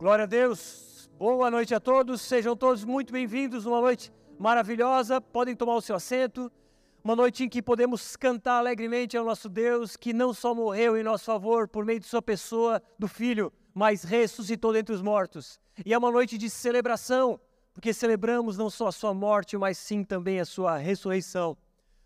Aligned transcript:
Glória 0.00 0.22
a 0.22 0.26
Deus. 0.26 1.10
Boa 1.18 1.50
noite 1.50 1.74
a 1.74 1.78
todos. 1.78 2.22
Sejam 2.22 2.56
todos 2.56 2.86
muito 2.86 3.12
bem-vindos. 3.12 3.66
Uma 3.66 3.82
noite 3.82 4.10
maravilhosa. 4.38 5.20
Podem 5.20 5.54
tomar 5.54 5.74
o 5.74 5.82
seu 5.82 5.94
assento. 5.94 6.50
Uma 7.04 7.14
noite 7.14 7.44
em 7.44 7.50
que 7.50 7.60
podemos 7.60 8.16
cantar 8.16 8.60
alegremente 8.60 9.14
ao 9.14 9.26
nosso 9.26 9.46
Deus, 9.46 9.98
que 9.98 10.14
não 10.14 10.32
só 10.32 10.54
morreu 10.54 10.96
em 10.96 11.02
nosso 11.02 11.26
favor 11.26 11.68
por 11.68 11.84
meio 11.84 12.00
de 12.00 12.06
sua 12.06 12.22
pessoa, 12.22 12.82
do 12.98 13.06
Filho, 13.06 13.52
mas 13.74 14.02
ressuscitou 14.02 14.72
dentre 14.72 14.94
os 14.94 15.02
mortos. 15.02 15.60
E 15.84 15.92
é 15.92 15.98
uma 15.98 16.10
noite 16.10 16.38
de 16.38 16.48
celebração, 16.48 17.38
porque 17.74 17.92
celebramos 17.92 18.56
não 18.56 18.70
só 18.70 18.86
a 18.86 18.92
sua 18.92 19.12
morte, 19.12 19.58
mas 19.58 19.76
sim 19.76 20.02
também 20.02 20.40
a 20.40 20.46
sua 20.46 20.78
ressurreição. 20.78 21.58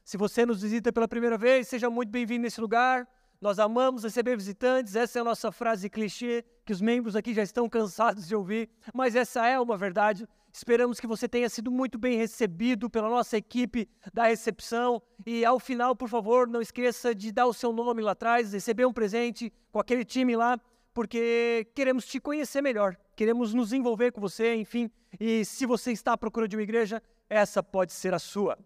Se 0.02 0.16
você 0.16 0.44
nos 0.44 0.62
visita 0.62 0.92
pela 0.92 1.06
primeira 1.06 1.38
vez, 1.38 1.68
seja 1.68 1.88
muito 1.88 2.10
bem-vindo 2.10 2.42
nesse 2.42 2.60
lugar. 2.60 3.06
Nós 3.40 3.58
amamos 3.58 4.04
receber 4.04 4.36
visitantes, 4.36 4.96
essa 4.96 5.18
é 5.18 5.20
a 5.20 5.24
nossa 5.24 5.52
frase 5.52 5.90
clichê 5.90 6.44
que 6.64 6.72
os 6.72 6.80
membros 6.80 7.14
aqui 7.14 7.34
já 7.34 7.42
estão 7.42 7.68
cansados 7.68 8.26
de 8.26 8.34
ouvir, 8.34 8.70
mas 8.94 9.14
essa 9.14 9.46
é 9.46 9.60
uma 9.60 9.76
verdade. 9.76 10.26
Esperamos 10.52 11.00
que 11.00 11.06
você 11.06 11.28
tenha 11.28 11.48
sido 11.48 11.70
muito 11.70 11.98
bem 11.98 12.16
recebido 12.16 12.88
pela 12.88 13.08
nossa 13.08 13.36
equipe 13.36 13.88
da 14.12 14.26
recepção 14.26 15.02
e 15.26 15.44
ao 15.44 15.58
final, 15.58 15.96
por 15.96 16.08
favor, 16.08 16.46
não 16.48 16.62
esqueça 16.62 17.14
de 17.14 17.32
dar 17.32 17.46
o 17.46 17.52
seu 17.52 17.72
nome 17.72 18.00
lá 18.00 18.12
atrás, 18.12 18.52
receber 18.52 18.86
um 18.86 18.92
presente 18.92 19.52
com 19.72 19.80
aquele 19.80 20.04
time 20.04 20.36
lá, 20.36 20.58
porque 20.94 21.66
queremos 21.74 22.06
te 22.06 22.20
conhecer 22.20 22.62
melhor, 22.62 22.96
queremos 23.16 23.52
nos 23.52 23.72
envolver 23.72 24.12
com 24.12 24.20
você, 24.20 24.54
enfim. 24.54 24.88
E 25.18 25.44
se 25.44 25.66
você 25.66 25.90
está 25.90 26.12
à 26.12 26.16
procura 26.16 26.46
de 26.46 26.56
uma 26.56 26.62
igreja, 26.62 27.02
essa 27.28 27.62
pode 27.62 27.92
ser 27.92 28.14
a 28.14 28.18
sua. 28.18 28.56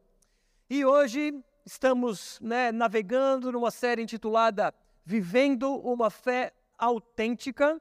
E 0.69 0.85
hoje 0.85 1.35
estamos 1.69 2.41
né, 2.41 2.73
navegando 2.73 3.53
numa 3.53 3.71
série 3.71 4.03
intitulada 4.03 4.75
Vivendo 5.05 5.77
uma 5.77 6.09
Fé 6.09 6.55
Autêntica, 6.79 7.81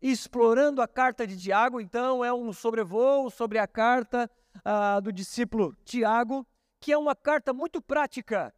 explorando 0.00 0.80
a 0.80 0.88
carta 0.88 1.26
de 1.26 1.38
Tiago. 1.38 1.80
Então, 1.80 2.24
é 2.24 2.32
um 2.32 2.50
sobrevoo 2.52 3.30
sobre 3.30 3.58
a 3.58 3.66
carta 3.66 4.30
uh, 4.56 5.00
do 5.02 5.12
discípulo 5.12 5.76
Tiago, 5.84 6.46
que 6.80 6.92
é 6.92 6.96
uma 6.96 7.14
carta 7.14 7.52
muito 7.52 7.82
prática. 7.82 8.54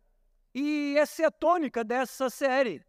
E 0.55 0.95
essa 0.97 1.23
é 1.23 1.27
a 1.27 1.31
tônica 1.31 1.83
dessa 1.83 2.31
série. 2.31 2.84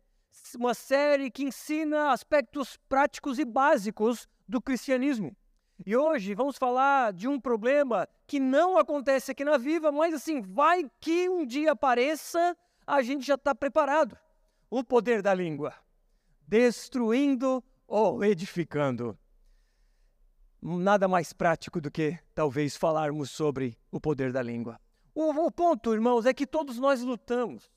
Uma 0.56 0.76
série 0.76 1.32
que 1.32 1.44
ensina 1.44 2.12
aspectos 2.12 2.78
práticos 2.88 3.40
e 3.40 3.46
básicos 3.46 4.28
do 4.48 4.62
cristianismo. 4.62 5.36
E 5.86 5.98
hoje 5.98 6.34
vamos 6.34 6.58
falar 6.58 7.12
de 7.12 7.28
um 7.28 7.38
problema 7.38 8.08
que 8.26 8.40
não 8.40 8.78
acontece 8.78 9.32
aqui 9.32 9.44
na 9.44 9.58
Viva, 9.58 9.92
mas 9.92 10.14
assim, 10.14 10.42
vai 10.42 10.90
que 11.02 11.28
um 11.28 11.46
dia 11.46 11.74
apareça, 11.74 12.56
a 12.88 13.02
gente 13.02 13.26
já 13.26 13.36
está 13.36 13.54
preparado. 13.54 14.18
O 14.70 14.82
poder 14.82 15.22
da 15.22 15.34
língua, 15.34 15.74
destruindo 16.48 17.62
ou 17.86 18.24
edificando. 18.24 19.18
Nada 20.62 21.06
mais 21.06 21.34
prático 21.34 21.82
do 21.82 21.92
que 21.92 22.18
talvez 22.34 22.78
falarmos 22.78 23.30
sobre 23.30 23.78
o 23.92 24.00
poder 24.00 24.32
da 24.32 24.42
língua. 24.42 24.80
O, 25.14 25.32
o 25.32 25.52
ponto, 25.52 25.94
irmãos, 25.94 26.26
é 26.26 26.34
que 26.34 26.48
todos 26.48 26.80
nós 26.80 27.02
lutamos. 27.02 27.70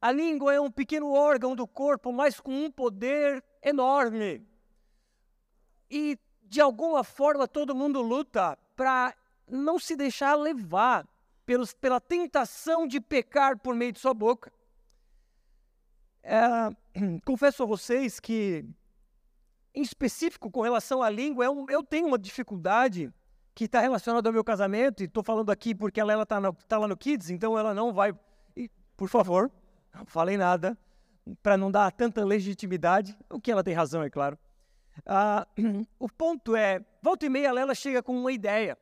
A 0.00 0.12
língua 0.12 0.54
é 0.54 0.60
um 0.60 0.70
pequeno 0.70 1.12
órgão 1.12 1.56
do 1.56 1.66
corpo, 1.66 2.12
mas 2.12 2.38
com 2.38 2.52
um 2.52 2.70
poder 2.70 3.44
enorme. 3.60 4.46
E 5.90 6.16
de 6.50 6.60
alguma 6.60 7.04
forma 7.04 7.46
todo 7.46 7.76
mundo 7.76 8.02
luta 8.02 8.58
para 8.74 9.14
não 9.48 9.78
se 9.78 9.94
deixar 9.94 10.34
levar 10.34 11.08
pelos, 11.46 11.72
pela 11.72 12.00
tentação 12.00 12.88
de 12.88 13.00
pecar 13.00 13.56
por 13.56 13.72
meio 13.72 13.92
de 13.92 14.00
sua 14.00 14.12
boca. 14.12 14.52
É, 16.24 16.40
confesso 17.24 17.62
a 17.62 17.66
vocês 17.66 18.18
que, 18.18 18.64
em 19.72 19.80
específico 19.80 20.50
com 20.50 20.60
relação 20.60 21.04
à 21.04 21.08
língua, 21.08 21.44
eu, 21.44 21.66
eu 21.68 21.84
tenho 21.84 22.08
uma 22.08 22.18
dificuldade 22.18 23.12
que 23.54 23.66
está 23.66 23.80
relacionada 23.80 24.28
ao 24.28 24.32
meu 24.32 24.42
casamento, 24.42 25.02
e 25.02 25.06
estou 25.06 25.22
falando 25.22 25.50
aqui 25.50 25.72
porque 25.72 26.00
ela 26.00 26.20
está 26.20 26.40
tá 26.66 26.78
lá 26.78 26.88
no 26.88 26.96
Kids, 26.96 27.30
então 27.30 27.56
ela 27.56 27.72
não 27.72 27.92
vai. 27.92 28.12
E, 28.56 28.68
por 28.96 29.08
favor, 29.08 29.52
não 29.94 30.04
falei 30.04 30.36
nada, 30.36 30.76
para 31.44 31.56
não 31.56 31.70
dar 31.70 31.92
tanta 31.92 32.24
legitimidade, 32.24 33.16
o 33.28 33.40
que 33.40 33.52
ela 33.52 33.62
tem 33.62 33.72
razão, 33.72 34.02
é 34.02 34.10
claro. 34.10 34.36
Ah, 35.06 35.46
o 35.98 36.08
ponto 36.08 36.54
é, 36.54 36.84
volta 37.02 37.26
e 37.26 37.28
meia 37.28 37.48
ela 37.48 37.74
chega 37.74 38.02
com 38.02 38.16
uma 38.16 38.32
ideia, 38.32 38.78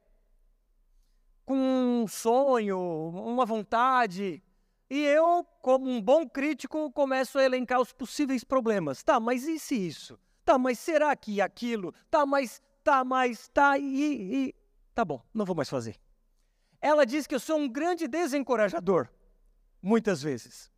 com 1.44 1.54
um 1.56 2.06
sonho, 2.08 2.78
uma 2.78 3.46
vontade, 3.46 4.42
e 4.90 5.04
eu, 5.04 5.44
como 5.60 5.88
um 5.88 6.00
bom 6.00 6.26
crítico, 6.26 6.90
começo 6.92 7.38
a 7.38 7.44
elencar 7.44 7.80
os 7.80 7.92
possíveis 7.92 8.42
problemas. 8.42 9.02
Tá, 9.02 9.20
mas 9.20 9.46
e 9.46 9.58
se 9.58 9.74
isso? 9.74 10.18
Tá, 10.44 10.56
mas 10.56 10.78
será 10.78 11.14
que 11.14 11.42
aquilo? 11.42 11.92
Tá, 12.10 12.24
mas, 12.24 12.62
tá, 12.82 13.04
mas, 13.04 13.48
tá, 13.48 13.78
e, 13.78 14.48
e... 14.48 14.54
Tá 14.94 15.04
bom, 15.04 15.22
não 15.32 15.44
vou 15.44 15.54
mais 15.54 15.68
fazer. 15.68 15.96
Ela 16.80 17.04
diz 17.04 17.26
que 17.26 17.34
eu 17.34 17.40
sou 17.40 17.58
um 17.58 17.68
grande 17.68 18.08
desencorajador, 18.08 19.08
muitas 19.82 20.22
vezes. 20.22 20.72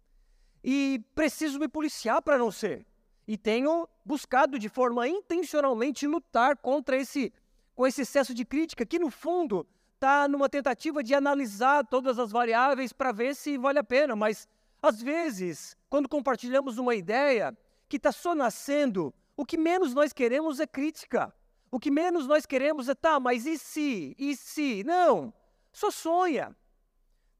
E 0.62 1.00
preciso 1.14 1.58
me 1.58 1.68
policiar 1.68 2.20
para 2.20 2.36
não 2.36 2.50
ser 2.50 2.84
e 3.30 3.38
tenho 3.38 3.88
buscado 4.04 4.58
de 4.58 4.68
forma 4.68 5.06
intencionalmente 5.06 6.04
lutar 6.04 6.56
contra 6.56 6.96
esse 6.96 7.32
com 7.76 7.86
esse 7.86 8.02
excesso 8.02 8.34
de 8.34 8.44
crítica 8.44 8.84
que 8.84 8.98
no 8.98 9.08
fundo 9.08 9.64
está 9.94 10.26
numa 10.26 10.48
tentativa 10.48 11.00
de 11.00 11.14
analisar 11.14 11.86
todas 11.86 12.18
as 12.18 12.32
variáveis 12.32 12.92
para 12.92 13.12
ver 13.12 13.36
se 13.36 13.56
vale 13.56 13.78
a 13.78 13.84
pena, 13.84 14.16
mas 14.16 14.48
às 14.82 15.00
vezes, 15.00 15.76
quando 15.88 16.08
compartilhamos 16.08 16.76
uma 16.76 16.92
ideia 16.96 17.56
que 17.88 17.98
está 17.98 18.10
só 18.10 18.34
nascendo, 18.34 19.14
o 19.36 19.46
que 19.46 19.56
menos 19.56 19.94
nós 19.94 20.12
queremos 20.12 20.58
é 20.58 20.66
crítica. 20.66 21.32
O 21.70 21.78
que 21.78 21.90
menos 21.90 22.26
nós 22.26 22.44
queremos 22.44 22.88
é, 22.88 22.96
tá, 22.96 23.20
mas 23.20 23.46
e 23.46 23.56
se? 23.56 24.12
E 24.18 24.34
se? 24.34 24.82
Não, 24.82 25.32
só 25.72 25.88
sonha. 25.92 26.56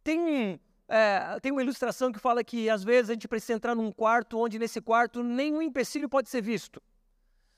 Tem 0.05 0.61
é, 0.93 1.39
tem 1.39 1.53
uma 1.53 1.63
ilustração 1.63 2.11
que 2.11 2.19
fala 2.19 2.43
que 2.43 2.69
às 2.69 2.83
vezes 2.83 3.11
a 3.11 3.13
gente 3.13 3.29
precisa 3.29 3.53
entrar 3.53 3.77
num 3.77 3.93
quarto 3.93 4.37
onde 4.37 4.59
nesse 4.59 4.81
quarto 4.81 5.23
nenhum 5.23 5.63
empecilho 5.63 6.09
pode 6.09 6.29
ser 6.29 6.43
visto. 6.43 6.83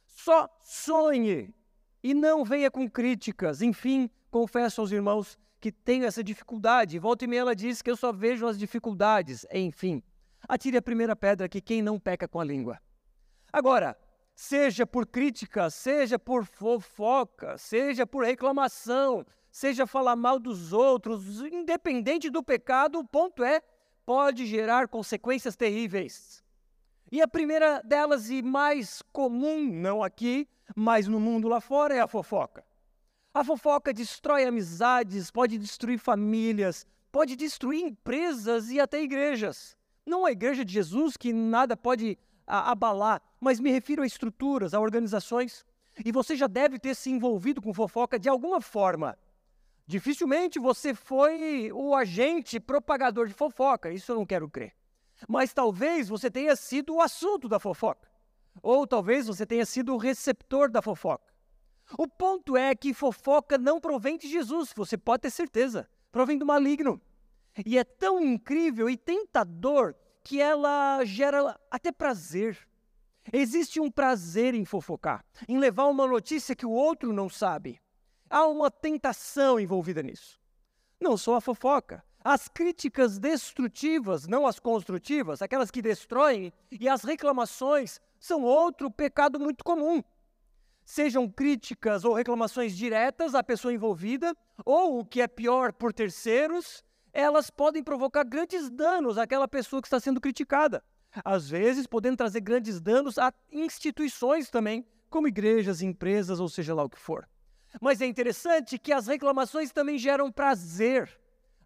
Só 0.07 0.47
sonhe 0.61 1.55
e 2.03 2.13
não 2.13 2.45
venha 2.45 2.71
com 2.71 2.87
críticas. 2.87 3.63
Enfim, 3.63 4.11
confesso 4.31 4.83
aos 4.83 4.93
irmãos 4.93 5.39
que 5.59 5.73
tenho 5.73 6.05
essa 6.05 6.23
dificuldade. 6.23 6.99
Volta 6.99 7.25
e 7.25 7.29
meia 7.29 7.41
ela 7.41 7.57
diz 7.57 7.81
que 7.81 7.91
eu 7.91 7.97
só 7.97 8.13
vejo 8.13 8.47
as 8.47 8.59
dificuldades. 8.59 9.47
Enfim, 9.51 10.03
atire 10.47 10.77
a 10.77 10.83
primeira 10.83 11.17
pedra 11.17 11.49
que 11.49 11.63
quem 11.63 11.81
não 11.81 11.99
peca 11.99 12.29
com 12.29 12.39
a 12.39 12.45
língua. 12.45 12.79
Agora, 13.51 13.97
seja 14.35 14.87
por 14.87 15.07
crítica, 15.07 15.71
seja 15.71 16.19
por 16.19 16.45
fofoca, 16.45 17.57
seja 17.57 18.07
por 18.07 18.25
reclamação, 18.25 19.25
seja 19.53 19.87
falar 19.87 20.17
mal 20.17 20.39
dos 20.39 20.73
outros, 20.73 21.43
independente 21.43 22.31
do 22.31 22.43
pecado, 22.43 22.99
o 22.99 23.07
ponto 23.07 23.45
é, 23.45 23.61
pode 24.07 24.47
gerar 24.47 24.89
consequências 24.89 25.55
terríveis. 25.55 26.43
E 27.13 27.21
a 27.21 27.29
primeira 27.29 27.83
delas, 27.83 28.31
e 28.31 28.41
mais 28.41 29.03
comum, 29.13 29.63
não 29.71 30.03
aqui, 30.03 30.49
mas 30.75 31.07
no 31.07 31.21
mundo 31.21 31.47
lá 31.49 31.61
fora, 31.61 31.95
é 31.95 32.01
a 32.01 32.09
fofoca. 32.09 32.65
A 33.35 33.45
fofoca 33.45 33.93
destrói 33.93 34.45
amizades, 34.45 35.31
pode 35.31 35.59
destruir 35.59 35.99
famílias, 35.99 36.87
pode 37.13 37.37
destruir 37.37 37.85
empresas 37.85 38.71
e 38.71 38.81
até 38.81 39.03
igrejas. 39.03 39.77
Não 40.07 40.25
a 40.25 40.33
igreja 40.33 40.65
de 40.65 40.73
Jesus, 40.73 41.17
que 41.19 41.31
nada 41.31 41.77
pode 41.77 42.19
a, 42.47 42.71
abalar, 42.71 43.21
mas 43.39 43.61
me 43.61 43.71
refiro 43.71 44.03
a 44.03 44.07
estruturas, 44.07 44.73
a 44.73 44.81
organizações. 44.81 45.65
E 46.03 46.11
você 46.11 46.35
já 46.35 46.47
deve 46.47 46.79
ter 46.79 46.95
se 46.95 47.11
envolvido 47.11 47.61
com 47.61 47.75
fofoca 47.75 48.19
de 48.19 48.31
alguma 48.31 48.63
forma. 48.63 49.19
Dificilmente 49.93 50.59
você 50.59 50.95
foi 50.95 51.71
o 51.71 51.95
agente 51.95 52.59
propagador 52.59 53.27
de 53.27 53.35
fofoca, 53.35 53.93
isso 53.93 54.11
eu 54.11 54.17
não 54.17 54.25
quero 54.25 54.49
crer. 54.49 54.75
Mas 55.29 55.53
talvez 55.53 56.09
você 56.09 56.31
tenha 56.31 56.57
sido 56.57 56.95
o 56.95 57.03
assunto 57.03 57.47
da 57.47 57.61
fofoca. 57.61 58.09
Ou 58.63 58.87
talvez 58.87 59.27
você 59.27 59.45
tenha 59.45 59.67
sido 59.67 59.93
o 59.93 59.99
receptor 59.99 60.71
da 60.71 60.81
fofoca. 60.81 61.31
O 61.99 62.09
ponto 62.09 62.57
é 62.57 62.75
que 62.75 62.95
fofoca 62.95 63.59
não 63.59 63.79
provém 63.79 64.17
de 64.17 64.29
Jesus, 64.29 64.73
você 64.75 64.97
pode 64.97 65.21
ter 65.21 65.31
certeza. 65.31 65.87
Provém 66.11 66.39
do 66.39 66.47
maligno. 66.47 66.99
E 67.67 67.77
é 67.77 67.85
tão 67.85 68.19
incrível 68.19 68.89
e 68.89 68.97
tentador 68.97 69.95
que 70.25 70.41
ela 70.41 71.05
gera 71.05 71.61
até 71.71 71.93
prazer. 71.93 72.57
Existe 73.31 73.79
um 73.79 73.91
prazer 73.91 74.55
em 74.55 74.65
fofocar, 74.65 75.23
em 75.47 75.59
levar 75.59 75.85
uma 75.85 76.07
notícia 76.07 76.57
que 76.57 76.65
o 76.65 76.71
outro 76.71 77.13
não 77.13 77.29
sabe. 77.29 77.79
Há 78.33 78.47
uma 78.47 78.71
tentação 78.71 79.61
envolvida 79.61 80.03
nisso. 80.03 80.41
Não 80.99 81.19
só 81.19 81.35
a 81.35 81.41
fofoca, 81.43 82.03
as 82.25 82.49
críticas 82.49 83.19
destrutivas, 83.19 84.27
não 84.27 84.47
as 84.47 84.59
construtivas, 84.59 85.43
aquelas 85.43 85.71
que 85.71 85.83
destroem, 85.83 86.51
e 86.71 86.89
as 86.89 87.05
reclamações 87.05 88.01
são 88.19 88.43
outro 88.43 88.91
pecado 88.91 89.39
muito 89.39 89.63
comum. 89.63 90.03
Sejam 90.83 91.29
críticas 91.29 92.07
ou 92.07 92.15
reclamações 92.15 92.75
diretas 92.75 93.35
à 93.35 93.43
pessoa 93.43 93.75
envolvida, 93.75 94.35
ou 94.65 95.01
o 95.01 95.05
que 95.05 95.21
é 95.21 95.29
pior, 95.29 95.71
por 95.71 95.93
terceiros, 95.93 96.83
elas 97.13 97.51
podem 97.51 97.85
provocar 97.85 98.25
grandes 98.25 98.71
danos 98.71 99.19
àquela 99.19 99.47
pessoa 99.47 99.83
que 99.83 99.89
está 99.89 100.01
sendo 100.01 100.23
criticada. 100.23 100.83
Às 101.23 101.51
vezes, 101.51 101.87
podendo 101.87 102.17
trazer 102.17 102.41
grandes 102.41 102.81
danos 102.81 103.19
a 103.19 103.31
instituições 103.51 104.49
também, 104.49 104.87
como 105.11 105.29
igrejas, 105.29 105.83
empresas, 105.83 106.41
ou 106.41 106.49
seja 106.49 106.75
lá 106.75 106.83
o 106.83 106.89
que 106.89 106.99
for. 106.99 107.29
Mas 107.81 108.01
é 108.01 108.07
interessante 108.07 108.79
que 108.79 108.93
as 108.93 109.07
reclamações 109.07 109.73
também 109.73 109.99
geram 109.99 110.31
prazer. 110.31 111.11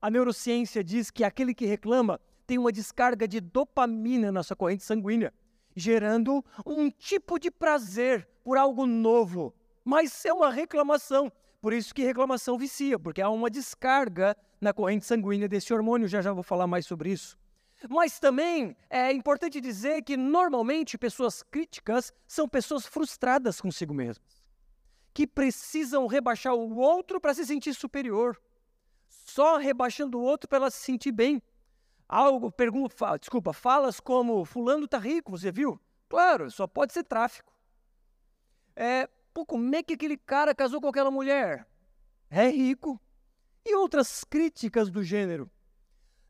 A 0.01 0.11
neurociência 0.11 0.85
diz 0.85 1.11
que 1.11 1.25
aquele 1.25 1.55
que 1.55 1.67
reclama 1.67 2.21
tem 2.47 2.59
uma 2.59 2.71
descarga 2.71 3.27
de 3.27 3.41
dopamina 3.41 4.31
na 4.31 4.43
sua 4.43 4.57
corrente 4.57 4.85
sanguínea, 4.85 5.33
gerando 5.75 6.45
um 6.65 6.91
tipo 6.91 7.39
de 7.39 7.51
prazer 7.51 8.29
por 8.45 8.57
algo 8.57 8.87
novo. 8.87 9.53
Mas 9.85 10.25
é 10.25 10.33
uma 10.33 10.51
reclamação. 10.51 11.33
Por 11.61 11.73
isso 11.73 11.95
que 11.95 12.05
reclamação 12.05 12.57
vicia, 12.57 12.99
porque 12.99 13.21
há 13.21 13.29
uma 13.29 13.51
descarga 13.51 14.37
na 14.61 14.73
corrente 14.73 15.05
sanguínea 15.05 15.49
desse 15.49 15.73
hormônio. 15.75 16.07
Já 16.07 16.21
já 16.23 16.33
vou 16.33 16.43
falar 16.43 16.67
mais 16.67 16.87
sobre 16.87 17.11
isso. 17.11 17.37
Mas 17.89 18.19
também 18.19 18.77
é 18.89 19.13
importante 19.13 19.61
dizer 19.61 20.03
que 20.03 20.17
normalmente 20.17 20.97
pessoas 20.97 21.43
críticas 21.43 22.13
são 22.27 22.49
pessoas 22.49 22.87
frustradas 22.87 23.61
consigo 23.61 23.93
mesmas, 23.93 24.36
que 25.17 25.27
precisam 25.27 26.07
rebaixar 26.07 26.55
o 26.55 26.77
outro 26.77 27.19
para 27.19 27.33
se 27.33 27.47
sentir 27.47 27.73
superior, 27.73 28.39
só 29.09 29.57
rebaixando 29.57 30.19
o 30.19 30.23
outro 30.23 30.47
para 30.47 30.59
ela 30.59 30.71
se 30.71 30.77
sentir 30.77 31.11
bem. 31.11 31.43
Algo, 32.07 32.53
pergunta, 32.53 33.17
desculpa, 33.17 33.55
falas 33.55 33.99
como 33.99 34.45
fulano 34.45 34.87
tá 34.87 34.99
rico, 34.99 35.31
você 35.31 35.51
viu? 35.51 35.81
Claro, 36.07 36.51
só 36.51 36.67
pode 36.67 36.93
ser 36.93 37.03
tráfico. 37.03 37.51
É, 38.77 39.09
pô, 39.33 39.47
como 39.47 39.75
é 39.75 39.83
que 39.83 39.95
aquele 39.95 40.19
cara 40.19 40.55
casou 40.55 40.83
com 40.83 40.89
aquela 40.89 41.11
mulher? 41.11 41.67
É 42.29 42.49
rico. 42.49 43.01
E 43.65 43.75
outras 43.75 44.23
críticas 44.23 44.91
do 44.91 45.03
gênero 45.03 45.51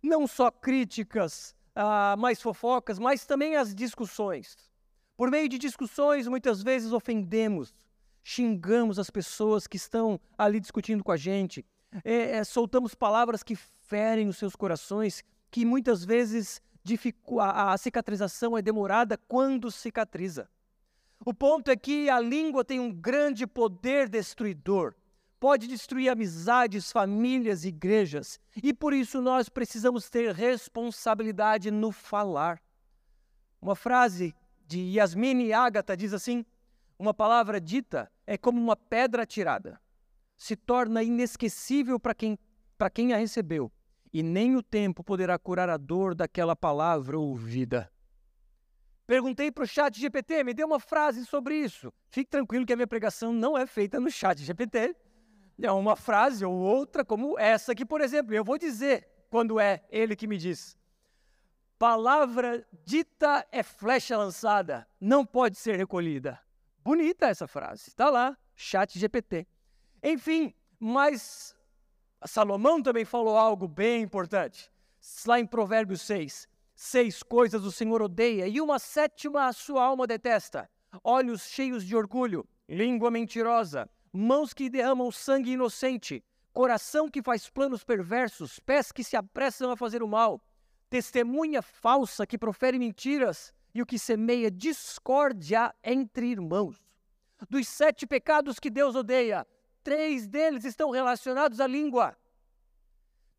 não 0.00 0.28
só 0.28 0.48
críticas, 0.48 1.56
ah, 1.74 2.14
mais 2.16 2.40
fofocas, 2.40 3.00
mas 3.00 3.26
também 3.26 3.56
as 3.56 3.74
discussões. 3.74 4.56
Por 5.16 5.28
meio 5.28 5.48
de 5.48 5.58
discussões, 5.58 6.28
muitas 6.28 6.62
vezes 6.62 6.92
ofendemos, 6.92 7.74
xingamos 8.28 8.99
as 8.99 9.08
pessoas 9.08 9.69
que 9.69 9.76
estão 9.76 10.19
ali 10.37 10.58
discutindo 10.58 11.05
com 11.05 11.12
a 11.12 11.17
gente, 11.17 11.64
é, 12.05 12.38
é, 12.38 12.44
soltamos 12.44 12.93
palavras 12.93 13.44
que 13.44 13.55
ferem 13.55 14.26
os 14.26 14.37
seus 14.37 14.56
corações, 14.56 15.23
que 15.49 15.64
muitas 15.64 16.05
vezes 16.05 16.61
a, 17.38 17.73
a 17.73 17.78
cicatrização 17.78 18.58
é 18.58 18.61
demorada 18.61 19.17
quando 19.28 19.70
cicatriza. 19.70 20.49
O 21.25 21.32
ponto 21.32 21.70
é 21.70 21.76
que 21.76 22.11
a 22.11 22.19
língua 22.19 22.64
tem 22.64 22.81
um 22.81 22.93
grande 22.93 23.46
poder 23.46 24.08
destruidor 24.08 24.93
pode 25.38 25.69
destruir 25.69 26.08
amizades, 26.08 26.90
famílias, 26.90 27.64
igrejas. 27.64 28.40
E 28.61 28.75
por 28.75 28.93
isso 28.93 29.20
nós 29.20 29.49
precisamos 29.49 30.11
ter 30.11 30.34
responsabilidade 30.34 31.70
no 31.70 31.93
falar. 31.93 32.61
Uma 33.62 33.76
frase 33.76 34.34
de 34.67 34.81
Yasmine 34.96 35.52
Ágata 35.52 35.96
diz 35.96 36.12
assim: 36.12 36.44
Uma 36.99 37.14
palavra 37.14 37.61
dita 37.61 38.11
é 38.26 38.37
como 38.37 38.61
uma 38.61 38.76
pedra 38.76 39.23
atirada. 39.23 39.81
Se 40.37 40.56
torna 40.56 41.02
inesquecível 41.02 41.99
para 41.99 42.14
quem, 42.14 42.38
quem 42.93 43.12
a 43.12 43.17
recebeu, 43.17 43.73
e 44.12 44.23
nem 44.23 44.56
o 44.56 44.62
tempo 44.62 45.05
poderá 45.05 45.38
curar 45.38 45.69
a 45.69 45.76
dor 45.76 46.14
daquela 46.14 46.56
palavra 46.56 47.19
ouvida. 47.19 47.90
Perguntei 49.06 49.52
para 49.52 49.64
o 49.64 49.67
chat 49.67 49.99
GPT, 49.99 50.43
me 50.43 50.52
dê 50.52 50.64
uma 50.64 50.81
frase 50.81 51.25
sobre 51.25 51.56
isso. 51.56 51.93
Fique 52.08 52.28
tranquilo 52.28 52.67
que 52.67 52.73
a 52.73 52.76
minha 52.76 52.87
pregação 52.87 53.32
não 53.32 53.56
é 53.56 53.67
feita 53.67 54.00
no 54.00 54.11
chat 54.11 54.43
GPT 54.43 54.96
é 55.64 55.72
uma 55.72 55.96
frase 55.96 56.44
ou 56.44 56.52
outra, 56.52 57.05
como 57.05 57.38
essa 57.38 57.72
aqui, 57.72 57.84
por 57.87 58.00
exemplo. 58.00 58.34
Eu 58.34 58.44
vou 58.44 58.58
dizer 58.58 59.08
quando 59.31 59.58
é 59.58 59.84
ele 59.88 60.14
que 60.14 60.26
me 60.26 60.37
diz. 60.37 60.76
Palavra 61.79 62.67
dita 62.84 63.46
é 63.50 63.62
flecha 63.62 64.17
lançada, 64.17 64.87
não 65.00 65.25
pode 65.25 65.56
ser 65.56 65.76
recolhida. 65.76 66.40
Bonita 66.86 67.26
essa 67.26 67.48
frase, 67.48 67.88
está 67.88 68.08
lá, 68.08 68.38
chat 68.54 68.96
GPT. 68.96 69.44
Enfim, 70.00 70.54
mas 70.78 71.52
Salomão 72.24 72.80
também 72.80 73.04
falou 73.04 73.36
algo 73.36 73.66
bem 73.66 74.02
importante. 74.02 74.70
Lá 75.26 75.40
em 75.40 75.44
Provérbios 75.44 76.02
6, 76.02 76.46
seis 76.76 77.24
coisas 77.24 77.64
o 77.64 77.72
Senhor 77.72 78.00
odeia 78.00 78.46
e 78.46 78.60
uma 78.60 78.78
sétima 78.78 79.48
a 79.48 79.52
sua 79.52 79.82
alma 79.82 80.06
detesta: 80.06 80.70
olhos 81.02 81.48
cheios 81.48 81.84
de 81.84 81.96
orgulho, 81.96 82.48
língua 82.68 83.10
mentirosa, 83.10 83.90
mãos 84.12 84.54
que 84.54 84.70
derramam 84.70 85.10
sangue 85.10 85.54
inocente, 85.54 86.22
coração 86.52 87.10
que 87.10 87.20
faz 87.20 87.50
planos 87.50 87.82
perversos, 87.82 88.60
pés 88.60 88.92
que 88.92 89.02
se 89.02 89.16
apressam 89.16 89.72
a 89.72 89.76
fazer 89.76 90.04
o 90.04 90.08
mal, 90.08 90.40
testemunha 90.88 91.62
falsa 91.62 92.24
que 92.24 92.38
profere 92.38 92.78
mentiras 92.78 93.52
e 93.76 93.82
o 93.82 93.84
que 93.84 93.99
semeia 93.99 94.50
discórdia 94.50 95.75
entre 95.84 96.28
irmãos. 96.28 96.82
Dos 97.50 97.69
sete 97.69 98.06
pecados 98.06 98.58
que 98.58 98.70
Deus 98.70 98.94
odeia, 98.94 99.46
três 99.84 100.26
deles 100.26 100.64
estão 100.64 100.90
relacionados 100.90 101.61
à 101.61 101.67
língua. 101.67 102.17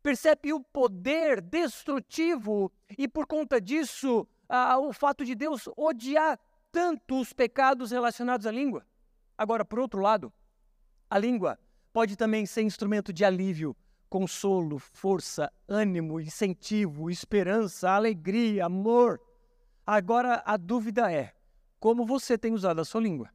Percebe 0.00 0.52
o 0.52 0.60
poder 0.60 1.40
destrutivo 1.40 2.70
e, 2.96 3.08
por 3.08 3.26
conta 3.26 3.60
disso, 3.60 4.28
ah, 4.48 4.78
o 4.78 4.92
fato 4.92 5.24
de 5.24 5.34
Deus 5.34 5.68
odiar 5.76 6.38
tanto 6.70 7.20
os 7.20 7.32
pecados 7.32 7.90
relacionados 7.90 8.46
à 8.46 8.52
língua. 8.52 8.86
Agora, 9.36 9.64
por 9.64 9.80
outro 9.80 10.00
lado, 10.00 10.32
a 11.10 11.18
língua 11.18 11.58
pode 11.92 12.14
também 12.14 12.46
ser 12.46 12.62
instrumento 12.62 13.12
de 13.12 13.24
alívio, 13.24 13.76
consolo, 14.08 14.78
força, 14.78 15.52
ânimo, 15.66 16.20
incentivo, 16.20 17.10
esperança, 17.10 17.90
alegria, 17.90 18.66
amor. 18.66 19.20
Agora 19.90 20.42
a 20.44 20.58
dúvida 20.58 21.10
é: 21.10 21.32
como 21.80 22.04
você 22.04 22.36
tem 22.36 22.52
usado 22.52 22.78
a 22.78 22.84
sua 22.84 23.00
língua? 23.00 23.32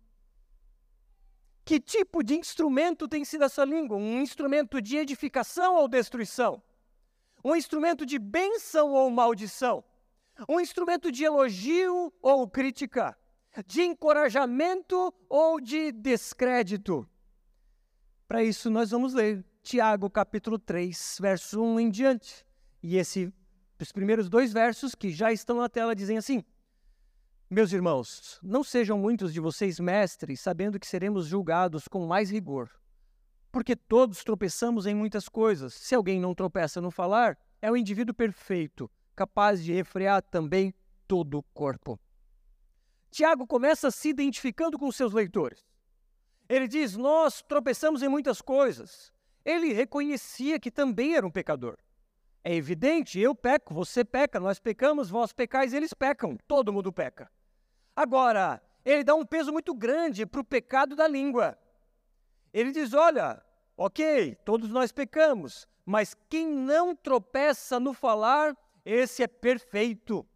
Que 1.65 1.79
tipo 1.79 2.21
de 2.21 2.35
instrumento 2.35 3.07
tem 3.07 3.25
sido 3.25 3.41
a 3.41 3.49
sua 3.49 3.65
língua? 3.65 3.97
Um 3.97 4.21
instrumento 4.21 4.79
de 4.79 4.97
edificação 4.97 5.77
ou 5.77 5.87
destruição? 5.87 6.61
Um 7.43 7.55
instrumento 7.55 8.05
de 8.05 8.19
bênção 8.19 8.91
ou 8.91 9.09
maldição? 9.09 9.83
Um 10.47 10.59
instrumento 10.59 11.11
de 11.11 11.23
elogio 11.23 12.13
ou 12.21 12.47
crítica? 12.47 13.17
De 13.65 13.81
encorajamento 13.81 15.11
ou 15.27 15.59
de 15.59 15.91
descrédito? 15.91 17.09
Para 18.27 18.43
isso, 18.43 18.69
nós 18.69 18.91
vamos 18.91 19.15
ler 19.15 19.43
Tiago 19.63 20.07
capítulo 20.07 20.59
3, 20.59 21.17
verso 21.19 21.63
1 21.63 21.79
em 21.79 21.89
diante. 21.89 22.45
E 22.83 22.95
esse, 22.95 23.33
os 23.83 23.91
primeiros 23.91 24.29
dois 24.29 24.51
versos 24.51 24.95
que 24.95 25.11
já 25.11 25.31
estão 25.31 25.57
na 25.57 25.69
tela 25.69 25.95
dizem 25.95 26.17
assim: 26.17 26.43
Meus 27.49 27.71
irmãos, 27.71 28.39
não 28.41 28.63
sejam 28.63 28.97
muitos 28.97 29.31
de 29.33 29.39
vocês 29.39 29.79
mestres, 29.79 30.39
sabendo 30.39 30.79
que 30.79 30.87
seremos 30.87 31.27
julgados 31.27 31.87
com 31.87 32.07
mais 32.07 32.31
rigor. 32.31 32.71
Porque 33.51 33.75
todos 33.75 34.23
tropeçamos 34.23 34.87
em 34.87 34.95
muitas 34.95 35.29
coisas. 35.29 35.75
Se 35.75 35.93
alguém 35.93 36.19
não 36.19 36.33
tropeça 36.33 36.81
no 36.81 36.89
falar, 36.89 37.37
é 37.61 37.69
o 37.69 37.77
indivíduo 37.77 38.15
perfeito, 38.15 38.89
capaz 39.15 39.63
de 39.63 39.71
refrear 39.71 40.23
também 40.23 40.73
todo 41.07 41.37
o 41.37 41.43
corpo. 41.53 41.99
Tiago 43.11 43.45
começa 43.45 43.91
se 43.91 44.09
identificando 44.09 44.79
com 44.79 44.91
seus 44.91 45.13
leitores. 45.13 45.63
Ele 46.49 46.67
diz: 46.67 46.97
Nós 46.97 47.43
tropeçamos 47.43 48.01
em 48.01 48.07
muitas 48.07 48.41
coisas. 48.41 49.11
Ele 49.45 49.73
reconhecia 49.73 50.59
que 50.59 50.71
também 50.71 51.15
era 51.15 51.27
um 51.27 51.31
pecador. 51.31 51.77
É 52.43 52.53
evidente, 52.53 53.19
eu 53.19 53.33
peco, 53.33 53.73
você 53.73 54.03
peca, 54.03 54.39
nós 54.39 54.59
pecamos, 54.59 55.09
vós 55.09 55.31
pecais, 55.31 55.73
eles 55.73 55.93
pecam, 55.93 56.37
todo 56.47 56.73
mundo 56.73 56.91
peca. 56.91 57.31
Agora, 57.95 58.61
ele 58.83 59.03
dá 59.03 59.15
um 59.15 59.25
peso 59.25 59.51
muito 59.53 59.73
grande 59.73 60.25
para 60.25 60.41
o 60.41 60.43
pecado 60.43 60.95
da 60.95 61.07
língua. 61.07 61.57
Ele 62.53 62.71
diz: 62.71 62.93
olha, 62.93 63.41
ok, 63.77 64.35
todos 64.43 64.69
nós 64.69 64.91
pecamos, 64.91 65.65
mas 65.85 66.15
quem 66.29 66.47
não 66.47 66.93
tropeça 66.95 67.79
no 67.79 67.93
falar, 67.93 68.57
esse 68.83 69.23
é 69.23 69.27
perfeito. 69.27 70.27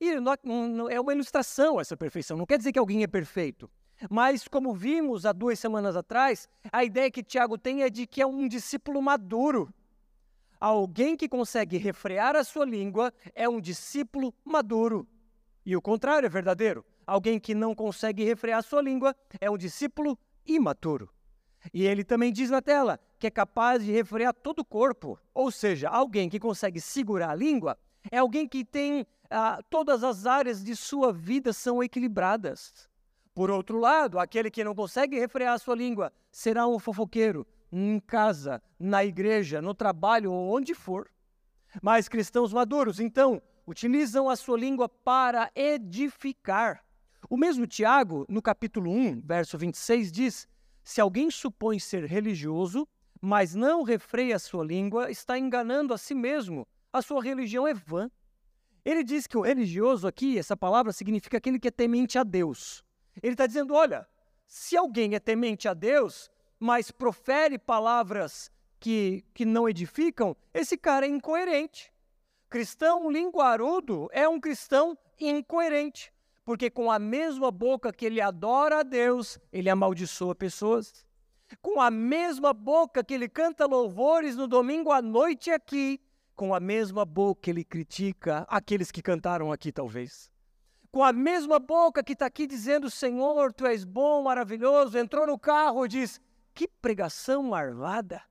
E 0.00 0.10
é 0.90 1.00
uma 1.00 1.12
ilustração 1.12 1.80
essa 1.80 1.96
perfeição, 1.96 2.36
não 2.36 2.46
quer 2.46 2.58
dizer 2.58 2.72
que 2.72 2.78
alguém 2.78 3.02
é 3.02 3.06
perfeito. 3.06 3.70
Mas, 4.10 4.48
como 4.48 4.74
vimos 4.74 5.24
há 5.24 5.32
duas 5.32 5.58
semanas 5.58 5.96
atrás, 5.96 6.48
a 6.72 6.84
ideia 6.84 7.10
que 7.10 7.22
Tiago 7.22 7.56
tem 7.56 7.82
é 7.82 7.90
de 7.90 8.06
que 8.06 8.20
é 8.20 8.26
um 8.26 8.48
discípulo 8.48 9.00
maduro. 9.00 9.72
Alguém 10.60 11.16
que 11.16 11.28
consegue 11.28 11.76
refrear 11.76 12.36
a 12.36 12.44
sua 12.44 12.64
língua 12.64 13.12
é 13.34 13.48
um 13.48 13.60
discípulo 13.60 14.34
maduro. 14.44 15.06
E 15.64 15.76
o 15.76 15.82
contrário 15.82 16.26
é 16.26 16.28
verdadeiro. 16.28 16.84
Alguém 17.06 17.38
que 17.38 17.54
não 17.54 17.74
consegue 17.74 18.24
refrear 18.24 18.58
a 18.58 18.62
sua 18.62 18.80
língua 18.80 19.14
é 19.40 19.50
um 19.50 19.58
discípulo 19.58 20.18
imaturo. 20.46 21.10
E 21.72 21.84
ele 21.86 22.04
também 22.04 22.32
diz 22.32 22.50
na 22.50 22.60
tela 22.60 22.98
que 23.18 23.26
é 23.26 23.30
capaz 23.30 23.82
de 23.84 23.90
refrear 23.90 24.34
todo 24.34 24.60
o 24.60 24.64
corpo. 24.64 25.18
Ou 25.32 25.50
seja, 25.50 25.88
alguém 25.88 26.28
que 26.28 26.38
consegue 26.38 26.80
segurar 26.80 27.30
a 27.30 27.34
língua 27.34 27.78
é 28.10 28.18
alguém 28.18 28.46
que 28.46 28.64
tem 28.64 29.06
ah, 29.30 29.60
todas 29.70 30.04
as 30.04 30.26
áreas 30.26 30.62
de 30.62 30.76
sua 30.76 31.12
vida 31.12 31.52
são 31.52 31.82
equilibradas. 31.82 32.88
Por 33.34 33.50
outro 33.50 33.78
lado, 33.78 34.18
aquele 34.18 34.50
que 34.50 34.62
não 34.62 34.74
consegue 34.74 35.18
refrear 35.18 35.54
a 35.54 35.58
sua 35.58 35.74
língua 35.74 36.12
será 36.30 36.66
um 36.66 36.78
fofoqueiro 36.78 37.46
em 37.76 37.98
casa, 37.98 38.62
na 38.78 39.04
igreja, 39.04 39.60
no 39.60 39.74
trabalho 39.74 40.32
ou 40.32 40.56
onde 40.56 40.74
for. 40.74 41.10
Mas 41.82 42.08
cristãos 42.08 42.52
maduros, 42.52 43.00
então, 43.00 43.42
utilizam 43.66 44.28
a 44.28 44.36
sua 44.36 44.56
língua 44.56 44.88
para 44.88 45.50
edificar. 45.54 46.84
O 47.28 47.36
mesmo 47.36 47.66
Tiago, 47.66 48.24
no 48.28 48.40
capítulo 48.40 48.90
1, 48.90 49.22
verso 49.24 49.58
26, 49.58 50.12
diz: 50.12 50.48
Se 50.84 51.00
alguém 51.00 51.30
supõe 51.30 51.80
ser 51.80 52.04
religioso, 52.04 52.86
mas 53.20 53.54
não 53.54 53.82
refreia 53.82 54.36
a 54.36 54.38
sua 54.38 54.64
língua, 54.64 55.10
está 55.10 55.38
enganando 55.38 55.92
a 55.92 55.98
si 55.98 56.14
mesmo. 56.14 56.68
A 56.92 57.02
sua 57.02 57.22
religião 57.22 57.66
é 57.66 57.74
vã. 57.74 58.10
Ele 58.84 59.02
diz 59.02 59.26
que 59.26 59.36
o 59.36 59.40
religioso 59.40 60.06
aqui, 60.06 60.38
essa 60.38 60.56
palavra 60.56 60.92
significa 60.92 61.38
aquele 61.38 61.58
que 61.58 61.68
é 61.68 61.70
temente 61.70 62.18
a 62.18 62.22
Deus. 62.22 62.84
Ele 63.22 63.32
está 63.32 63.46
dizendo: 63.46 63.74
olha, 63.74 64.06
se 64.46 64.76
alguém 64.76 65.14
é 65.14 65.18
temente 65.18 65.66
a 65.66 65.74
Deus, 65.74 66.30
mas 66.58 66.90
profere 66.90 67.58
palavras 67.58 68.50
que, 68.78 69.24
que 69.32 69.44
não 69.44 69.68
edificam, 69.68 70.36
esse 70.52 70.76
cara 70.76 71.06
é 71.06 71.08
incoerente. 71.08 71.92
Cristão 72.50 73.10
linguarudo 73.10 74.08
é 74.12 74.28
um 74.28 74.38
cristão 74.38 74.96
incoerente, 75.18 76.12
porque 76.44 76.70
com 76.70 76.90
a 76.90 76.98
mesma 76.98 77.50
boca 77.50 77.92
que 77.92 78.04
ele 78.04 78.20
adora 78.20 78.80
a 78.80 78.82
Deus, 78.82 79.38
ele 79.52 79.70
amaldiçoa 79.70 80.34
pessoas. 80.34 81.04
Com 81.60 81.80
a 81.80 81.90
mesma 81.90 82.52
boca 82.52 83.02
que 83.02 83.14
ele 83.14 83.28
canta 83.28 83.66
louvores 83.66 84.36
no 84.36 84.46
domingo 84.46 84.92
à 84.92 85.00
noite 85.00 85.50
aqui, 85.50 86.00
com 86.36 86.54
a 86.54 86.60
mesma 86.60 87.04
boca 87.04 87.50
ele 87.50 87.64
critica 87.64 88.46
aqueles 88.48 88.90
que 88.90 89.02
cantaram 89.02 89.52
aqui, 89.52 89.72
talvez. 89.72 90.30
Com 90.90 91.02
a 91.02 91.12
mesma 91.12 91.58
boca 91.58 92.04
que 92.04 92.12
está 92.12 92.26
aqui 92.26 92.46
dizendo: 92.46 92.90
Senhor, 92.90 93.52
tu 93.52 93.66
és 93.66 93.84
bom, 93.84 94.22
maravilhoso, 94.22 94.98
entrou 94.98 95.26
no 95.26 95.38
carro 95.38 95.86
e 95.86 95.88
diz: 95.88 96.20
Que 96.54 96.68
pregação 96.68 97.42
marvada. 97.42 98.22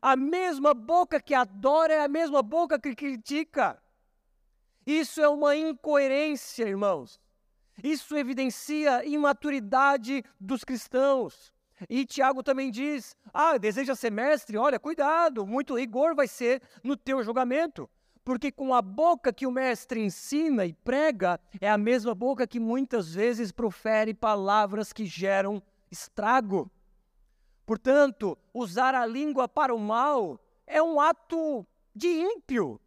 A 0.00 0.16
mesma 0.16 0.74
boca 0.74 1.20
que 1.20 1.34
adora 1.34 1.94
é 1.94 2.04
a 2.04 2.08
mesma 2.08 2.42
boca 2.42 2.78
que 2.78 2.94
critica. 2.94 3.82
Isso 4.86 5.20
é 5.20 5.28
uma 5.28 5.56
incoerência, 5.56 6.64
irmãos. 6.64 7.20
Isso 7.82 8.16
evidencia 8.16 9.04
imaturidade 9.04 10.24
dos 10.38 10.64
cristãos. 10.64 11.52
E 11.88 12.04
Tiago 12.04 12.42
também 12.42 12.70
diz: 12.70 13.16
Ah, 13.32 13.58
deseja 13.58 13.94
ser 13.94 14.10
mestre? 14.10 14.56
Olha, 14.56 14.78
cuidado, 14.78 15.46
muito 15.46 15.76
rigor 15.76 16.14
vai 16.14 16.28
ser 16.28 16.62
no 16.82 16.96
teu 16.96 17.22
julgamento. 17.22 17.88
Porque 18.24 18.52
com 18.52 18.72
a 18.72 18.80
boca 18.80 19.32
que 19.32 19.46
o 19.46 19.50
mestre 19.50 20.00
ensina 20.00 20.64
e 20.64 20.72
prega, 20.72 21.40
é 21.60 21.68
a 21.68 21.78
mesma 21.78 22.14
boca 22.14 22.46
que 22.46 22.60
muitas 22.60 23.14
vezes 23.14 23.50
profere 23.50 24.14
palavras 24.14 24.92
que 24.92 25.06
geram 25.06 25.60
estrago. 25.90 26.70
Portanto, 27.64 28.36
usar 28.52 28.94
a 28.94 29.06
língua 29.06 29.48
para 29.48 29.74
o 29.74 29.78
mal 29.78 30.40
é 30.66 30.82
um 30.82 31.00
ato 31.00 31.66
de 31.94 32.08
ímpio. 32.08 32.80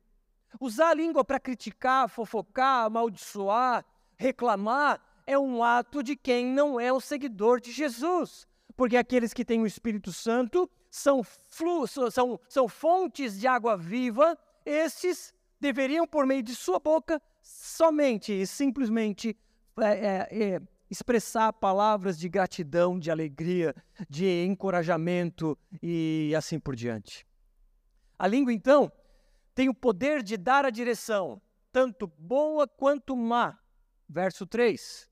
Usar 0.60 0.90
a 0.90 0.94
língua 0.94 1.24
para 1.24 1.40
criticar, 1.40 2.10
fofocar, 2.10 2.86
amaldiçoar, 2.86 3.86
reclamar 4.18 5.02
é 5.28 5.38
um 5.38 5.64
ato 5.64 6.04
de 6.04 6.16
quem 6.16 6.46
não 6.46 6.80
é 6.80 6.92
o 6.94 7.02
seguidor 7.02 7.60
de 7.60 7.72
Jesus. 7.72 8.48
Porque 8.76 8.98
aqueles 8.98 9.34
que 9.34 9.46
têm 9.46 9.62
o 9.62 9.68
Espírito 9.68 10.12
Santo 10.12 10.70
são, 10.92 11.24
fluxos, 11.24 12.14
são, 12.14 12.40
são 12.48 12.68
fontes 12.68 13.40
de 13.40 13.48
água 13.48 13.78
viva, 13.78 14.38
estes 14.66 15.34
deveriam, 15.60 16.06
por 16.08 16.26
meio 16.26 16.44
de 16.44 16.56
sua 16.56 16.80
boca, 16.80 17.22
somente 17.42 18.34
e 18.34 18.46
simplesmente 18.46 19.38
é, 19.78 20.28
é, 20.32 20.44
é, 20.44 20.62
expressar 20.90 21.52
palavras 21.54 22.18
de 22.18 22.30
gratidão, 22.30 23.00
de 23.00 23.10
alegria, 23.10 23.76
de 24.10 24.46
encorajamento 24.46 25.58
e 25.82 26.34
assim 26.38 26.60
por 26.60 26.76
diante. 26.76 27.26
A 28.18 28.28
língua, 28.28 28.54
então, 28.54 28.92
tem 29.54 29.70
o 29.70 29.74
poder 29.74 30.22
de 30.22 30.38
dar 30.38 30.66
a 30.66 30.70
direção, 30.70 31.42
tanto 31.72 32.08
boa 32.08 32.68
quanto 32.68 33.16
má. 33.16 33.58
Verso 34.08 34.46
3. 34.46 35.10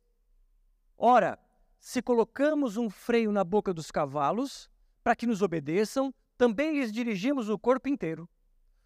Ora, 0.98 1.40
se 1.80 2.02
colocamos 2.02 2.78
um 2.78 2.90
freio 2.90 3.32
na 3.32 3.44
boca 3.44 3.74
dos 3.74 3.92
cavalos, 3.92 4.70
para 5.04 5.16
que 5.16 5.28
nos 5.28 5.42
obedeçam, 5.42 6.14
também 6.38 6.80
lhes 6.80 6.92
dirigimos 6.92 7.50
o 7.50 7.60
corpo 7.60 7.90
inteiro. 7.90 8.30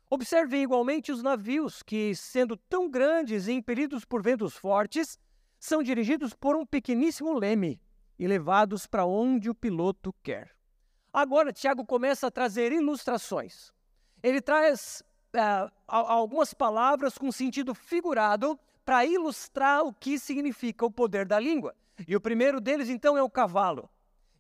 Observem 0.10 0.64
igualmente 0.64 1.12
os 1.12 1.22
navios, 1.22 1.84
que, 1.84 2.16
sendo 2.16 2.56
tão 2.56 2.90
grandes 2.90 3.48
e 3.48 3.52
impelidos 3.52 4.06
por 4.06 4.24
ventos 4.24 4.56
fortes, 4.56 5.20
são 5.68 5.84
dirigidos 5.84 6.34
por 6.34 6.56
um 6.56 6.66
pequeníssimo 6.66 7.38
leme 7.38 7.80
e 8.18 8.26
levados 8.26 8.88
para 8.88 9.06
onde 9.06 9.50
o 9.50 9.56
piloto 9.56 10.14
quer. 10.24 10.56
Agora, 11.12 11.52
Tiago 11.52 11.86
começa 11.86 12.28
a 12.28 12.32
trazer 12.32 12.72
ilustrações. 12.72 13.72
Ele 14.24 14.42
traz 14.42 15.04
uh, 15.36 15.72
algumas 15.86 16.54
palavras 16.54 17.18
com 17.18 17.32
sentido 17.32 17.76
figurado 17.76 18.58
para 18.86 19.06
ilustrar 19.06 19.84
o 19.84 19.94
que 19.94 20.18
significa 20.18 20.86
o 20.86 20.92
poder 20.92 21.26
da 21.26 21.40
língua. 21.40 21.76
E 22.08 22.16
o 22.16 22.22
primeiro 22.22 22.62
deles, 22.62 22.90
então, 22.90 23.18
é 23.18 23.22
o 23.22 23.30
cavalo. 23.30 23.90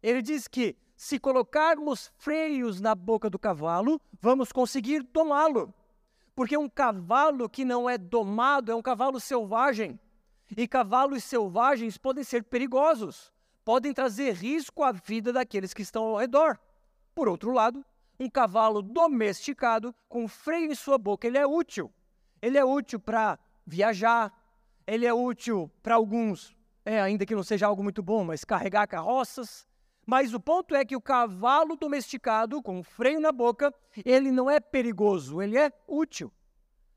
Ele 0.01 0.21
diz 0.21 0.47
que 0.47 0.77
se 0.95 1.19
colocarmos 1.19 2.11
freios 2.17 2.79
na 2.79 2.95
boca 2.95 3.29
do 3.29 3.37
cavalo, 3.37 3.99
vamos 4.21 4.51
conseguir 4.51 5.03
domá-lo. 5.03 5.73
Porque 6.33 6.57
um 6.57 6.69
cavalo 6.69 7.49
que 7.49 7.65
não 7.65 7.89
é 7.89 7.97
domado 7.97 8.71
é 8.71 8.75
um 8.75 8.81
cavalo 8.81 9.19
selvagem. 9.19 9.99
E 10.55 10.67
cavalos 10.67 11.23
selvagens 11.23 11.97
podem 11.97 12.23
ser 12.23 12.43
perigosos, 12.43 13.33
podem 13.65 13.93
trazer 13.93 14.33
risco 14.33 14.83
à 14.83 14.91
vida 14.91 15.33
daqueles 15.33 15.73
que 15.73 15.81
estão 15.81 16.03
ao 16.03 16.17
redor. 16.17 16.57
Por 17.13 17.27
outro 17.27 17.51
lado, 17.51 17.83
um 18.19 18.29
cavalo 18.29 18.81
domesticado, 18.81 19.93
com 20.07 20.27
freio 20.27 20.71
em 20.71 20.75
sua 20.75 20.97
boca, 20.97 21.27
ele 21.27 21.37
é 21.37 21.45
útil. 21.45 21.91
Ele 22.41 22.57
é 22.57 22.63
útil 22.63 22.99
para 22.99 23.37
viajar, 23.65 24.31
ele 24.85 25.05
é 25.05 25.13
útil 25.13 25.69
para 25.83 25.95
alguns, 25.95 26.55
é, 26.85 27.01
ainda 27.01 27.25
que 27.25 27.35
não 27.35 27.43
seja 27.43 27.67
algo 27.67 27.83
muito 27.83 28.01
bom, 28.01 28.23
mas 28.23 28.45
carregar 28.45 28.87
carroças. 28.87 29.67
Mas 30.05 30.33
o 30.33 30.39
ponto 30.39 30.73
é 30.73 30.85
que 30.85 30.95
o 30.95 31.01
cavalo 31.01 31.75
domesticado, 31.75 32.63
com 32.63 32.81
freio 32.81 33.19
na 33.19 33.31
boca, 33.31 33.73
ele 34.05 34.31
não 34.31 34.49
é 34.49 34.57
perigoso, 34.59 35.41
ele 35.41 35.57
é 35.57 35.69
útil. 35.85 36.31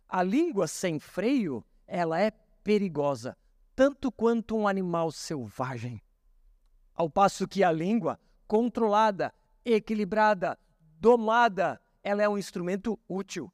A 0.09 0.23
língua 0.23 0.69
sem 0.69 1.01
freio, 1.01 1.65
ela 1.89 2.21
é 2.21 2.31
perigosa, 2.63 3.37
tanto 3.81 4.13
quanto 4.13 4.55
um 4.59 4.69
animal 4.69 5.11
selvagem. 5.11 6.03
Ao 6.95 7.09
passo 7.09 7.49
que 7.49 7.65
a 7.65 7.73
língua, 7.73 8.21
controlada, 8.47 9.33
equilibrada, 9.65 10.59
domada, 10.99 11.81
ela 12.03 12.23
é 12.23 12.29
um 12.29 12.37
instrumento 12.37 13.01
útil. 13.09 13.51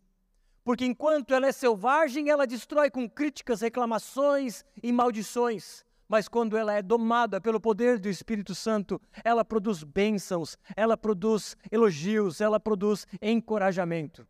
Porque 0.64 0.84
enquanto 0.84 1.32
ela 1.32 1.46
é 1.46 1.52
selvagem, 1.52 2.28
ela 2.28 2.44
destrói 2.44 2.90
com 2.90 3.08
críticas, 3.08 3.60
reclamações 3.60 4.64
e 4.82 4.90
maldições. 4.90 5.84
Mas 6.08 6.26
quando 6.26 6.56
ela 6.56 6.72
é 6.72 6.82
domada 6.82 7.40
pelo 7.40 7.60
poder 7.60 8.00
do 8.00 8.08
Espírito 8.08 8.52
Santo, 8.52 9.00
ela 9.22 9.44
produz 9.44 9.84
bênçãos, 9.84 10.58
ela 10.74 10.96
produz 10.96 11.56
elogios, 11.70 12.40
ela 12.40 12.58
produz 12.58 13.06
encorajamento. 13.22 14.26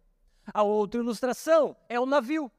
A 0.52 0.62
outra 0.62 1.00
ilustração 1.00 1.74
é 1.88 1.98
o 1.98 2.04
navio. 2.04 2.52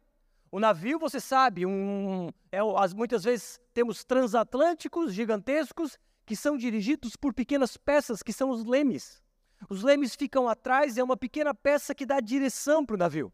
O 0.51 0.59
navio, 0.59 0.97
você 0.97 1.19
sabe, 1.19 1.65
um, 1.65 2.29
é, 2.51 2.59
as, 2.77 2.93
muitas 2.93 3.23
vezes 3.23 3.59
temos 3.73 4.03
transatlânticos 4.03 5.13
gigantescos 5.13 5.97
que 6.25 6.35
são 6.35 6.57
dirigidos 6.57 7.15
por 7.15 7.33
pequenas 7.33 7.75
peças, 7.75 8.23
que 8.23 8.31
são 8.31 8.49
os 8.49 8.65
lemes. 8.65 9.21
Os 9.69 9.83
lemes 9.83 10.15
ficam 10.15 10.47
atrás, 10.47 10.97
é 10.97 11.03
uma 11.03 11.17
pequena 11.17 11.53
peça 11.53 11.93
que 11.93 12.05
dá 12.05 12.19
direção 12.19 12.85
para 12.85 12.93
o 12.93 12.97
navio. 12.97 13.31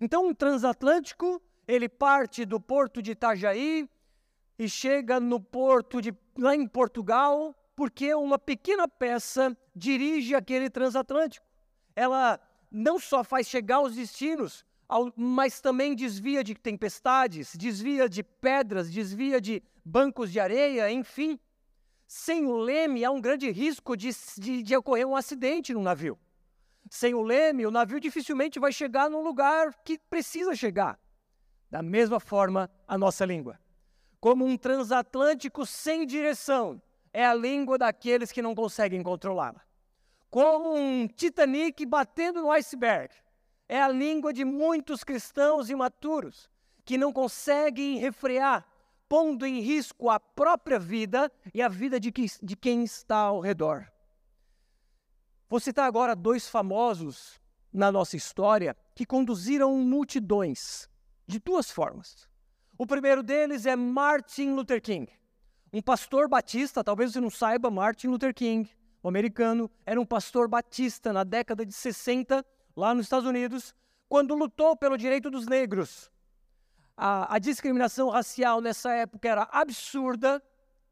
Então, 0.00 0.26
um 0.26 0.34
transatlântico, 0.34 1.40
ele 1.68 1.88
parte 1.88 2.44
do 2.44 2.60
porto 2.60 3.00
de 3.00 3.12
Itajaí 3.12 3.88
e 4.58 4.68
chega 4.68 5.20
no 5.20 5.38
porto 5.38 6.00
de 6.00 6.12
lá 6.36 6.56
em 6.56 6.66
Portugal, 6.66 7.54
porque 7.76 8.12
uma 8.14 8.38
pequena 8.38 8.88
peça 8.88 9.56
dirige 9.74 10.34
aquele 10.34 10.68
transatlântico. 10.68 11.46
Ela 11.94 12.40
não 12.70 12.98
só 12.98 13.22
faz 13.22 13.46
chegar 13.46 13.76
aos 13.76 13.94
destinos, 13.94 14.64
mas 15.16 15.60
também 15.60 15.94
desvia 15.94 16.44
de 16.44 16.54
tempestades, 16.54 17.56
desvia 17.56 18.08
de 18.08 18.22
pedras, 18.22 18.90
desvia 18.90 19.40
de 19.40 19.62
bancos 19.84 20.30
de 20.30 20.38
areia, 20.38 20.90
enfim. 20.90 21.38
Sem 22.06 22.46
o 22.46 22.56
leme, 22.56 23.04
há 23.04 23.10
um 23.10 23.20
grande 23.20 23.50
risco 23.50 23.96
de, 23.96 24.10
de, 24.38 24.62
de 24.62 24.76
ocorrer 24.76 25.06
um 25.06 25.16
acidente 25.16 25.74
no 25.74 25.82
navio. 25.82 26.18
Sem 26.88 27.14
o 27.14 27.22
leme, 27.22 27.66
o 27.66 27.70
navio 27.70 27.98
dificilmente 27.98 28.60
vai 28.60 28.72
chegar 28.72 29.10
num 29.10 29.22
lugar 29.22 29.74
que 29.84 29.98
precisa 29.98 30.54
chegar. 30.54 30.98
Da 31.68 31.82
mesma 31.82 32.20
forma, 32.20 32.70
a 32.86 32.96
nossa 32.96 33.24
língua. 33.24 33.58
Como 34.20 34.44
um 34.44 34.56
transatlântico 34.56 35.66
sem 35.66 36.06
direção, 36.06 36.80
é 37.12 37.26
a 37.26 37.34
língua 37.34 37.76
daqueles 37.76 38.30
que 38.30 38.40
não 38.40 38.54
conseguem 38.54 39.02
controlá-la. 39.02 39.60
Como 40.30 40.76
um 40.76 41.08
Titanic 41.08 41.84
batendo 41.86 42.42
no 42.42 42.50
iceberg, 42.52 43.12
é 43.68 43.80
a 43.80 43.88
língua 43.88 44.32
de 44.32 44.44
muitos 44.44 45.02
cristãos 45.02 45.70
imaturos 45.70 46.48
que 46.84 46.96
não 46.96 47.12
conseguem 47.12 47.98
refrear, 47.98 48.66
pondo 49.08 49.44
em 49.44 49.60
risco 49.60 50.08
a 50.08 50.20
própria 50.20 50.78
vida 50.78 51.30
e 51.52 51.60
a 51.60 51.68
vida 51.68 51.98
de, 51.98 52.12
que, 52.12 52.26
de 52.42 52.56
quem 52.56 52.84
está 52.84 53.16
ao 53.16 53.40
redor. 53.40 53.90
Vou 55.48 55.60
citar 55.60 55.86
agora 55.86 56.14
dois 56.14 56.48
famosos 56.48 57.40
na 57.72 57.92
nossa 57.92 58.16
história 58.16 58.76
que 58.94 59.04
conduziram 59.04 59.76
multidões 59.76 60.88
de 61.26 61.38
duas 61.38 61.70
formas. 61.70 62.28
O 62.78 62.86
primeiro 62.86 63.22
deles 63.22 63.66
é 63.66 63.74
Martin 63.74 64.54
Luther 64.54 64.80
King. 64.80 65.08
Um 65.72 65.82
pastor 65.82 66.28
batista, 66.28 66.82
talvez 66.82 67.12
você 67.12 67.20
não 67.20 67.30
saiba, 67.30 67.70
Martin 67.70 68.08
Luther 68.08 68.34
King, 68.34 68.68
o 69.02 69.08
americano, 69.08 69.70
era 69.84 70.00
um 70.00 70.06
pastor 70.06 70.48
batista 70.48 71.12
na 71.12 71.22
década 71.22 71.64
de 71.66 71.72
60, 71.72 72.44
lá 72.76 72.94
nos 72.94 73.06
Estados 73.06 73.26
Unidos, 73.26 73.74
quando 74.08 74.34
lutou 74.34 74.76
pelo 74.76 74.98
direito 74.98 75.30
dos 75.30 75.46
negros. 75.46 76.10
A, 76.96 77.34
a 77.34 77.38
discriminação 77.38 78.08
racial 78.10 78.60
nessa 78.60 78.92
época 78.92 79.28
era 79.28 79.48
absurda, 79.50 80.42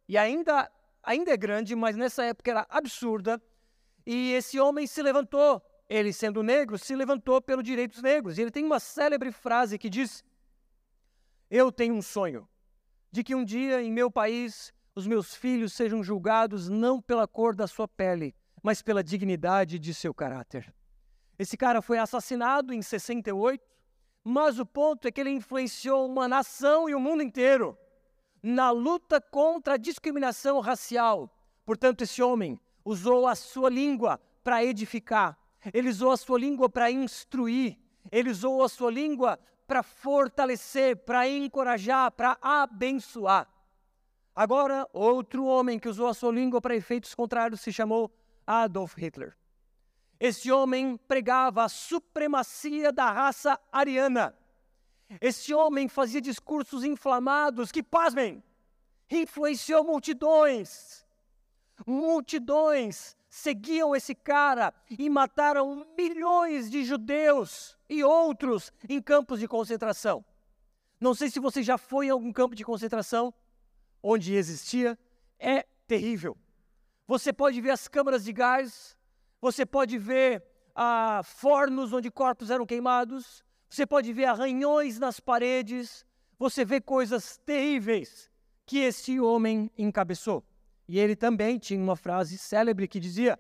e 0.09 0.19
ainda, 0.19 0.71
ainda 1.03 1.33
é 1.33 1.37
grande, 1.37 1.77
mas 1.77 1.97
nessa 1.97 2.25
época 2.25 2.51
era 2.51 2.67
absurda. 2.71 3.41
E 4.07 4.33
esse 4.33 4.59
homem 4.59 4.87
se 4.87 5.03
levantou, 5.03 5.63
ele 5.89 6.13
sendo 6.13 6.43
negro, 6.43 6.79
se 6.79 6.95
levantou 6.95 7.41
pelo 7.41 7.63
direito 7.63 7.93
dos 7.93 8.03
negros. 8.03 8.39
E 8.39 8.43
ele 8.43 8.51
tem 8.51 8.65
uma 8.65 8.81
célebre 8.81 9.31
frase 9.31 9.79
que 9.79 9.89
diz: 9.89 10.25
Eu 11.51 11.71
tenho 11.71 11.95
um 11.95 12.03
sonho 12.03 12.49
de 13.11 13.23
que 13.23 13.35
um 13.35 13.45
dia 13.45 13.81
em 13.83 13.93
meu 13.93 14.11
país 14.11 14.75
os 14.95 15.07
meus 15.07 15.35
filhos 15.35 15.73
sejam 15.73 16.05
julgados 16.05 16.69
não 16.69 17.01
pela 17.01 17.27
cor 17.27 17.55
da 17.55 17.67
sua 17.67 17.89
pele, 17.89 18.35
mas 18.63 18.83
pela 18.83 19.03
dignidade 19.03 19.79
de 19.79 19.95
seu 19.95 20.13
caráter. 20.13 20.73
Esse 21.39 21.57
cara 21.57 21.83
foi 21.83 21.99
assassinado 21.99 22.73
em 22.73 22.81
68, 22.81 23.63
mas 24.23 24.59
o 24.59 24.67
ponto 24.67 25.07
é 25.07 25.11
que 25.11 25.21
ele 25.21 25.31
influenciou 25.31 26.07
uma 26.07 26.29
nação 26.29 26.89
e 26.89 26.95
o 26.95 27.01
mundo 27.01 27.23
inteiro 27.23 27.77
na 28.43 28.71
luta 28.71 29.21
contra 29.21 29.75
a 29.75 29.79
discriminação 29.79 30.61
racial. 30.61 31.31
Portanto, 31.65 32.03
esse 32.03 32.23
homem 32.23 32.61
usou 32.85 33.27
a 33.27 33.35
sua 33.35 33.71
língua 33.71 34.21
para 34.43 34.65
edificar, 34.65 35.39
ele 35.73 35.89
usou 35.89 36.11
a 36.11 36.17
sua 36.17 36.39
língua 36.39 36.69
para 36.69 36.91
instruir, 36.91 37.79
ele 38.13 38.31
usou 38.31 38.63
a 38.63 38.69
sua 38.69 38.91
língua 38.91 39.39
para 39.67 39.83
fortalecer, 39.83 40.97
para 40.99 41.27
encorajar, 41.27 42.13
para 42.13 42.37
abençoar. 42.41 43.49
Agora, 44.37 44.87
outro 44.93 45.47
homem 45.47 45.79
que 45.79 45.89
usou 45.89 46.09
a 46.09 46.15
sua 46.15 46.33
língua 46.33 46.61
para 46.61 46.77
efeitos 46.77 47.15
contrários 47.15 47.61
se 47.61 47.73
chamou 47.73 48.13
Adolf 48.47 48.95
Hitler. 48.99 49.35
Esse 50.25 50.51
homem 50.51 50.97
pregava 50.97 51.65
a 51.65 51.69
supremacia 51.69 52.91
da 52.91 53.13
raça 53.13 53.61
ariana. 53.71 54.35
Esse 55.21 55.53
homem 55.53 55.87
fazia 55.87 56.19
discursos 56.19 56.83
inflamados 56.83 57.71
que, 57.71 57.83
pasmem, 57.83 58.43
influenciou 59.11 59.85
multidões. 59.85 61.05
Multidões 61.87 63.15
seguiam 63.29 63.95
esse 63.95 64.15
cara 64.15 64.73
e 64.89 65.11
mataram 65.11 65.87
milhões 65.95 66.71
de 66.71 66.85
judeus 66.85 67.77
e 67.87 68.03
outros 68.03 68.73
em 68.89 69.03
campos 69.03 69.41
de 69.41 69.47
concentração. 69.47 70.25
Não 70.99 71.13
sei 71.13 71.29
se 71.29 71.39
você 71.39 71.63
já 71.63 71.77
foi 71.77 72.07
em 72.07 72.11
algum 72.11 72.33
campo 72.33 72.55
de 72.55 72.65
concentração 72.65 73.35
onde 74.03 74.35
existia, 74.35 74.99
é 75.39 75.67
terrível. 75.87 76.35
Você 77.07 77.31
pode 77.31 77.61
ver 77.61 77.73
as 77.73 77.87
câmaras 77.89 78.25
de 78.25 78.33
gás, 78.33 78.97
você 79.45 79.67
pode 79.67 79.99
ver 79.99 80.43
ah, 80.75 81.21
fornos 81.23 81.93
onde 81.93 82.11
corpos 82.11 82.51
eram 82.51 82.65
queimados, 82.65 83.45
você 83.69 83.87
pode 83.87 84.11
ver 84.11 84.25
arranhões 84.25 84.99
nas 84.99 85.21
paredes, 85.21 86.03
você 86.39 86.65
vê 86.65 86.81
coisas 86.81 87.37
terríveis 87.45 88.31
que 88.65 88.79
esse 88.79 89.21
homem 89.21 89.71
encabeçou. 89.77 90.43
E 90.89 90.99
ele 90.99 91.15
também 91.15 91.59
tinha 91.59 91.79
uma 91.79 91.95
frase 91.95 92.39
célebre 92.39 92.89
que 92.89 92.99
dizia: 92.99 93.39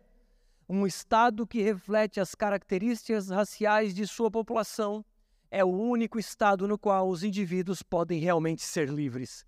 um 0.69 0.87
Estado 0.87 1.47
que 1.47 1.63
reflete 1.63 2.21
as 2.21 2.35
características 2.35 3.31
raciais 3.31 3.95
de 3.95 4.07
sua 4.07 4.31
população 4.31 5.03
é 5.51 5.65
o 5.65 5.69
único 5.69 6.19
Estado 6.19 6.69
no 6.69 6.77
qual 6.77 7.09
os 7.09 7.25
indivíduos 7.25 7.83
podem 7.83 8.21
realmente 8.21 8.61
ser 8.61 8.91
livres. 8.91 9.47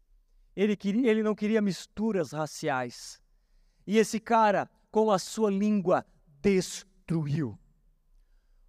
Ele, 0.56 0.75
queria, 0.75 1.10
ele 1.10 1.22
não 1.22 1.34
queria 1.34 1.60
misturas 1.60 2.32
raciais. 2.32 3.20
E 3.86 3.98
esse 3.98 4.18
cara, 4.18 4.70
com 4.90 5.10
a 5.10 5.18
sua 5.18 5.50
língua, 5.50 6.02
destruiu. 6.47 7.59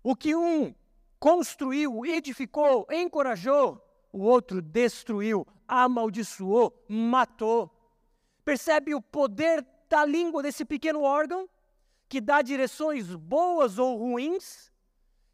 O 0.01 0.15
que 0.15 0.35
um 0.35 0.73
construiu, 1.19 2.03
edificou, 2.07 2.87
encorajou, 2.91 3.79
o 4.11 4.23
outro 4.23 4.63
destruiu, 4.63 5.45
amaldiçoou, 5.67 6.73
matou. 6.89 7.69
Percebe 8.43 8.95
o 8.95 9.01
poder 9.01 9.63
da 9.87 10.03
língua 10.03 10.41
desse 10.41 10.65
pequeno 10.65 11.03
órgão 11.03 11.47
que 12.09 12.19
dá 12.19 12.41
direções 12.41 13.13
boas 13.13 13.77
ou 13.77 13.95
ruins? 13.95 14.71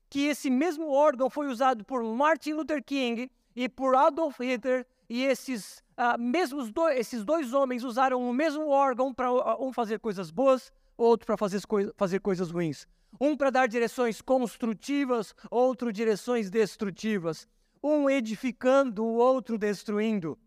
Que 0.10 0.27
esse 0.27 0.49
mesmo 0.49 0.91
órgão 0.91 1.29
foi 1.29 1.47
usado 1.47 1.86
por 1.86 2.03
Martin 2.03 2.53
Luther 2.53 2.84
King 2.84 3.32
e 3.56 3.69
por 3.69 3.95
Adolf 3.95 4.39
Hitler 4.41 4.86
e 5.08 5.23
esses 5.23 5.82
uh, 5.97 6.19
mesmos 6.19 6.71
dois, 6.71 6.99
esses 6.99 7.23
dois 7.23 7.53
homens 7.53 7.86
usaram 7.86 8.27
o 8.29 8.34
mesmo 8.34 8.67
órgão 8.67 9.13
para 9.13 9.32
uh, 9.32 9.65
um 9.65 9.71
fazer 9.71 9.99
coisas 9.99 10.29
boas, 10.29 10.73
outro 10.97 11.25
para 11.25 11.38
fazer, 11.38 11.65
coi 11.65 11.91
fazer 11.95 12.19
coisas 12.19 12.51
ruins. 12.51 12.88
Um 13.19 13.38
para 13.38 13.49
dar 13.49 13.67
direções 13.67 14.21
construtivas, 14.21 15.36
outro 15.51 15.91
direções 15.91 16.49
destrutivas. 16.49 17.47
Um 17.82 18.10
edificando, 18.10 19.03
o 19.03 19.15
outro 19.15 19.58
destruindo. 19.58 20.38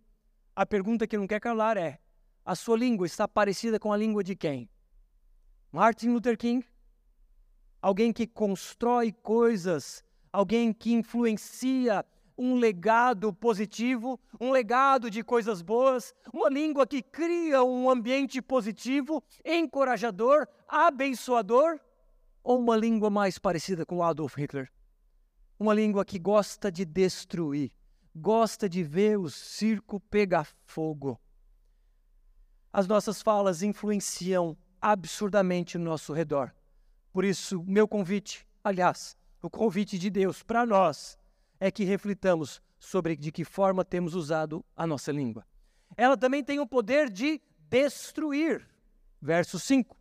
A 0.55 0.65
pergunta 0.65 1.07
que 1.07 1.19
não 1.19 1.27
quer 1.27 1.41
calar 1.41 1.77
é: 1.77 2.01
a 2.45 2.55
sua 2.55 2.77
língua 2.77 3.07
está 3.07 3.29
parecida 3.29 3.79
com 3.79 3.93
a 3.93 3.97
língua 3.97 4.25
de 4.25 4.35
quem? 4.35 4.69
Martin 5.71 6.09
Luther 6.09 6.39
King? 6.39 6.67
Alguém 7.83 8.13
que 8.13 8.27
constrói 8.27 9.13
coisas, 9.13 10.03
alguém 10.33 10.73
que 10.73 10.93
influencia 10.93 12.05
um 12.37 12.55
legado 12.55 13.33
positivo, 13.33 14.21
um 14.41 14.51
legado 14.51 15.11
de 15.11 15.23
coisas 15.23 15.63
boas, 15.63 16.15
uma 16.33 16.49
língua 16.49 16.87
que 16.87 17.03
cria 17.03 17.63
um 17.63 17.89
ambiente 17.89 18.43
positivo, 18.43 19.23
encorajador, 19.45 20.47
abençoador, 20.69 21.81
ou 22.43 22.59
uma 22.59 22.77
língua 22.77 23.11
mais 23.11 23.39
parecida 23.39 23.85
com 23.87 24.03
Adolf 24.03 24.37
Hitler? 24.37 24.71
Uma 25.59 25.75
língua 25.75 26.05
que 26.05 26.19
gosta 26.19 26.71
de 26.71 26.85
destruir, 26.85 27.73
gosta 28.15 28.69
de 28.69 28.83
ver 28.83 29.19
o 29.19 29.31
circo 29.31 29.99
pegar 29.99 30.47
fogo, 30.65 31.19
as 32.77 32.87
nossas 32.87 33.23
falas 33.23 33.63
influenciam 33.63 34.55
absurdamente 34.83 35.79
no 35.79 35.85
nosso 35.87 36.13
redor. 36.13 36.55
Por 37.11 37.25
isso, 37.25 37.65
meu 37.67 37.89
convite, 37.89 38.47
aliás, 38.63 39.17
o 39.41 39.49
convite 39.49 39.99
de 39.99 40.11
Deus 40.11 40.43
para 40.43 40.67
nós 40.67 41.19
é 41.59 41.71
que 41.71 41.85
reflitamos 41.85 42.61
sobre 42.79 43.17
de 43.17 43.33
que 43.33 43.45
forma 43.45 43.85
temos 43.85 44.15
usado 44.15 44.65
a 44.77 44.87
nossa 44.87 45.11
língua. 45.13 45.47
Ela 45.97 46.17
também 46.17 46.43
tem 46.45 46.61
o 46.61 46.67
poder 46.67 47.11
de 47.11 47.41
destruir. 47.69 48.67
Verso 49.21 49.59
5. 49.59 49.97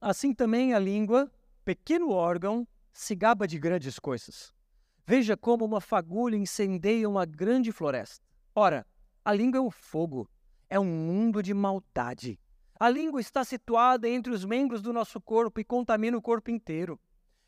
Assim 0.00 0.34
também 0.34 0.74
a 0.74 0.78
língua, 0.78 1.30
pequeno 1.64 2.10
órgão, 2.10 2.66
se 2.92 3.14
gaba 3.14 3.46
de 3.46 3.58
grandes 3.58 3.98
coisas. 3.98 4.52
Veja 5.06 5.36
como 5.36 5.64
uma 5.64 5.80
fagulha 5.80 6.36
incendeia 6.36 7.08
uma 7.08 7.24
grande 7.24 7.70
floresta. 7.70 8.24
Ora, 8.54 8.86
a 9.24 9.32
língua 9.32 9.58
é 9.58 9.60
um 9.60 9.70
fogo 9.70 10.28
é 10.72 10.80
um 10.80 10.86
mundo 10.86 11.42
de 11.42 11.52
maldade. 11.52 12.40
A 12.80 12.88
língua 12.88 13.20
está 13.20 13.44
situada 13.44 14.08
entre 14.08 14.32
os 14.32 14.42
membros 14.42 14.80
do 14.80 14.90
nosso 14.90 15.20
corpo 15.20 15.60
e 15.60 15.64
contamina 15.64 16.16
o 16.16 16.22
corpo 16.22 16.50
inteiro. 16.50 16.98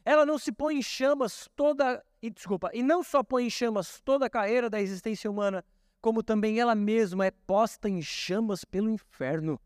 Ela 0.04 0.26
não 0.26 0.38
se 0.38 0.52
põe 0.52 0.76
em 0.76 0.82
chamas 0.82 1.48
toda, 1.56 2.04
e, 2.20 2.28
desculpa, 2.28 2.70
e 2.74 2.82
não 2.82 3.02
só 3.02 3.22
põe 3.22 3.46
em 3.46 3.50
chamas 3.50 4.00
toda 4.04 4.26
a 4.26 4.30
carreira 4.30 4.68
da 4.68 4.80
existência 4.80 5.30
humana, 5.30 5.64
como 6.00 6.22
também 6.22 6.60
ela 6.60 6.74
mesma 6.74 7.24
é 7.24 7.30
posta 7.30 7.88
em 7.88 8.02
chamas 8.02 8.64
pelo 8.64 8.90
inferno. 8.90 9.58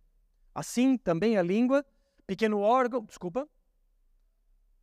Assim 0.54 0.96
também 0.96 1.36
a 1.36 1.42
língua, 1.42 1.84
pequeno 2.26 2.60
órgão, 2.60 3.04
desculpa, 3.04 3.48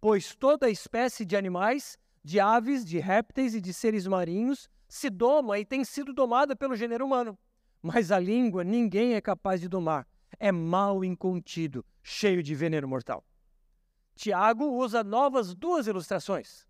pois 0.02 0.36
toda 0.36 0.70
espécie 0.70 1.24
de 1.24 1.38
animais, 1.38 1.98
de 2.24 2.40
aves, 2.40 2.84
de 2.84 3.00
répteis 3.00 3.56
e 3.56 3.62
de 3.62 3.74
seres 3.74 4.06
marinhos 4.06 4.70
se 4.88 5.10
doma 5.10 5.58
e 5.58 5.66
tem 5.66 5.84
sido 5.86 6.14
domada 6.14 6.56
pelo 6.56 6.76
gênero 6.76 7.06
humano. 7.06 7.38
Mas 7.82 8.12
a 8.12 8.20
língua 8.20 8.64
ninguém 8.64 9.14
é 9.14 9.22
capaz 9.22 9.62
de 9.62 9.68
domar. 9.68 10.08
É 10.38 10.52
mal 10.52 11.04
incontido, 11.06 11.86
cheio 12.04 12.44
de 12.44 12.54
veneno 12.54 12.88
mortal. 12.88 13.24
Tiago 14.16 14.66
usa 14.66 15.04
novas 15.04 15.54
duas 15.54 15.88
ilustrações. 15.88 16.66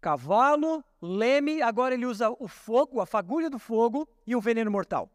Cavalo, 0.00 0.82
leme, 1.02 1.60
agora 1.60 1.94
ele 1.94 2.06
usa 2.06 2.30
o 2.30 2.48
fogo, 2.48 3.00
a 3.00 3.06
fagulha 3.06 3.50
do 3.50 3.58
fogo 3.58 4.08
e 4.26 4.34
o 4.34 4.40
veneno 4.40 4.70
mortal. 4.70 5.10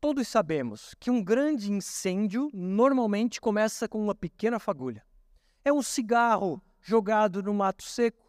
Todos 0.00 0.26
sabemos 0.26 0.94
que 0.98 1.10
um 1.10 1.22
grande 1.22 1.70
incêndio 1.70 2.50
normalmente 2.52 3.40
começa 3.40 3.88
com 3.88 4.02
uma 4.02 4.14
pequena 4.14 4.58
fagulha. 4.58 5.04
É 5.64 5.72
um 5.72 5.82
cigarro 5.82 6.62
jogado 6.80 7.42
no 7.42 7.52
mato 7.52 7.82
seco. 7.82 8.26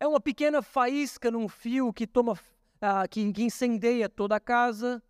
É 0.00 0.06
uma 0.08 0.20
pequena 0.20 0.62
faísca 0.62 1.30
num 1.30 1.48
fio 1.48 1.92
que 1.92 2.06
toma 2.06 2.38
ah, 2.80 3.06
que, 3.06 3.32
que 3.32 3.42
incendeia 3.42 4.08
toda 4.08 4.36
a 4.36 4.40
casa. 4.40 5.02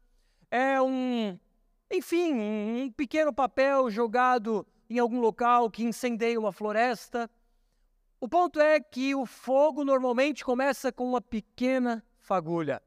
É 0.51 0.81
um, 0.81 1.39
enfim, 1.91 2.35
um 2.35 2.93
pequeno 2.97 3.33
papel 3.33 3.91
jogado 3.91 4.67
em 4.97 5.01
algum 5.01 5.21
local 5.21 5.71
que 5.71 5.85
incendeia 5.85 6.39
uma 6.39 6.53
floresta. 6.53 7.31
O 8.21 8.29
ponto 8.29 8.61
é 8.61 8.81
que 8.81 9.15
o 9.15 9.27
fogo 9.27 9.85
normalmente 9.85 10.45
começa 10.45 10.93
com 10.93 11.09
uma 11.09 11.21
pequena 11.21 12.05
fagulha. 12.21 12.81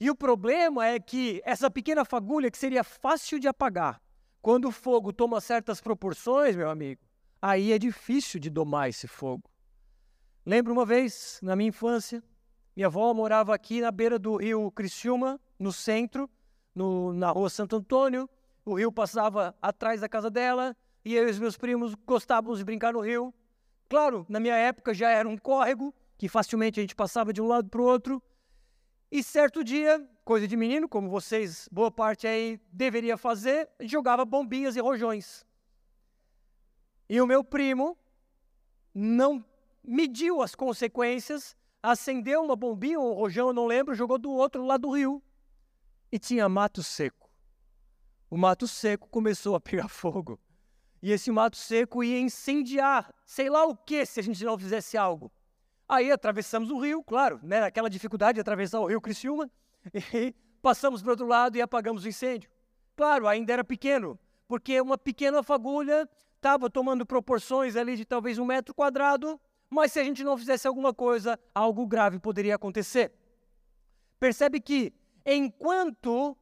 E 0.00 0.10
o 0.10 0.14
problema 0.14 0.86
é 0.86 1.00
que 1.00 1.40
essa 1.44 1.70
pequena 1.70 2.04
fagulha, 2.04 2.50
que 2.50 2.58
seria 2.58 2.84
fácil 2.84 3.38
de 3.38 3.48
apagar, 3.48 4.00
quando 4.40 4.68
o 4.68 4.72
fogo 4.72 5.12
toma 5.12 5.40
certas 5.40 5.80
proporções, 5.80 6.54
meu 6.54 6.70
amigo, 6.70 7.00
aí 7.40 7.72
é 7.72 7.78
difícil 7.78 8.38
de 8.38 8.50
domar 8.50 8.88
esse 8.88 9.08
fogo. 9.08 9.44
Lembro 10.46 10.72
uma 10.72 10.86
vez, 10.86 11.40
na 11.42 11.56
minha 11.56 11.68
infância, 11.68 12.22
minha 12.76 12.86
avó 12.86 13.12
morava 13.12 13.54
aqui 13.54 13.80
na 13.80 13.90
beira 13.90 14.18
do 14.18 14.36
rio 14.36 14.70
Criciúma, 14.70 15.40
no 15.58 15.72
centro, 15.72 16.30
no, 16.74 17.12
na 17.12 17.30
rua 17.30 17.50
Santo 17.50 17.76
Antônio. 17.76 18.28
O 18.64 18.74
rio 18.74 18.92
passava 18.92 19.56
atrás 19.60 20.00
da 20.00 20.08
casa 20.08 20.30
dela 20.30 20.76
e 21.08 21.14
eu 21.14 21.26
e 21.26 21.30
os 21.30 21.38
meus 21.38 21.56
primos 21.56 21.94
gostávamos 22.06 22.58
de 22.58 22.64
brincar 22.66 22.92
no 22.92 23.00
rio. 23.00 23.32
Claro, 23.88 24.26
na 24.28 24.38
minha 24.38 24.54
época 24.54 24.92
já 24.92 25.08
era 25.08 25.26
um 25.26 25.38
córrego, 25.38 25.94
que 26.18 26.28
facilmente 26.28 26.78
a 26.78 26.82
gente 26.82 26.94
passava 26.94 27.32
de 27.32 27.40
um 27.40 27.46
lado 27.46 27.66
para 27.70 27.80
o 27.80 27.84
outro. 27.84 28.22
E 29.10 29.22
certo 29.22 29.64
dia, 29.64 30.06
coisa 30.22 30.46
de 30.46 30.54
menino, 30.54 30.86
como 30.86 31.08
vocês, 31.08 31.66
boa 31.72 31.90
parte 31.90 32.26
aí 32.26 32.60
deveria 32.70 33.16
fazer, 33.16 33.70
jogava 33.80 34.22
bombinhas 34.26 34.76
e 34.76 34.80
rojões. 34.80 35.46
E 37.08 37.18
o 37.22 37.26
meu 37.26 37.42
primo 37.42 37.96
não 38.94 39.42
mediu 39.82 40.42
as 40.42 40.54
consequências, 40.54 41.56
acendeu 41.82 42.42
uma 42.42 42.54
bombinha 42.54 43.00
ou 43.00 43.12
um 43.12 43.14
rojão, 43.14 43.48
eu 43.48 43.54
não 43.54 43.64
lembro, 43.66 43.94
jogou 43.94 44.18
do 44.18 44.30
outro 44.30 44.62
lado 44.62 44.82
do 44.82 44.90
rio. 44.90 45.22
E 46.12 46.18
tinha 46.18 46.46
mato 46.50 46.82
seco. 46.82 47.30
O 48.28 48.36
mato 48.36 48.68
seco 48.68 49.08
começou 49.08 49.54
a 49.54 49.60
pegar 49.60 49.88
fogo. 49.88 50.38
E 51.02 51.12
esse 51.12 51.30
mato 51.30 51.56
seco 51.56 52.02
ia 52.02 52.18
incendiar, 52.18 53.14
sei 53.24 53.48
lá 53.48 53.64
o 53.64 53.76
que, 53.76 54.04
se 54.04 54.18
a 54.18 54.22
gente 54.22 54.44
não 54.44 54.58
fizesse 54.58 54.96
algo. 54.96 55.30
Aí 55.88 56.10
atravessamos 56.10 56.70
o 56.70 56.78
rio, 56.78 57.02
claro, 57.02 57.40
né, 57.42 57.62
aquela 57.62 57.88
dificuldade 57.88 58.34
de 58.34 58.40
atravessar 58.40 58.80
o 58.80 58.86
rio 58.86 59.00
Criciúma, 59.00 59.50
e 60.12 60.34
passamos 60.60 61.00
para 61.00 61.08
o 61.08 61.12
outro 61.12 61.26
lado 61.26 61.56
e 61.56 61.62
apagamos 61.62 62.04
o 62.04 62.08
incêndio. 62.08 62.50
Claro, 62.96 63.28
ainda 63.28 63.52
era 63.52 63.64
pequeno, 63.64 64.18
porque 64.46 64.80
uma 64.80 64.98
pequena 64.98 65.42
fagulha 65.42 66.08
estava 66.36 66.68
tomando 66.68 67.06
proporções 67.06 67.76
ali 67.76 67.96
de 67.96 68.04
talvez 68.04 68.38
um 68.38 68.44
metro 68.44 68.74
quadrado, 68.74 69.40
mas 69.70 69.92
se 69.92 70.00
a 70.00 70.04
gente 70.04 70.24
não 70.24 70.36
fizesse 70.36 70.66
alguma 70.66 70.92
coisa, 70.92 71.38
algo 71.54 71.86
grave 71.86 72.18
poderia 72.18 72.56
acontecer. 72.56 73.12
Percebe 74.18 74.60
que 74.60 74.92
enquanto 75.24 76.36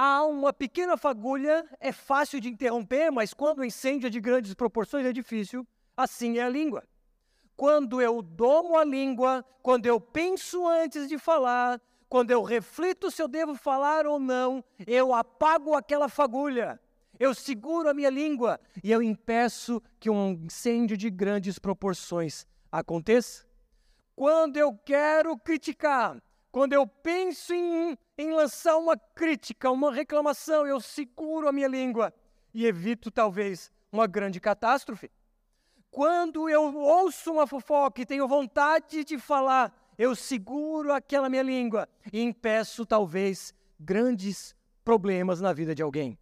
há 0.00 0.24
uma 0.24 0.50
pequena 0.50 0.96
fagulha, 0.96 1.62
é 1.78 1.92
fácil 1.92 2.40
de 2.40 2.48
interromper, 2.48 3.10
mas 3.10 3.34
quando 3.34 3.58
o 3.58 3.64
incêndio 3.64 4.06
é 4.06 4.10
de 4.10 4.18
grandes 4.18 4.54
proporções 4.54 5.04
é 5.04 5.12
difícil. 5.12 5.66
Assim 5.94 6.38
é 6.38 6.42
a 6.42 6.48
língua. 6.48 6.82
Quando 7.54 8.00
eu 8.00 8.22
domo 8.22 8.78
a 8.78 8.84
língua, 8.84 9.44
quando 9.62 9.84
eu 9.84 10.00
penso 10.00 10.66
antes 10.66 11.06
de 11.06 11.18
falar, 11.18 11.78
quando 12.08 12.30
eu 12.30 12.42
reflito 12.42 13.10
se 13.10 13.20
eu 13.20 13.28
devo 13.28 13.54
falar 13.54 14.06
ou 14.06 14.18
não, 14.18 14.64
eu 14.86 15.12
apago 15.12 15.74
aquela 15.74 16.08
fagulha. 16.08 16.80
Eu 17.18 17.34
seguro 17.34 17.90
a 17.90 17.92
minha 17.92 18.08
língua 18.08 18.58
e 18.82 18.90
eu 18.90 19.02
impeço 19.02 19.82
que 19.98 20.08
um 20.08 20.30
incêndio 20.30 20.96
de 20.96 21.10
grandes 21.10 21.58
proporções 21.58 22.46
aconteça. 22.72 23.44
Quando 24.16 24.56
eu 24.56 24.74
quero 24.82 25.36
criticar, 25.36 26.22
quando 26.50 26.72
eu 26.72 26.86
penso 26.86 27.54
em, 27.54 27.96
em 28.18 28.32
lançar 28.32 28.76
uma 28.76 28.96
crítica, 28.96 29.70
uma 29.70 29.92
reclamação, 29.92 30.66
eu 30.66 30.80
seguro 30.80 31.48
a 31.48 31.52
minha 31.52 31.68
língua 31.68 32.12
e 32.52 32.66
evito 32.66 33.10
talvez 33.10 33.70
uma 33.92 34.06
grande 34.06 34.40
catástrofe. 34.40 35.10
Quando 35.90 36.48
eu 36.48 36.76
ouço 36.76 37.32
uma 37.32 37.46
fofoca 37.46 38.00
e 38.00 38.06
tenho 38.06 38.26
vontade 38.26 39.04
de 39.04 39.18
falar, 39.18 39.72
eu 39.98 40.14
seguro 40.14 40.92
aquela 40.92 41.28
minha 41.28 41.42
língua 41.42 41.88
e 42.12 42.20
impeço 42.20 42.86
talvez 42.86 43.54
grandes 43.78 44.54
problemas 44.84 45.40
na 45.40 45.52
vida 45.52 45.74
de 45.74 45.82
alguém. 45.82 46.18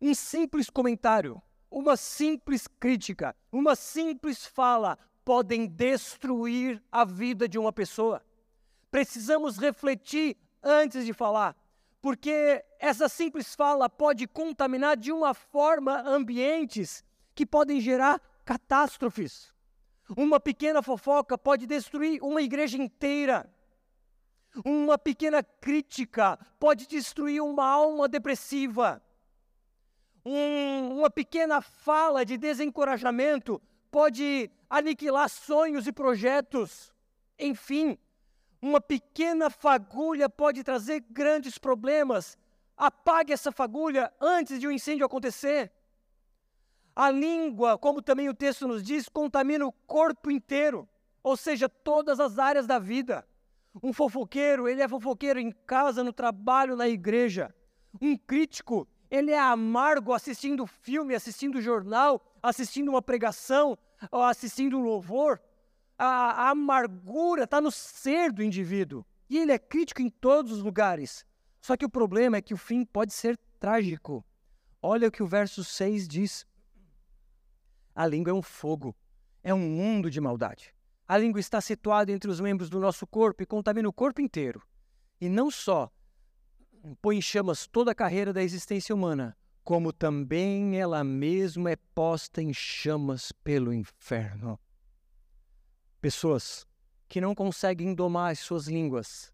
Um 0.00 0.14
simples 0.14 0.70
comentário, 0.70 1.40
uma 1.70 1.96
simples 1.96 2.66
crítica, 2.66 3.36
uma 3.52 3.76
simples 3.76 4.46
fala 4.46 4.98
podem 5.24 5.66
destruir 5.66 6.82
a 6.90 7.04
vida 7.04 7.48
de 7.48 7.58
uma 7.58 7.72
pessoa 7.72 8.22
precisamos 8.90 9.56
refletir 9.56 10.36
antes 10.62 11.06
de 11.06 11.12
falar, 11.12 11.56
porque 12.00 12.64
essa 12.78 13.08
simples 13.08 13.54
fala 13.54 13.88
pode 13.88 14.26
contaminar 14.26 14.96
de 14.96 15.12
uma 15.12 15.34
forma 15.34 16.00
ambientes 16.00 17.04
que 17.34 17.46
podem 17.46 17.80
gerar 17.80 18.20
catástrofes. 18.44 19.52
Uma 20.16 20.40
pequena 20.40 20.82
fofoca 20.82 21.38
pode 21.38 21.66
destruir 21.66 22.20
uma 22.22 22.42
igreja 22.42 22.76
inteira. 22.76 23.48
Uma 24.64 24.98
pequena 24.98 25.42
crítica 25.42 26.38
pode 26.58 26.86
destruir 26.88 27.40
uma 27.40 27.64
alma 27.64 28.08
depressiva. 28.08 29.00
Um, 30.24 30.98
uma 30.98 31.08
pequena 31.08 31.60
fala 31.62 32.24
de 32.24 32.36
desencorajamento 32.36 33.62
pode 33.90 34.50
aniquilar 34.68 35.28
sonhos 35.28 35.86
e 35.86 35.92
projetos. 35.92 36.92
Enfim, 37.38 37.96
uma 38.62 38.80
pequena 38.80 39.48
fagulha 39.48 40.28
pode 40.28 40.62
trazer 40.62 41.04
grandes 41.10 41.56
problemas. 41.56 42.36
Apague 42.76 43.32
essa 43.32 43.50
fagulha 43.50 44.12
antes 44.20 44.60
de 44.60 44.68
um 44.68 44.70
incêndio 44.70 45.06
acontecer. 45.06 45.72
A 46.94 47.10
língua, 47.10 47.78
como 47.78 48.02
também 48.02 48.28
o 48.28 48.34
texto 48.34 48.68
nos 48.68 48.82
diz, 48.82 49.08
contamina 49.08 49.66
o 49.66 49.72
corpo 49.72 50.30
inteiro, 50.30 50.88
ou 51.22 51.36
seja, 51.36 51.68
todas 51.68 52.20
as 52.20 52.38
áreas 52.38 52.66
da 52.66 52.78
vida. 52.78 53.26
Um 53.82 53.92
fofoqueiro, 53.92 54.68
ele 54.68 54.82
é 54.82 54.88
fofoqueiro 54.88 55.38
em 55.38 55.52
casa, 55.66 56.02
no 56.02 56.12
trabalho, 56.12 56.76
na 56.76 56.88
igreja. 56.88 57.54
Um 58.00 58.16
crítico, 58.16 58.86
ele 59.10 59.30
é 59.30 59.38
amargo 59.38 60.12
assistindo 60.12 60.66
filme, 60.66 61.14
assistindo 61.14 61.60
jornal, 61.60 62.20
assistindo 62.42 62.88
uma 62.88 63.00
pregação, 63.00 63.78
assistindo 64.10 64.78
um 64.78 64.82
louvor 64.82 65.40
a, 66.02 66.46
a 66.46 66.50
amargura 66.50 67.44
está 67.44 67.60
no 67.60 67.70
ser 67.70 68.32
do 68.32 68.42
indivíduo. 68.42 69.04
E 69.28 69.36
ele 69.36 69.52
é 69.52 69.58
crítico 69.58 70.00
em 70.00 70.08
todos 70.08 70.50
os 70.50 70.62
lugares. 70.62 71.26
Só 71.60 71.76
que 71.76 71.84
o 71.84 71.90
problema 71.90 72.38
é 72.38 72.42
que 72.42 72.54
o 72.54 72.56
fim 72.56 72.86
pode 72.86 73.12
ser 73.12 73.38
trágico. 73.58 74.24
Olha 74.80 75.08
o 75.08 75.10
que 75.10 75.22
o 75.22 75.26
verso 75.26 75.62
6 75.62 76.08
diz. 76.08 76.46
A 77.94 78.06
língua 78.06 78.30
é 78.30 78.34
um 78.34 78.40
fogo, 78.40 78.96
é 79.42 79.52
um 79.52 79.58
mundo 79.58 80.10
de 80.10 80.22
maldade. 80.22 80.74
A 81.06 81.18
língua 81.18 81.38
está 81.38 81.60
situada 81.60 82.10
entre 82.10 82.30
os 82.30 82.40
membros 82.40 82.70
do 82.70 82.80
nosso 82.80 83.06
corpo 83.06 83.42
e 83.42 83.46
contamina 83.46 83.88
o 83.88 83.92
corpo 83.92 84.22
inteiro. 84.22 84.62
E 85.20 85.28
não 85.28 85.50
só 85.50 85.90
põe 87.02 87.18
em 87.18 87.22
chamas 87.22 87.66
toda 87.66 87.90
a 87.90 87.94
carreira 87.94 88.32
da 88.32 88.42
existência 88.42 88.94
humana, 88.94 89.36
como 89.62 89.92
também 89.92 90.80
ela 90.80 91.04
mesma 91.04 91.72
é 91.72 91.76
posta 91.94 92.40
em 92.40 92.54
chamas 92.54 93.32
pelo 93.32 93.74
inferno. 93.74 94.58
Pessoas 96.00 96.66
que 97.08 97.20
não 97.20 97.34
conseguem 97.34 97.94
domar 97.94 98.32
as 98.32 98.38
suas 98.38 98.66
línguas, 98.66 99.32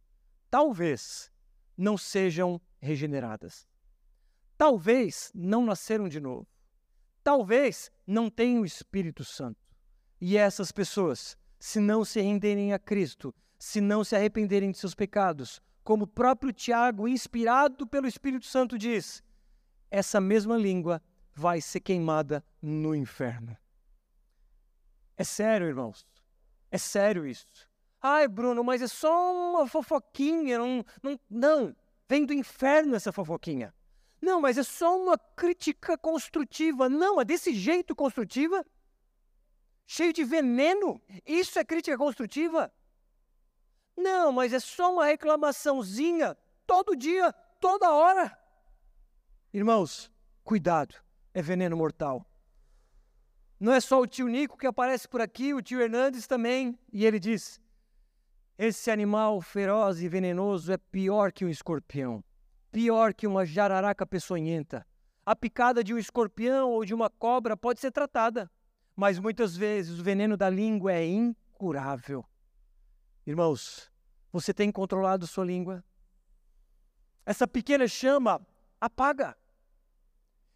talvez 0.50 1.30
não 1.76 1.96
sejam 1.96 2.60
regeneradas. 2.80 3.66
Talvez 4.58 5.30
não 5.34 5.64
nasceram 5.64 6.08
de 6.08 6.18
novo. 6.18 6.46
Talvez 7.22 7.90
não 8.06 8.30
tenham 8.30 8.62
o 8.62 8.66
Espírito 8.66 9.24
Santo. 9.24 9.60
E 10.20 10.36
essas 10.36 10.72
pessoas, 10.72 11.36
se 11.58 11.78
não 11.78 12.04
se 12.04 12.20
renderem 12.20 12.72
a 12.72 12.78
Cristo, 12.78 13.34
se 13.58 13.80
não 13.80 14.02
se 14.02 14.16
arrependerem 14.16 14.70
de 14.70 14.78
seus 14.78 14.94
pecados, 14.94 15.60
como 15.84 16.04
o 16.04 16.08
próprio 16.08 16.52
Tiago, 16.52 17.06
inspirado 17.06 17.86
pelo 17.86 18.08
Espírito 18.08 18.46
Santo, 18.46 18.76
diz, 18.76 19.22
essa 19.90 20.20
mesma 20.20 20.56
língua 20.56 21.00
vai 21.32 21.60
ser 21.60 21.80
queimada 21.80 22.44
no 22.60 22.94
inferno. 22.94 23.56
É 25.16 25.22
sério, 25.22 25.68
irmãos. 25.68 26.04
É 26.76 26.78
sério 26.78 27.26
isso. 27.26 27.46
Ai, 28.02 28.28
Bruno, 28.28 28.62
mas 28.62 28.82
é 28.82 28.86
só 28.86 29.32
uma 29.32 29.66
fofoquinha. 29.66 30.58
Não, 30.58 30.84
não, 31.02 31.20
não. 31.30 31.76
vem 32.06 32.26
do 32.26 32.34
inferno 32.34 32.94
essa 32.94 33.10
fofoquinha. 33.10 33.72
Não, 34.20 34.42
mas 34.42 34.58
é 34.58 34.62
só 34.62 34.94
uma 34.94 35.16
crítica 35.16 35.96
construtiva. 35.96 36.86
Não, 36.86 37.18
é 37.18 37.24
desse 37.24 37.54
jeito 37.54 37.96
construtiva? 37.96 38.62
Cheio 39.86 40.12
de 40.12 40.22
veneno? 40.22 41.00
Isso 41.24 41.58
é 41.58 41.64
crítica 41.64 41.96
construtiva? 41.96 42.70
Não, 43.96 44.30
mas 44.30 44.52
é 44.52 44.60
só 44.60 44.92
uma 44.92 45.06
reclamaçãozinha 45.06 46.36
todo 46.66 46.94
dia, 46.94 47.32
toda 47.58 47.90
hora. 47.94 48.38
Irmãos, 49.50 50.12
cuidado, 50.44 50.94
é 51.32 51.40
veneno 51.40 51.74
mortal. 51.74 52.22
Não 53.58 53.72
é 53.72 53.80
só 53.80 54.00
o 54.00 54.06
tio 54.06 54.28
Nico 54.28 54.56
que 54.58 54.66
aparece 54.66 55.08
por 55.08 55.20
aqui, 55.20 55.54
o 55.54 55.62
tio 55.62 55.80
Hernandes 55.80 56.26
também, 56.26 56.78
e 56.92 57.04
ele 57.04 57.18
diz: 57.18 57.60
Esse 58.58 58.90
animal 58.90 59.40
feroz 59.40 60.02
e 60.02 60.08
venenoso 60.08 60.72
é 60.72 60.76
pior 60.76 61.32
que 61.32 61.44
um 61.44 61.48
escorpião, 61.48 62.22
pior 62.70 63.14
que 63.14 63.26
uma 63.26 63.46
jararaca 63.46 64.06
peçonhenta. 64.06 64.86
A 65.24 65.34
picada 65.34 65.82
de 65.82 65.92
um 65.92 65.98
escorpião 65.98 66.70
ou 66.70 66.84
de 66.84 66.94
uma 66.94 67.10
cobra 67.10 67.56
pode 67.56 67.80
ser 67.80 67.90
tratada, 67.90 68.50
mas 68.94 69.18
muitas 69.18 69.56
vezes 69.56 69.98
o 69.98 70.02
veneno 70.02 70.36
da 70.36 70.48
língua 70.48 70.92
é 70.92 71.06
incurável. 71.06 72.24
Irmãos, 73.26 73.90
você 74.32 74.54
tem 74.54 74.70
controlado 74.70 75.26
sua 75.26 75.44
língua? 75.44 75.82
essa 77.26 77.46
pequena 77.48 77.88
chama 77.88 78.40
apaga. 78.80 79.36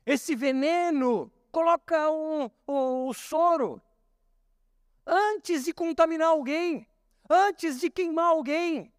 Esse 0.06 0.36
veneno 0.36 1.30
coloca 1.50 2.10
um, 2.10 2.50
um 2.68 3.12
soro 3.12 3.80
antes 5.06 5.64
de 5.64 5.72
contaminar 5.72 6.28
alguém, 6.28 6.86
antes 7.28 7.80
de 7.80 7.90
queimar 7.90 8.26
alguém. 8.26 8.92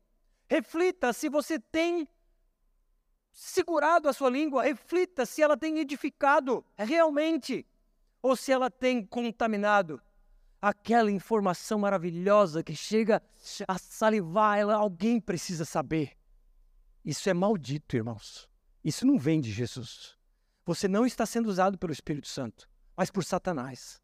Reflita 0.50 1.14
se 1.14 1.30
você 1.30 1.60
tem 1.60 2.08
segurado 3.32 4.10
a 4.10 4.14
sua 4.14 4.30
língua, 4.30 4.64
reflita 4.64 5.26
se 5.26 5.42
ela 5.42 5.56
tem 5.56 5.80
edificado 5.80 6.66
realmente 6.78 7.66
ou 8.22 8.36
se 8.36 8.52
ela 8.52 8.70
tem 8.70 9.06
contaminado 9.06 10.02
aquela 10.62 11.10
informação 11.10 11.80
maravilhosa 11.80 12.64
que 12.64 12.76
chega 12.76 13.22
a 13.68 13.78
salivar, 13.80 14.60
ela, 14.60 14.76
alguém 14.76 15.20
precisa 15.20 15.66
saber. 15.66 16.16
Isso 17.04 17.30
é 17.30 17.34
maldito, 17.34 17.96
irmãos. 17.96 18.48
Isso 18.84 19.08
não 19.08 19.18
vem 19.18 19.42
de 19.42 19.52
Jesus. 19.52 20.21
Você 20.66 20.88
não 20.88 21.06
está 21.06 21.26
sendo 21.26 21.48
usado 21.48 21.78
pelo 21.78 21.92
Espírito 21.92 22.28
Santo, 22.28 22.70
mas 22.96 23.10
por 23.10 23.24
Satanás. 23.24 24.02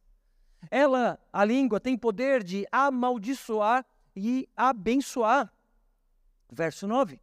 Ela, 0.72 1.20
a 1.32 1.46
língua, 1.46 1.80
tem 1.80 1.98
poder 1.98 2.44
de 2.44 2.66
amaldiçoar 2.72 3.86
e 4.16 4.50
abençoar. 4.56 5.54
Verso 6.52 6.88
9. 6.88 7.22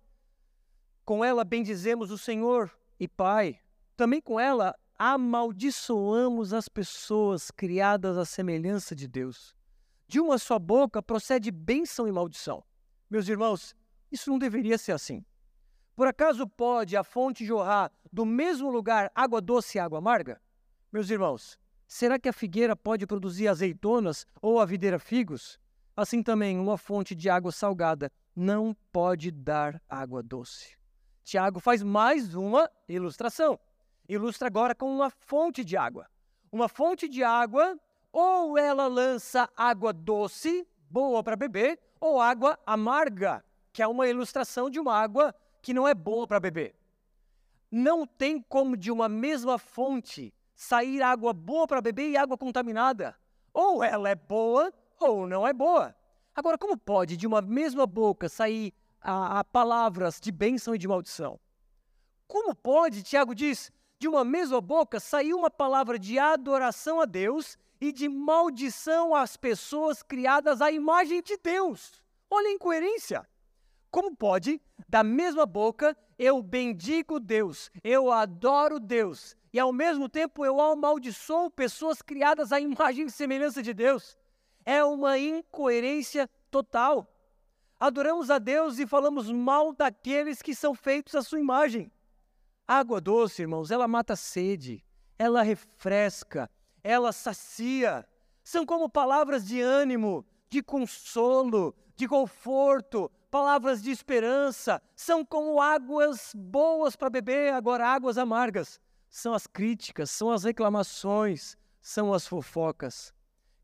Com 1.05 1.25
ela 1.25 1.45
bendizemos 1.45 2.11
o 2.11 2.19
Senhor 2.19 2.71
e 2.99 3.09
Pai. 3.09 3.61
Também 3.97 4.21
com 4.21 4.39
ela 4.39 4.75
amaldiçoamos 4.97 6.53
as 6.53 6.69
pessoas 6.69 7.51
criadas 7.51 8.17
à 8.17 8.25
semelhança 8.25 8.95
de 8.95 9.09
Deus. 9.09 9.55
De 10.07 10.21
uma 10.21 10.39
só 10.39 10.59
boca 10.59 11.03
procede 11.03 11.51
bênção 11.51 12.07
e 12.07 12.13
maldição. 12.13 12.63
Meus 13.11 13.29
irmãos, 13.29 13.75
isso 14.11 14.31
não 14.31 14.39
deveria 14.39 14.79
ser 14.79 14.93
assim. 14.93 15.25
Por 15.97 16.09
acaso 16.09 16.49
pode 16.49 16.97
a 16.97 17.05
fonte 17.05 17.45
jorrar 17.45 17.93
do 18.13 18.27
mesmo 18.27 18.69
lugar 18.69 19.13
água 19.15 19.41
doce 19.41 19.79
e 19.79 19.81
água 19.81 19.99
amarga? 19.99 20.41
Meus 20.93 21.09
irmãos, 21.09 21.57
será 21.87 22.19
que 22.19 22.29
a 22.29 22.33
figueira 22.33 22.75
pode 22.75 23.07
produzir 23.07 23.47
azeitonas 23.47 24.27
ou 24.43 24.59
a 24.59 24.67
videira 24.67 24.99
figos? 24.99 25.57
Assim 25.97 26.21
também, 26.21 26.59
uma 26.59 26.77
fonte 26.77 27.15
de 27.15 27.31
água 27.31 27.53
salgada 27.53 28.11
não 28.35 28.77
pode 28.91 29.31
dar 29.31 29.81
água 29.89 30.21
doce. 30.21 30.77
Tiago 31.23 31.61
faz 31.61 31.81
mais 31.81 32.35
uma 32.35 32.69
ilustração. 32.89 33.59
Ilustra 34.09 34.49
agora 34.49 34.75
com 34.75 34.93
uma 34.93 35.11
fonte 35.11 35.65
de 35.65 35.77
água. 35.77 36.09
Uma 36.51 36.69
fonte 36.69 37.09
de 37.09 37.23
água, 37.23 37.79
ou 38.13 38.59
ela 38.59 38.89
lança 38.89 39.49
água 39.57 39.93
doce, 39.93 40.67
boa 40.91 41.23
para 41.23 41.37
beber, 41.37 41.79
ou 42.01 42.21
água 42.21 42.59
amarga, 42.67 43.45
que 43.73 43.81
é 43.81 43.87
uma 43.87 44.09
ilustração 44.09 44.69
de 44.69 44.81
uma 44.81 44.93
água 44.93 45.33
que 45.65 45.73
não 45.73 45.89
é 45.89 45.95
boa 45.95 46.27
para 46.27 46.39
beber. 46.39 46.75
Não 47.71 48.07
tem 48.07 48.39
como 48.39 48.77
de 48.77 48.91
uma 48.93 49.09
mesma 49.09 49.59
fonte 49.59 50.33
sair 50.55 51.01
água 51.01 51.33
boa 51.33 51.67
para 51.67 51.81
beber 51.81 52.11
e 52.11 52.19
água 52.19 52.37
contaminada. 52.37 53.17
Ou 53.53 53.83
ela 53.83 54.11
é 54.11 54.15
boa 54.15 54.71
ou 55.01 55.27
não 55.27 55.49
é 55.49 55.55
boa. 55.55 55.97
Agora, 56.37 56.59
como 56.59 56.77
pode 56.77 57.17
de 57.17 57.27
uma 57.27 57.41
mesma 57.41 57.87
boca 57.87 58.29
sair 58.29 58.75
a, 59.01 59.41
a 59.41 59.45
palavras 59.45 60.21
de 60.21 60.31
bênção 60.31 60.75
e 60.75 60.79
de 60.79 60.87
maldição? 60.87 61.41
Como 62.29 62.55
pode, 62.55 63.03
Tiago 63.03 63.35
diz, 63.35 63.73
de 63.99 64.07
uma 64.07 64.23
mesma 64.23 64.61
boca 64.61 65.01
sair 65.01 65.33
uma 65.33 65.51
palavra 65.51 65.99
de 65.99 66.19
adoração 66.19 67.01
a 67.01 67.07
Deus 67.07 67.57
e 67.81 67.91
de 67.91 68.07
maldição 68.07 69.15
às 69.15 69.35
pessoas 69.35 70.03
criadas 70.03 70.61
à 70.61 70.71
imagem 70.71 71.23
de 71.23 71.39
Deus? 71.39 72.03
Olha 72.31 72.49
a 72.49 72.53
incoerência. 72.53 73.27
Como 73.95 74.17
pode, 74.17 74.61
da 74.89 75.05
mesma 75.05 75.47
boca, 75.47 75.97
eu 76.19 76.43
bendigo 76.43 77.21
Deus, 77.21 77.71
eu 77.85 78.11
adoro 78.11 78.81
Deus, 78.81 79.37
e 79.53 79.61
ao 79.61 79.73
mesmo 79.73 80.09
tempo 80.09 80.45
eu 80.45 80.61
amaldiçoo 80.61 81.49
pessoas 81.49 82.03
criadas 82.03 82.51
à 82.51 82.59
imagem 82.59 83.07
e 83.07 83.11
semelhança 83.13 83.63
de 83.63 83.73
Deus? 83.73 84.19
É 84.65 84.83
uma 84.83 85.17
incoerência 85.17 86.29
total. 86.51 87.09
Adoramos 87.79 88.33
a 88.33 88.41
Deus 88.41 88.81
e 88.81 88.85
falamos 88.85 89.31
mal 89.31 89.73
daqueles 89.73 90.43
que 90.43 90.57
são 90.57 90.75
feitos 90.75 91.15
à 91.15 91.23
sua 91.23 91.39
imagem. 91.39 91.89
água 92.67 93.01
doce, 93.01 93.43
irmãos, 93.43 93.71
ela 93.71 93.87
mata 93.87 94.15
a 94.15 94.17
sede, 94.17 94.85
ela 95.17 95.41
refresca, 95.41 96.51
ela 96.83 97.13
sacia. 97.13 98.05
São 98.43 98.67
como 98.67 98.89
palavras 98.89 99.47
de 99.47 99.61
ânimo, 99.61 100.27
de 100.49 100.63
consolo, 100.63 101.75
de 101.97 102.07
conforto, 102.09 103.11
palavras 103.31 103.83
de 103.83 103.91
esperança, 103.91 104.81
são 104.95 105.25
como 105.25 105.61
águas 105.61 106.33
boas 106.35 106.95
para 106.95 107.11
beber, 107.11 107.53
agora 107.53 107.89
águas 107.89 108.17
amargas. 108.17 108.81
São 109.09 109.35
as 109.35 109.47
críticas, 109.47 110.11
são 110.11 110.31
as 110.31 110.45
reclamações, 110.45 111.57
são 111.81 112.13
as 112.13 112.27
fofocas. 112.27 113.13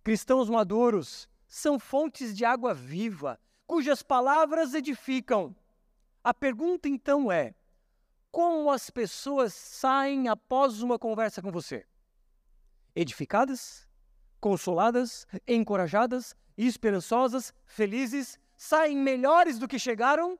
Cristãos 0.02 0.48
maduros 0.48 1.28
são 1.46 1.78
fontes 1.78 2.36
de 2.36 2.44
água 2.44 2.72
viva, 2.72 3.38
cujas 3.66 4.02
palavras 4.02 4.74
edificam. 4.74 5.54
A 6.22 6.34
pergunta 6.34 6.88
então 6.88 7.30
é: 7.30 7.54
como 8.30 8.70
as 8.70 8.90
pessoas 8.90 9.52
saem 9.52 10.28
após 10.28 10.82
uma 10.82 10.98
conversa 10.98 11.42
com 11.42 11.50
você? 11.50 11.84
Edificadas? 12.94 13.88
Consoladas? 14.40 15.26
Encorajadas? 15.46 16.34
Esperançosas? 16.66 17.54
Felizes? 17.64 18.38
saem 18.60 18.94
melhores 18.94 19.58
do 19.58 19.66
que 19.66 19.78
chegaram 19.78 20.38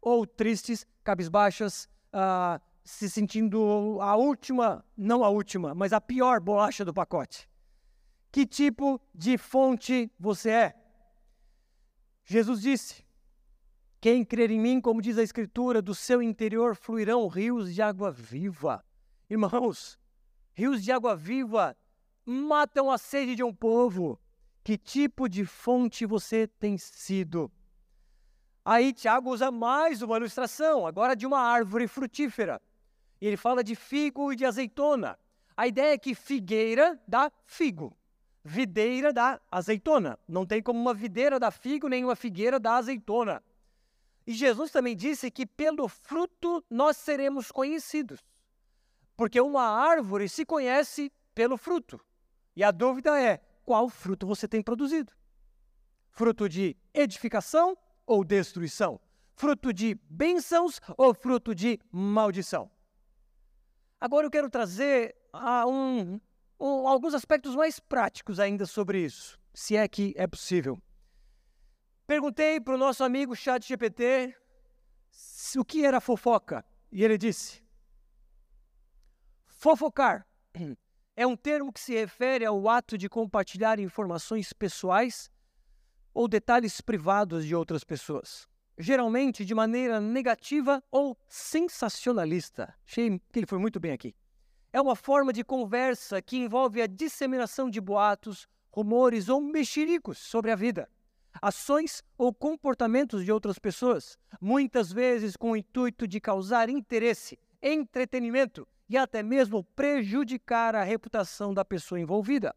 ou 0.00 0.24
tristes, 0.24 0.86
cabisbaixas, 1.02 1.88
ah, 2.12 2.60
se 2.84 3.10
sentindo 3.10 3.98
a 4.00 4.14
última, 4.14 4.84
não 4.96 5.24
a 5.24 5.28
última, 5.28 5.74
mas 5.74 5.92
a 5.92 6.00
pior 6.00 6.38
bolacha 6.38 6.84
do 6.84 6.94
pacote? 6.94 7.50
Que 8.30 8.46
tipo 8.46 9.00
de 9.12 9.36
fonte 9.36 10.08
você 10.16 10.50
é? 10.50 10.74
Jesus 12.24 12.62
disse: 12.62 13.04
Quem 14.00 14.24
crer 14.24 14.52
em 14.52 14.60
mim, 14.60 14.80
como 14.80 15.02
diz 15.02 15.18
a 15.18 15.22
Escritura, 15.24 15.82
do 15.82 15.92
seu 15.92 16.22
interior 16.22 16.76
fluirão 16.76 17.26
rios 17.26 17.74
de 17.74 17.82
água 17.82 18.12
viva. 18.12 18.84
Irmãos, 19.28 19.98
rios 20.52 20.84
de 20.84 20.92
água 20.92 21.16
viva 21.16 21.76
matam 22.24 22.92
a 22.92 22.96
sede 22.96 23.34
de 23.34 23.42
um 23.42 23.52
povo. 23.52 24.20
Que 24.70 24.78
tipo 24.78 25.28
de 25.28 25.44
fonte 25.44 26.06
você 26.06 26.46
tem 26.46 26.78
sido? 26.78 27.50
Aí 28.64 28.92
Tiago 28.92 29.32
usa 29.32 29.50
mais 29.50 30.00
uma 30.00 30.16
ilustração, 30.16 30.86
agora 30.86 31.16
de 31.16 31.26
uma 31.26 31.40
árvore 31.40 31.88
frutífera. 31.88 32.62
E 33.20 33.26
ele 33.26 33.36
fala 33.36 33.64
de 33.64 33.74
figo 33.74 34.32
e 34.32 34.36
de 34.36 34.44
azeitona. 34.44 35.18
A 35.56 35.66
ideia 35.66 35.94
é 35.94 35.98
que 35.98 36.14
figueira 36.14 36.96
dá 37.08 37.32
figo, 37.46 37.96
videira 38.44 39.12
dá 39.12 39.40
azeitona. 39.50 40.16
Não 40.28 40.46
tem 40.46 40.62
como 40.62 40.78
uma 40.78 40.94
videira 40.94 41.40
dar 41.40 41.50
figo, 41.50 41.88
nem 41.88 42.04
uma 42.04 42.14
figueira 42.14 42.60
dar 42.60 42.76
azeitona. 42.76 43.42
E 44.24 44.32
Jesus 44.32 44.70
também 44.70 44.94
disse 44.94 45.32
que 45.32 45.46
pelo 45.46 45.88
fruto 45.88 46.64
nós 46.70 46.96
seremos 46.96 47.50
conhecidos. 47.50 48.20
Porque 49.16 49.40
uma 49.40 49.64
árvore 49.64 50.28
se 50.28 50.46
conhece 50.46 51.10
pelo 51.34 51.56
fruto. 51.56 52.00
E 52.54 52.62
a 52.62 52.70
dúvida 52.70 53.20
é: 53.20 53.40
qual 53.64 53.88
fruto 53.88 54.26
você 54.26 54.48
tem 54.48 54.62
produzido. 54.62 55.12
Fruto 56.10 56.48
de 56.48 56.76
edificação 56.92 57.76
ou 58.06 58.24
destruição? 58.24 59.00
Fruto 59.34 59.72
de 59.72 59.94
bênçãos 60.08 60.80
ou 60.96 61.14
fruto 61.14 61.54
de 61.54 61.78
maldição? 61.90 62.70
Agora 64.00 64.26
eu 64.26 64.30
quero 64.30 64.50
trazer 64.50 65.16
ah, 65.32 65.66
um, 65.66 66.20
um, 66.58 66.88
alguns 66.88 67.14
aspectos 67.14 67.54
mais 67.54 67.78
práticos 67.78 68.40
ainda 68.40 68.66
sobre 68.66 69.04
isso, 69.04 69.38
se 69.54 69.76
é 69.76 69.86
que 69.86 70.14
é 70.16 70.26
possível. 70.26 70.80
Perguntei 72.06 72.60
para 72.60 72.74
o 72.74 72.78
nosso 72.78 73.04
amigo 73.04 73.36
Chat 73.36 73.66
GPT 73.66 74.34
o 75.56 75.64
que 75.64 75.84
era 75.84 76.00
fofoca 76.00 76.64
e 76.90 77.04
ele 77.04 77.16
disse: 77.16 77.62
fofocar 79.46 80.26
é 81.20 81.26
um 81.26 81.36
termo 81.36 81.70
que 81.70 81.78
se 81.80 81.92
refere 81.92 82.46
ao 82.46 82.66
ato 82.66 82.96
de 82.96 83.06
compartilhar 83.06 83.78
informações 83.78 84.54
pessoais 84.54 85.30
ou 86.14 86.26
detalhes 86.26 86.80
privados 86.80 87.44
de 87.44 87.54
outras 87.54 87.84
pessoas, 87.84 88.48
geralmente 88.78 89.44
de 89.44 89.54
maneira 89.54 90.00
negativa 90.00 90.82
ou 90.90 91.14
sensacionalista. 91.28 92.74
Achei 92.86 93.20
que 93.30 93.38
ele 93.38 93.46
foi 93.46 93.58
muito 93.58 93.78
bem 93.78 93.92
aqui. 93.92 94.14
É 94.72 94.80
uma 94.80 94.96
forma 94.96 95.30
de 95.30 95.44
conversa 95.44 96.22
que 96.22 96.38
envolve 96.38 96.80
a 96.80 96.86
disseminação 96.86 97.68
de 97.68 97.82
boatos, 97.82 98.48
rumores 98.72 99.28
ou 99.28 99.42
mexericos 99.42 100.16
sobre 100.16 100.50
a 100.50 100.56
vida, 100.56 100.88
ações 101.42 102.02
ou 102.16 102.32
comportamentos 102.32 103.26
de 103.26 103.30
outras 103.30 103.58
pessoas, 103.58 104.16
muitas 104.40 104.90
vezes 104.90 105.36
com 105.36 105.50
o 105.50 105.56
intuito 105.56 106.08
de 106.08 106.18
causar 106.18 106.70
interesse, 106.70 107.38
entretenimento 107.60 108.66
e 108.90 108.98
até 108.98 109.22
mesmo 109.22 109.62
prejudicar 109.62 110.74
a 110.74 110.82
reputação 110.82 111.54
da 111.54 111.64
pessoa 111.64 112.00
envolvida. 112.00 112.52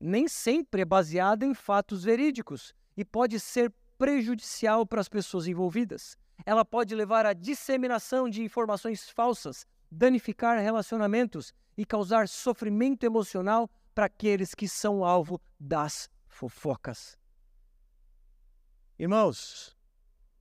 Nem 0.00 0.26
sempre 0.26 0.80
é 0.80 0.84
baseada 0.84 1.44
em 1.44 1.52
fatos 1.52 2.02
verídicos 2.02 2.74
e 2.96 3.04
pode 3.04 3.38
ser 3.38 3.70
prejudicial 3.98 4.86
para 4.86 5.02
as 5.02 5.10
pessoas 5.10 5.46
envolvidas. 5.46 6.16
ela 6.46 6.64
pode 6.64 6.94
levar 6.94 7.26
à 7.26 7.34
disseminação 7.34 8.28
de 8.28 8.42
informações 8.42 9.08
falsas, 9.10 9.66
danificar 9.90 10.58
relacionamentos 10.58 11.52
e 11.76 11.84
causar 11.84 12.26
sofrimento 12.26 13.04
emocional 13.04 13.70
para 13.94 14.06
aqueles 14.06 14.54
que 14.54 14.66
são 14.66 15.04
alvo 15.04 15.40
das 15.60 16.08
fofocas. 16.26 17.16
Irmãos, 18.98 19.76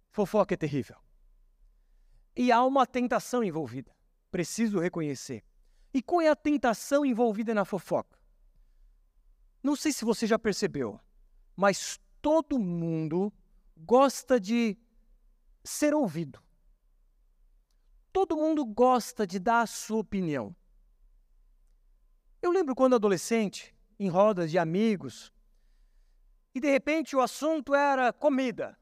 fofoca 0.09 0.53
é 0.53 0.57
terrível. 0.57 0.97
E 2.35 2.51
há 2.51 2.63
uma 2.63 2.87
tentação 2.87 3.43
envolvida, 3.43 3.93
preciso 4.31 4.79
reconhecer. 4.79 5.43
E 5.93 6.01
qual 6.01 6.21
é 6.21 6.29
a 6.29 6.35
tentação 6.35 7.05
envolvida 7.05 7.53
na 7.53 7.65
fofoca? 7.65 8.17
Não 9.61 9.75
sei 9.75 9.91
se 9.91 10.05
você 10.05 10.25
já 10.25 10.39
percebeu, 10.39 10.99
mas 11.55 11.99
todo 12.21 12.57
mundo 12.57 13.31
gosta 13.77 14.39
de 14.39 14.77
ser 15.63 15.93
ouvido. 15.93 16.41
Todo 18.11 18.35
mundo 18.35 18.65
gosta 18.65 19.27
de 19.27 19.37
dar 19.37 19.61
a 19.61 19.67
sua 19.67 19.99
opinião. 19.99 20.55
Eu 22.41 22.51
lembro 22.51 22.73
quando 22.73 22.95
adolescente, 22.95 23.75
em 23.99 24.09
rodas 24.09 24.49
de 24.49 24.57
amigos, 24.57 25.31
e 26.55 26.59
de 26.59 26.69
repente 26.69 27.15
o 27.15 27.21
assunto 27.21 27.75
era 27.75 28.11
comida. 28.11 28.77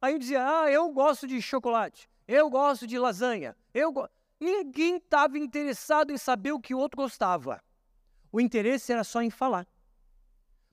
Aí 0.00 0.12
eu 0.12 0.18
dizia: 0.18 0.62
Ah, 0.62 0.70
eu 0.70 0.90
gosto 0.92 1.26
de 1.26 1.40
chocolate, 1.40 2.10
eu 2.26 2.50
gosto 2.50 2.86
de 2.86 2.98
lasanha, 2.98 3.56
eu 3.72 3.92
go... 3.92 4.08
Ninguém 4.40 4.96
estava 4.96 5.38
interessado 5.38 6.10
em 6.10 6.18
saber 6.18 6.52
o 6.52 6.60
que 6.60 6.74
o 6.74 6.78
outro 6.78 7.02
gostava. 7.02 7.62
O 8.30 8.40
interesse 8.40 8.92
era 8.92 9.04
só 9.04 9.22
em 9.22 9.30
falar. 9.30 9.66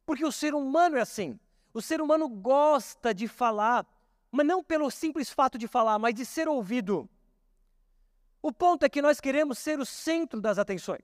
Porque 0.05 0.25
o 0.25 0.31
ser 0.31 0.53
humano 0.53 0.97
é 0.97 1.01
assim. 1.01 1.39
O 1.73 1.81
ser 1.81 2.01
humano 2.01 2.27
gosta 2.27 3.13
de 3.13 3.27
falar, 3.27 3.85
mas 4.31 4.45
não 4.45 4.63
pelo 4.63 4.89
simples 4.91 5.29
fato 5.29 5.57
de 5.57 5.67
falar, 5.67 5.97
mas 5.99 6.13
de 6.13 6.25
ser 6.25 6.47
ouvido. 6.47 7.09
O 8.41 8.51
ponto 8.51 8.83
é 8.83 8.89
que 8.89 9.01
nós 9.01 9.21
queremos 9.21 9.59
ser 9.59 9.79
o 9.79 9.85
centro 9.85 10.41
das 10.41 10.57
atenções. 10.57 11.03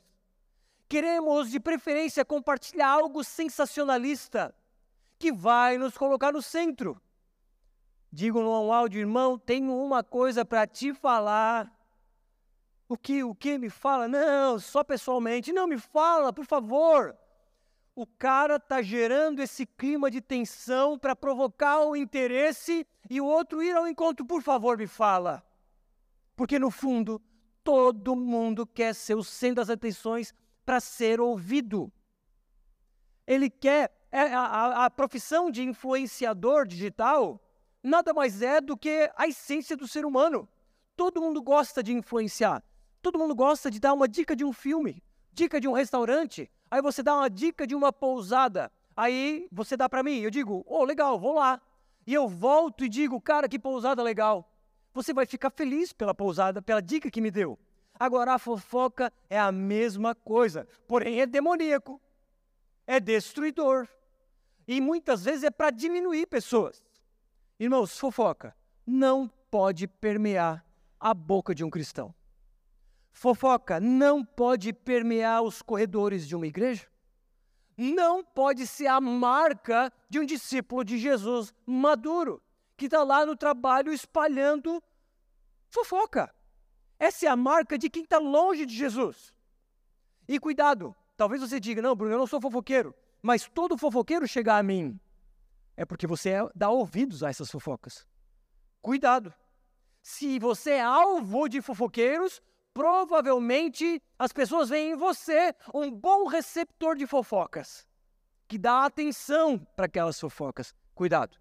Queremos, 0.90 1.52
de 1.52 1.60
preferência, 1.60 2.26
compartilhar 2.26 2.90
algo 2.90 3.24
sensacionalista 3.24 4.54
que 5.20 5.32
vai 5.32 5.78
nos 5.78 5.98
colocar 5.98 6.32
no 6.32 6.42
centro. 6.42 7.00
Digo 8.12 8.42
no 8.42 8.72
áudio, 8.72 9.00
irmão, 9.00 9.38
tenho 9.38 9.76
uma 9.78 10.04
coisa 10.04 10.44
para 10.44 10.66
te 10.66 10.94
falar. 10.94 11.72
O 12.90 12.98
que, 12.98 13.24
o 13.24 13.36
que 13.36 13.58
me 13.58 13.70
fala? 13.70 14.08
Não, 14.08 14.58
só 14.60 14.84
pessoalmente. 14.84 15.52
Não, 15.52 15.68
me 15.68 15.78
fala, 15.78 16.32
por 16.32 16.46
favor. 16.46 17.18
O 17.94 18.06
cara 18.06 18.56
está 18.56 18.82
gerando 18.82 19.42
esse 19.42 19.66
clima 19.66 20.10
de 20.10 20.22
tensão 20.22 20.98
para 20.98 21.16
provocar 21.16 21.82
o 21.82 21.96
interesse 21.96 22.86
e 23.10 23.20
o 23.20 23.26
outro 23.26 23.62
ir 23.62 23.76
ao 23.76 23.88
encontro. 23.88 24.26
Por 24.26 24.42
favor, 24.42 24.78
me 24.78 24.88
fala. 24.88 25.44
Porque 26.36 26.58
no 26.60 26.72
fundo, 26.72 27.22
todo 27.64 28.16
mundo 28.16 28.66
quer 28.66 28.94
ser 28.94 29.16
o 29.16 29.24
centro 29.24 29.56
das 29.56 29.70
atenções 29.70 30.34
para 30.66 30.80
ser 30.80 31.20
ouvido. 31.20 31.92
Ele 33.26 33.50
quer. 33.50 33.96
É, 34.10 34.34
a, 34.34 34.86
a 34.86 34.90
profissão 34.90 35.52
de 35.52 35.62
influenciador 35.64 36.66
digital 36.66 37.42
nada 37.84 38.14
mais 38.14 38.42
é 38.42 38.62
do 38.62 38.78
que 38.78 39.12
a 39.18 39.28
essência 39.28 39.76
do 39.76 39.86
ser 39.86 40.06
humano. 40.06 40.48
Todo 40.96 41.22
mundo 41.22 41.42
gosta 41.42 41.84
de 41.84 41.94
influenciar. 41.94 42.64
Todo 43.08 43.20
mundo 43.20 43.34
gosta 43.34 43.72
de 43.72 43.80
dar 43.80 43.94
uma 43.94 44.06
dica 44.06 44.36
de 44.36 44.44
um 44.44 44.52
filme, 44.52 45.02
dica 45.32 45.62
de 45.62 45.68
um 45.70 45.72
restaurante. 45.72 46.52
Aí 46.70 46.82
você 46.82 47.02
dá 47.02 47.16
uma 47.16 47.30
dica 47.30 47.66
de 47.66 47.74
uma 47.74 47.94
pousada. 47.94 48.70
Aí 48.98 49.48
você 49.50 49.78
dá 49.78 49.88
para 49.88 50.04
mim. 50.04 50.20
Eu 50.20 50.30
digo, 50.30 50.62
oh, 50.68 50.84
legal, 50.84 51.18
vou 51.18 51.36
lá. 51.36 51.62
E 52.06 52.14
eu 52.14 52.28
volto 52.28 52.84
e 52.84 52.90
digo, 52.90 53.22
cara, 53.22 53.48
que 53.48 53.58
pousada 53.58 54.04
legal. 54.04 54.52
Você 54.94 55.14
vai 55.14 55.26
ficar 55.26 55.50
feliz 55.52 55.94
pela 55.94 56.14
pousada, 56.14 56.62
pela 56.62 56.82
dica 56.82 57.10
que 57.10 57.22
me 57.22 57.32
deu. 57.32 57.58
Agora, 57.98 58.34
a 58.34 58.38
fofoca 58.38 59.10
é 59.30 59.40
a 59.40 59.54
mesma 59.54 60.14
coisa, 60.14 60.68
porém 60.86 61.22
é 61.22 61.26
demoníaco, 61.26 62.02
é 62.86 63.00
destruidor. 63.00 63.88
E 64.68 64.82
muitas 64.82 65.24
vezes 65.24 65.46
é 65.46 65.50
para 65.50 65.70
diminuir 65.70 66.28
pessoas. 66.28 66.84
Irmãos, 67.58 67.98
fofoca 67.98 68.54
não 68.86 69.32
pode 69.50 69.88
permear 69.88 70.66
a 71.00 71.14
boca 71.14 71.56
de 71.56 71.64
um 71.64 71.70
cristão. 71.70 72.14
Fofoca 73.18 73.80
não 73.80 74.24
pode 74.24 74.72
permear 74.72 75.42
os 75.42 75.64
corredores 75.64 76.28
de 76.28 76.36
uma 76.36 76.46
igreja. 76.46 76.88
Não 77.76 78.24
pode 78.24 78.68
ser 78.68 78.86
a 78.86 79.02
marca 79.02 79.92
de 80.08 80.20
um 80.20 80.24
discípulo 80.24 80.84
de 80.84 81.00
Jesus 81.00 81.52
maduro, 81.66 82.40
que 82.78 82.86
está 82.86 83.04
lá 83.04 83.26
no 83.26 83.36
trabalho 83.36 83.92
espalhando 83.92 84.84
fofoca. 85.72 86.32
Essa 87.00 87.26
é 87.26 87.30
a 87.30 87.36
marca 87.36 87.76
de 87.76 87.90
quem 87.90 88.04
está 88.04 88.20
longe 88.20 88.68
de 88.68 88.76
Jesus. 88.76 89.34
E 90.28 90.40
cuidado, 90.40 90.96
talvez 91.16 91.42
você 91.42 91.60
diga: 91.60 91.82
não, 91.82 91.96
Bruno, 91.96 92.14
eu 92.14 92.20
não 92.20 92.28
sou 92.28 92.40
fofoqueiro, 92.40 92.94
mas 93.20 93.50
todo 93.50 93.80
fofoqueiro 93.80 94.28
chega 94.28 94.56
a 94.58 94.62
mim. 94.62 95.00
É 95.76 95.84
porque 95.86 96.06
você 96.06 96.30
é, 96.30 96.48
dá 96.54 96.70
ouvidos 96.70 97.24
a 97.24 97.32
essas 97.32 97.50
fofocas. 97.50 98.06
Cuidado. 98.80 99.34
Se 100.04 100.38
você 100.38 100.74
é 100.74 100.82
alvo 100.84 101.50
de 101.50 101.64
fofoqueiros, 101.64 102.44
provavelmente 102.78 104.00
as 104.20 104.32
pessoas 104.32 104.70
veem 104.70 104.92
em 104.92 104.96
você 104.96 105.52
um 105.74 105.90
bom 105.90 106.28
receptor 106.28 106.96
de 106.96 107.08
fofocas, 107.08 107.88
que 108.48 108.56
dá 108.56 108.86
atenção 108.86 109.58
para 109.76 109.88
aquelas 109.88 110.20
fofocas. 110.20 110.76
Cuidado. 110.94 111.36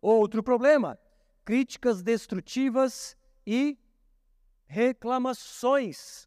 Outro 0.00 0.42
problema: 0.42 0.98
críticas 1.44 2.02
destrutivas 2.02 3.14
e 3.46 3.78
reclamações. 4.64 6.26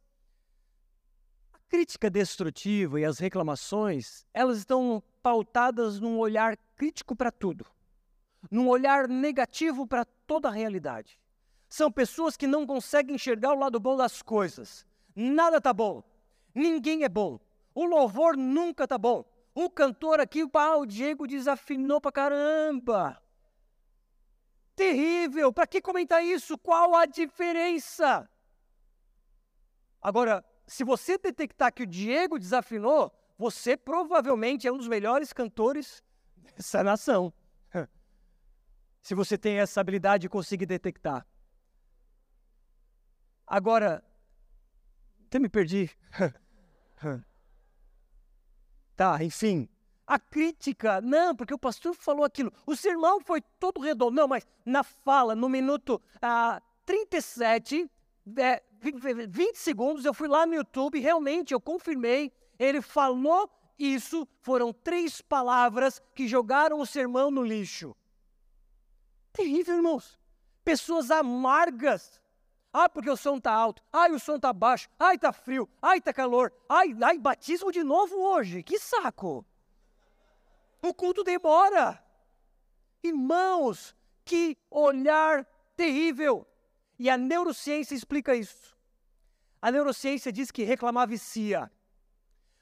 A 1.52 1.58
crítica 1.68 2.08
destrutiva 2.08 3.00
e 3.00 3.06
as 3.06 3.18
reclamações, 3.18 4.24
elas 4.32 4.60
estão 4.60 5.02
pautadas 5.24 6.00
num 6.00 6.20
olhar 6.20 6.56
crítico 6.76 7.16
para 7.16 7.32
tudo, 7.32 7.66
num 8.52 8.70
olhar 8.70 9.08
negativo 9.08 9.88
para 9.88 10.06
toda 10.06 10.50
a 10.50 10.52
realidade. 10.52 11.20
São 11.70 11.92
pessoas 11.92 12.38
que 12.38 12.48
não 12.48 12.66
conseguem 12.66 13.16
enxergar 13.16 13.54
o 13.54 13.60
lado 13.60 13.80
bom 13.80 13.96
das 13.96 14.22
coisas. 14.22 14.86
Nada 15.16 15.60
tá 15.60 15.74
bom. 15.74 16.04
Ninguém 16.54 17.04
é 17.04 17.10
bom. 17.10 17.40
O 17.74 17.86
louvor 17.86 18.38
nunca 18.38 18.88
tá 18.88 18.98
bom. 18.98 19.26
O 19.54 19.70
cantor 19.70 20.20
aqui, 20.20 20.44
ah, 20.54 20.78
o 20.78 20.86
Diego 20.86 21.28
desafinou 21.28 22.00
pra 22.00 22.12
caramba. 22.12 23.22
Terrível. 24.76 25.52
Para 25.54 25.68
que 25.68 25.82
comentar 25.82 26.24
isso? 26.24 26.58
Qual 26.58 26.96
a 26.96 27.06
diferença? 27.06 28.30
Agora, 30.02 30.44
se 30.68 30.84
você 30.84 31.18
detectar 31.18 31.74
que 31.74 31.84
o 31.84 31.88
Diego 31.88 32.38
desafinou, 32.38 33.12
você 33.38 33.78
provavelmente 33.78 34.68
é 34.68 34.72
um 34.72 34.78
dos 34.78 34.88
melhores 34.88 35.32
cantores 35.34 36.04
dessa 36.36 36.84
nação. 36.84 37.34
Se 39.02 39.14
você 39.14 39.38
tem 39.38 39.60
essa 39.60 39.82
habilidade 39.82 40.24
de 40.24 40.30
conseguir 40.30 40.66
detectar. 40.66 41.26
Agora, 43.48 44.04
até 45.28 45.40
me 45.40 45.50
perdi. 45.50 45.90
tá, 48.96 49.24
enfim. 49.24 49.70
A 50.08 50.20
crítica, 50.20 51.02
não, 51.02 51.36
porque 51.36 51.54
o 51.54 51.60
pastor 51.60 51.96
falou 51.96 52.24
aquilo. 52.24 52.54
O 52.66 52.76
sermão 52.76 53.20
foi 53.20 53.42
todo 53.60 53.82
redondo. 53.82 54.16
Não, 54.16 54.28
mas 54.28 54.46
na 54.64 54.84
fala, 54.84 55.36
no 55.36 55.50
minuto 55.50 56.02
ah, 56.22 56.62
37, 56.86 57.90
é, 58.38 58.64
20 58.82 59.56
segundos, 59.56 60.06
eu 60.06 60.14
fui 60.14 60.28
lá 60.28 60.46
no 60.46 60.54
YouTube, 60.54 61.00
realmente 61.00 61.54
eu 61.54 61.60
confirmei. 61.60 62.32
Ele 62.58 62.82
falou 62.82 63.50
isso, 63.78 64.28
foram 64.42 64.72
três 64.72 65.22
palavras 65.22 66.02
que 66.14 66.28
jogaram 66.28 66.80
o 66.80 66.86
sermão 66.86 67.30
no 67.30 67.44
lixo. 67.44 67.96
Terrível, 69.34 69.76
irmãos. 69.76 70.18
Pessoas 70.64 71.12
amargas 71.12 72.22
ah, 72.78 72.90
porque 72.90 73.10
o 73.10 73.16
som 73.16 73.38
está 73.38 73.54
alto. 73.54 73.82
Ai, 73.92 74.12
o 74.12 74.20
som 74.20 74.36
está 74.36 74.52
baixo. 74.52 74.90
Ai, 75.00 75.16
está 75.16 75.32
frio. 75.32 75.70
Ai, 75.82 76.00
está 76.00 76.12
calor. 76.12 76.52
Ai, 76.68 76.94
ai, 77.02 77.18
batismo 77.18 77.72
de 77.72 77.82
novo 77.86 78.18
hoje. 78.18 78.62
Que 78.62 78.78
saco. 78.78 79.46
O 80.82 80.94
culto 80.94 81.24
demora. 81.24 82.04
Irmãos, 83.02 83.96
que 84.26 84.58
olhar 84.70 85.48
terrível. 85.78 86.46
E 87.00 87.10
a 87.10 87.18
neurociência 87.18 87.96
explica 87.96 88.36
isso. 88.36 88.76
A 89.62 89.72
neurociência 89.72 90.30
diz 90.30 90.52
que 90.52 90.64
reclamar 90.64 91.08
vicia. 91.08 91.72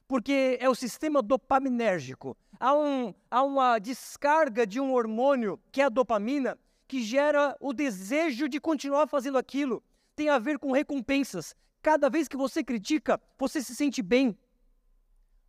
Porque 0.07 0.59
é 0.61 0.69
o 0.69 0.75
sistema 0.75 1.23
dopaminérgico. 1.23 2.37
Há, 2.59 2.75
um, 2.75 3.15
há 3.31 3.41
uma 3.41 3.79
descarga 3.79 4.67
de 4.67 4.79
um 4.79 4.93
hormônio, 4.93 5.59
que 5.71 5.81
é 5.81 5.85
a 5.85 5.89
dopamina, 5.89 6.55
que 6.87 7.01
gera 7.01 7.57
o 7.59 7.73
desejo 7.73 8.47
de 8.47 8.59
continuar 8.59 9.07
fazendo 9.07 9.39
aquilo 9.39 9.83
tem 10.15 10.29
a 10.29 10.39
ver 10.39 10.59
com 10.59 10.71
recompensas. 10.71 11.55
Cada 11.81 12.09
vez 12.09 12.27
que 12.27 12.37
você 12.37 12.63
critica, 12.63 13.19
você 13.37 13.61
se 13.61 13.75
sente 13.75 14.01
bem. 14.01 14.37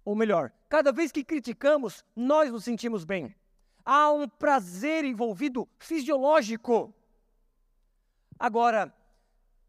Ou 0.04 0.14
melhor, 0.14 0.52
cada 0.68 0.92
vez 0.92 1.12
que 1.12 1.24
criticamos, 1.24 2.04
nós 2.14 2.50
nos 2.50 2.64
sentimos 2.64 3.04
bem. 3.04 3.34
Há 3.84 4.12
um 4.12 4.28
prazer 4.28 5.04
envolvido 5.04 5.68
fisiológico. 5.78 6.92
Agora, 8.38 8.94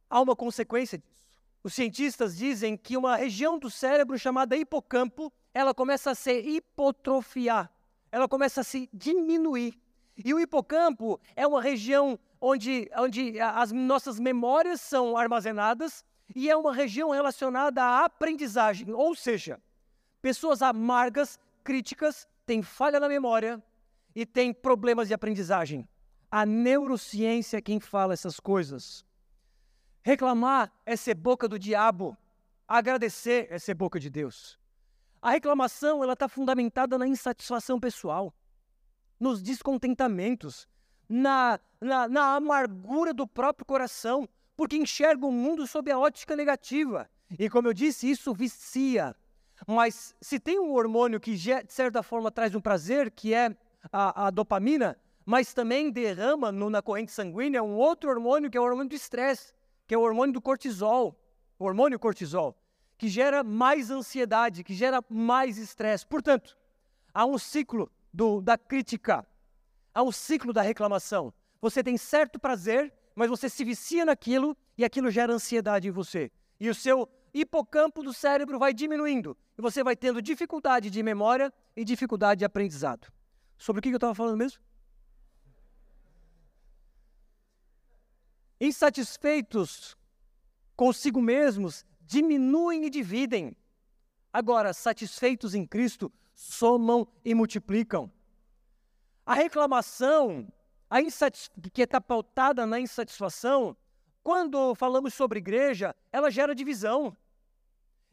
há 0.10 0.22
uma 0.22 0.36
consequência 0.36 0.98
disso. 0.98 1.16
Os 1.64 1.74
cientistas 1.74 2.38
dizem 2.38 2.78
que 2.78 2.96
uma 2.96 3.16
região 3.16 3.58
do 3.58 3.72
cérebro 3.72 4.20
chamada 4.20 4.56
hipocampo, 4.56 5.34
ela 5.52 5.74
começa 5.74 6.12
a 6.12 6.16
se 6.16 6.32
hipotrofiar, 6.32 7.72
ela 8.12 8.28
começa 8.28 8.62
a 8.62 8.64
se 8.64 8.88
diminuir. 8.93 9.80
E 10.16 10.32
o 10.32 10.39
hipocampo 10.39 11.20
é 11.36 11.46
uma 11.48 11.60
região 11.60 12.20
onde, 12.40 12.90
onde 12.98 13.40
as 13.40 13.72
nossas 13.72 14.20
memórias 14.20 14.82
são 14.82 15.18
armazenadas 15.18 16.04
e 16.34 16.50
é 16.50 16.56
uma 16.56 16.74
região 16.74 17.12
relacionada 17.12 17.84
à 17.84 18.06
aprendizagem, 18.06 18.92
ou 18.92 19.16
seja, 19.16 19.62
pessoas 20.22 20.62
amargas, 20.62 21.40
críticas, 21.64 22.28
têm 22.46 22.62
falha 22.62 23.00
na 23.00 23.08
memória 23.08 23.64
e 24.16 24.26
têm 24.26 24.54
problemas 24.54 25.08
de 25.08 25.14
aprendizagem. 25.14 25.88
A 26.32 26.46
neurociência 26.46 27.58
é 27.58 27.62
quem 27.62 27.80
fala 27.80 28.14
essas 28.14 28.40
coisas. 28.40 29.06
Reclamar 30.04 30.72
é 30.86 30.96
ser 30.96 31.16
boca 31.16 31.48
do 31.48 31.58
diabo. 31.58 32.18
Agradecer 32.68 33.48
é 33.50 33.60
ser 33.60 33.74
boca 33.74 34.00
de 34.00 34.10
Deus. 34.10 34.60
A 35.22 35.32
reclamação 35.32 36.04
ela 36.04 36.14
está 36.14 36.28
fundamentada 36.28 36.98
na 36.98 37.08
insatisfação 37.08 37.80
pessoal, 37.80 38.34
nos 39.20 39.42
descontentamentos, 39.42 40.68
na, 41.08 41.60
na, 41.80 42.08
na 42.08 42.36
amargura 42.36 43.14
do 43.14 43.28
próprio 43.28 43.66
coração, 43.66 44.28
porque 44.56 44.76
enxerga 44.76 45.26
o 45.26 45.32
mundo 45.32 45.68
sob 45.68 45.91
a 45.91 45.99
ótica 45.99 46.36
negativa. 46.36 47.10
E 47.38 47.49
como 47.49 47.68
eu 47.68 47.74
disse, 47.74 48.10
isso 48.10 48.34
vicia. 48.34 49.16
Mas 49.68 50.16
se 50.22 50.39
tem 50.39 50.60
um 50.60 50.74
hormônio 50.74 51.20
que, 51.20 51.36
de 51.36 51.74
certa 51.74 52.03
forma, 52.03 52.32
traz 52.32 52.53
um 52.56 52.62
prazer, 52.62 53.12
que 53.12 53.34
é 53.34 53.56
a, 53.91 54.28
a 54.28 54.30
dopamina, 54.30 54.97
mas 55.26 55.53
também 55.53 55.91
derrama 55.91 56.51
no, 56.51 56.70
na 56.70 56.82
corrente 56.82 57.12
sanguínea 57.12 57.64
um 57.64 57.76
outro 57.76 58.10
hormônio, 58.10 58.49
que 58.49 58.58
é 58.58 58.62
o 58.62 58.64
hormônio 58.64 58.89
do 58.89 58.95
estresse 58.95 59.56
que 59.88 59.93
é 59.93 59.97
o 59.97 60.01
hormônio 60.01 60.34
do 60.34 60.41
cortisol, 60.41 61.16
o 61.60 61.66
hormônio 61.66 61.99
cortisol, 61.99 62.58
que 62.97 63.08
gera 63.08 63.43
mais 63.43 63.91
ansiedade, 63.91 64.64
que 64.64 64.74
gera 64.74 65.03
mais 65.10 65.58
estresse. 65.58 66.06
Portanto, 66.06 66.58
há 67.14 67.26
um 67.26 67.38
ciclo 67.38 67.91
do, 68.14 68.41
da 68.41 68.58
crítica, 68.58 69.26
há 69.96 70.04
um 70.04 70.12
ciclo 70.12 70.52
da 70.52 70.62
reclamação. 70.62 71.34
Você 71.62 71.82
tem 71.82 71.98
certo 71.98 72.38
prazer, 72.38 72.93
mas 73.16 73.30
você 73.30 73.50
se 73.50 73.64
vicia 73.64 74.04
naquilo 74.04 74.56
e 74.78 74.84
aquilo 74.84 75.10
gera 75.10 75.34
ansiedade 75.34 75.88
em 75.88 75.91
você. 75.91 76.30
E 76.60 76.70
o 76.70 76.76
seu 76.76 77.10
hipocampo 77.34 78.04
do 78.04 78.14
cérebro 78.14 78.60
vai 78.60 78.74
diminuindo 78.74 79.38
e 79.58 79.62
você 79.62 79.84
vai 79.84 79.96
tendo 79.96 80.22
dificuldade 80.22 80.89
de 80.89 81.02
memória 81.02 81.52
e 81.76 81.86
dificuldade 81.86 82.39
de 82.39 82.46
aprendizado. 82.46 83.12
Sobre 83.58 83.80
o 83.80 83.82
que 83.82 83.89
eu 83.89 83.96
estava 83.96 84.14
falando 84.14 84.38
mesmo? 84.38 84.62
Insatisfeitos 88.60 89.98
consigo 90.76 91.22
mesmos, 91.22 91.86
diminuem 92.02 92.86
e 92.86 92.89
dividem. 92.89 93.56
Agora, 94.32 94.74
satisfeitos 94.74 95.56
em 95.56 95.66
Cristo, 95.66 96.12
somam 96.34 97.08
e 97.24 97.34
multiplicam. 97.34 98.12
A 99.26 99.34
reclamação, 99.34 100.47
a 100.89 101.01
que 101.73 101.82
está 101.82 101.99
pautada 101.99 102.65
na 102.65 102.80
insatisfação, 102.80 103.76
quando 104.21 104.76
falamos 104.76 105.13
sobre 105.13 105.39
igreja, 105.39 105.95
ela 106.11 106.30
gera 106.30 106.53
divisão, 106.53 107.15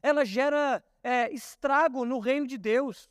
ela 0.03 0.25
gera 0.25 0.83
é, 1.03 1.31
estrago 1.33 2.05
no 2.05 2.19
reino 2.19 2.47
de 2.47 2.57
Deus. 2.57 3.11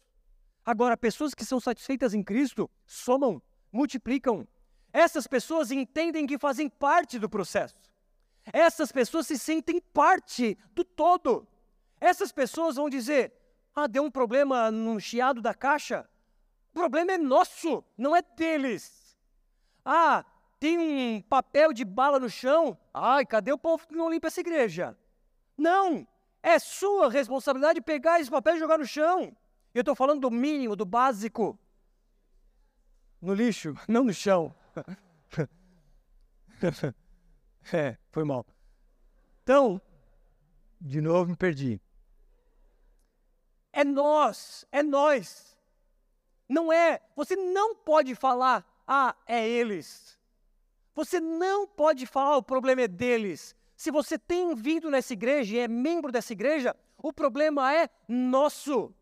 Agora, 0.66 0.98
pessoas 0.98 1.34
que 1.34 1.46
são 1.46 1.60
satisfeitas 1.60 2.14
em 2.14 2.24
Cristo 2.24 2.70
somam, 2.86 3.42
multiplicam, 3.72 4.48
essas 4.92 5.28
pessoas 5.28 5.72
entendem 5.72 6.28
que 6.28 6.38
fazem 6.38 6.70
parte 6.70 7.18
do 7.18 7.30
processo. 7.30 7.76
Essas 8.52 8.92
pessoas 8.92 9.28
se 9.28 9.38
sentem 9.38 9.80
parte 9.80 10.58
do 10.74 10.84
todo. 10.84 11.48
Essas 12.00 12.32
pessoas 12.32 12.76
vão 12.76 12.90
dizer: 12.90 13.32
ah, 13.76 13.88
deu 13.88 14.04
um 14.04 14.12
problema 14.12 14.72
no 14.72 15.00
chiado 15.00 15.42
da 15.42 15.54
caixa. 15.54 16.10
O 16.72 16.74
problema 16.74 17.12
é 17.12 17.18
nosso, 17.18 17.84
não 17.98 18.16
é 18.16 18.22
deles. 18.22 19.18
Ah, 19.84 20.24
tem 20.58 20.80
um 20.80 21.22
papel 21.22 21.74
de 21.74 21.84
bala 21.84 22.18
no 22.18 22.30
chão. 22.30 22.78
Ai, 22.94 23.26
cadê 23.26 23.52
o 23.52 23.58
povo 23.58 23.86
que 23.86 23.96
não 23.96 24.10
limpa 24.10 24.28
essa 24.28 24.40
igreja? 24.40 24.98
Não, 25.58 26.08
é 26.42 26.58
sua 26.60 27.10
responsabilidade 27.10 27.82
pegar 27.82 28.22
esse 28.22 28.32
papel 28.32 28.56
e 28.56 28.60
jogar 28.60 28.78
no 28.78 28.86
chão. 28.86 29.36
Eu 29.74 29.82
estou 29.82 29.96
falando 29.96 30.22
do 30.22 30.32
mínimo, 30.32 30.76
do 30.76 30.86
básico. 30.86 31.60
No 33.22 33.34
lixo, 33.34 33.76
não 33.88 34.06
no 34.06 34.14
chão. 34.14 34.56
é, 37.74 37.98
foi 38.12 38.24
mal. 38.24 38.46
Então, 39.44 39.82
de 40.80 41.02
novo 41.02 41.32
me 41.32 41.36
perdi. 41.36 41.82
É 43.74 43.84
nós, 43.84 44.66
é 44.72 44.82
nós. 44.82 45.52
Não 46.52 46.72
é, 46.72 47.00
você 47.16 47.34
não 47.34 47.74
pode 47.74 48.14
falar, 48.14 48.66
ah, 48.86 49.16
é 49.26 49.48
eles. 49.48 50.20
Você 50.94 51.18
não 51.18 51.66
pode 51.66 52.06
falar, 52.06 52.36
o 52.36 52.44
problema 52.44 52.82
é 52.82 52.90
deles. 52.90 53.56
Se 53.74 53.90
você 53.90 54.20
tem 54.20 54.54
vindo 54.54 54.92
nessa 54.92 55.14
igreja 55.14 55.56
e 55.56 55.60
é 55.60 55.68
membro 55.70 56.12
dessa 56.12 56.34
igreja, 56.34 56.76
o 56.98 57.14
problema 57.14 57.74
é 57.74 57.90
nosso. 58.06 58.94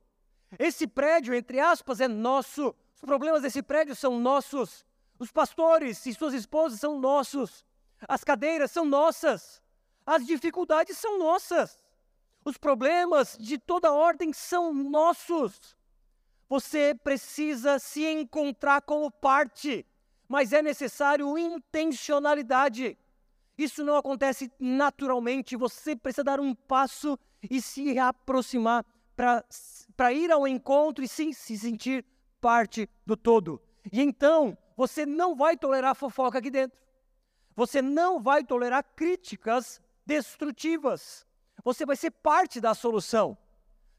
Esse 0.59 0.85
prédio, 0.85 1.33
entre 1.33 1.59
aspas, 1.59 1.99
é 1.99 2.07
nosso. 2.07 2.75
Os 2.93 3.01
problemas 3.01 3.41
desse 3.41 3.63
prédio 3.63 3.95
são 3.95 4.19
nossos. 4.19 4.85
Os 5.17 5.31
pastores 5.31 6.05
e 6.05 6.13
suas 6.13 6.35
esposas 6.35 6.79
são 6.79 6.99
nossos. 6.99 7.65
As 8.07 8.23
cadeiras 8.23 8.69
são 8.69 8.85
nossas. 8.85 9.59
As 10.05 10.23
dificuldades 10.23 10.99
são 10.99 11.17
nossas. 11.17 11.79
Os 12.45 12.59
problemas 12.59 13.35
de 13.39 13.57
toda 13.57 13.91
ordem 13.91 14.31
são 14.33 14.71
nossos. 14.71 15.78
Você 16.49 16.95
precisa 16.95 17.77
se 17.77 18.03
encontrar 18.03 18.81
como 18.81 19.11
parte, 19.11 19.85
mas 20.27 20.51
é 20.51 20.63
necessário 20.63 21.37
intencionalidade. 21.37 22.97
Isso 23.55 23.83
não 23.83 23.95
acontece 23.95 24.51
naturalmente. 24.59 25.55
Você 25.55 25.95
precisa 25.95 26.23
dar 26.23 26.39
um 26.39 26.55
passo 26.55 27.19
e 27.49 27.61
se 27.61 27.99
aproximar 27.99 28.83
para 29.95 30.13
ir 30.13 30.31
ao 30.31 30.47
encontro 30.47 31.03
e 31.03 31.07
sim 31.07 31.33
se 31.33 31.57
sentir 31.57 32.03
parte 32.41 32.89
do 33.05 33.15
todo. 33.15 33.61
E 33.91 34.01
então, 34.01 34.57
você 34.75 35.05
não 35.05 35.35
vai 35.35 35.55
tolerar 35.55 35.93
fofoca 35.93 36.39
aqui 36.39 36.49
dentro. 36.49 36.79
Você 37.55 37.81
não 37.81 38.21
vai 38.21 38.43
tolerar 38.43 38.83
críticas 38.95 39.81
destrutivas. 40.05 41.27
Você 41.63 41.85
vai 41.85 41.95
ser 41.95 42.11
parte 42.11 42.61
da 42.61 42.73
solução. 42.73 43.37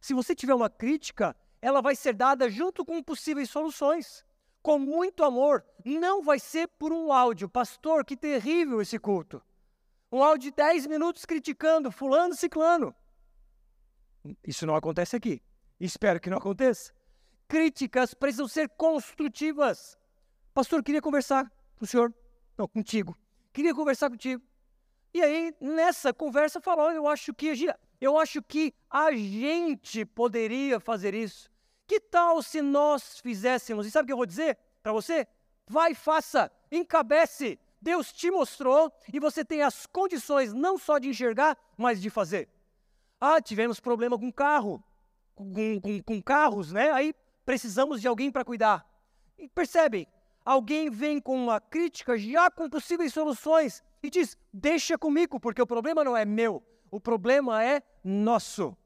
Se 0.00 0.14
você 0.14 0.34
tiver 0.34 0.54
uma 0.54 0.70
crítica, 0.70 1.36
ela 1.62 1.82
vai 1.82 1.94
ser 1.94 2.14
dada 2.14 2.48
junto 2.48 2.84
com 2.84 3.02
possíveis 3.02 3.50
soluções. 3.50 4.24
Com 4.62 4.78
muito 4.78 5.24
amor. 5.24 5.64
Não 5.84 6.22
vai 6.22 6.38
ser 6.38 6.68
por 6.68 6.92
um 6.92 7.12
áudio. 7.12 7.48
Pastor, 7.48 8.04
que 8.04 8.16
terrível 8.16 8.80
esse 8.80 8.98
culto. 8.98 9.42
Um 10.12 10.22
áudio 10.22 10.50
de 10.50 10.56
10 10.56 10.86
minutos 10.86 11.24
criticando 11.24 11.90
fulano, 11.90 12.34
ciclano. 12.34 12.94
Isso 14.46 14.66
não 14.66 14.74
acontece 14.74 15.16
aqui. 15.16 15.42
Espero 15.78 16.20
que 16.20 16.28
não 16.28 16.38
aconteça. 16.38 16.92
Críticas 17.48 18.12
precisam 18.12 18.46
ser 18.46 18.68
construtivas. 18.70 19.96
Pastor, 20.52 20.82
queria 20.82 21.00
conversar 21.00 21.50
com 21.76 21.84
o 21.84 21.88
senhor, 21.88 22.14
não, 22.56 22.68
contigo. 22.68 23.16
Queria 23.52 23.74
conversar 23.74 24.10
contigo. 24.10 24.42
E 25.14 25.22
aí, 25.22 25.54
nessa 25.60 26.12
conversa, 26.12 26.60
falou: 26.60 26.92
eu 26.92 27.08
acho 27.08 27.32
que 27.32 27.48
eu 28.00 28.18
acho 28.18 28.42
que 28.42 28.74
a 28.88 29.12
gente 29.12 30.04
poderia 30.04 30.80
fazer 30.80 31.14
isso. 31.14 31.50
Que 31.86 32.00
tal 32.00 32.42
se 32.42 32.62
nós 32.62 33.20
fizéssemos? 33.20 33.86
E 33.86 33.90
sabe 33.90 34.04
o 34.04 34.06
que 34.06 34.12
eu 34.12 34.16
vou 34.16 34.26
dizer 34.26 34.56
para 34.82 34.92
você? 34.92 35.26
Vai, 35.66 35.94
faça, 35.94 36.50
encabece. 36.70 37.58
Deus 37.80 38.12
te 38.12 38.30
mostrou 38.30 38.92
e 39.12 39.18
você 39.18 39.44
tem 39.44 39.62
as 39.62 39.86
condições 39.86 40.52
não 40.52 40.78
só 40.78 40.98
de 40.98 41.08
enxergar, 41.08 41.56
mas 41.76 42.00
de 42.00 42.10
fazer. 42.10 42.48
Ah, 43.20 43.40
tivemos 43.40 43.80
problema 43.80 44.18
com 44.18 44.32
carro, 44.32 44.82
com, 45.34 45.80
com, 45.80 46.02
com 46.02 46.22
carros, 46.22 46.72
né? 46.72 46.90
Aí 46.92 47.14
precisamos 47.44 48.00
de 48.00 48.08
alguém 48.08 48.30
para 48.30 48.44
cuidar. 48.44 48.86
E 49.38 49.48
percebe, 49.48 50.06
alguém 50.44 50.90
vem 50.90 51.20
com 51.20 51.36
uma 51.36 51.60
crítica 51.60 52.18
já 52.18 52.50
com 52.50 52.68
possíveis 52.68 53.12
soluções 53.12 53.82
e 54.02 54.10
diz: 54.10 54.36
Deixa 54.52 54.98
comigo, 54.98 55.40
porque 55.40 55.60
o 55.60 55.66
problema 55.66 56.04
não 56.04 56.16
é 56.16 56.24
meu, 56.24 56.62
o 56.90 57.00
problema 57.00 57.64
é 57.64 57.82
nosso. 58.02 58.76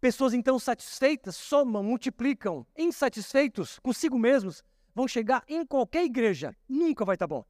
Pessoas 0.00 0.34
então 0.34 0.58
satisfeitas 0.58 1.36
somam, 1.36 1.82
multiplicam. 1.82 2.66
Insatisfeitos 2.76 3.78
consigo 3.78 4.18
mesmos 4.18 4.62
vão 4.94 5.08
chegar 5.08 5.42
em 5.48 5.64
qualquer 5.66 6.04
igreja, 6.04 6.56
nunca 6.68 7.04
vai 7.04 7.14
estar 7.14 7.26
tá 7.26 7.34
bom. 7.34 7.44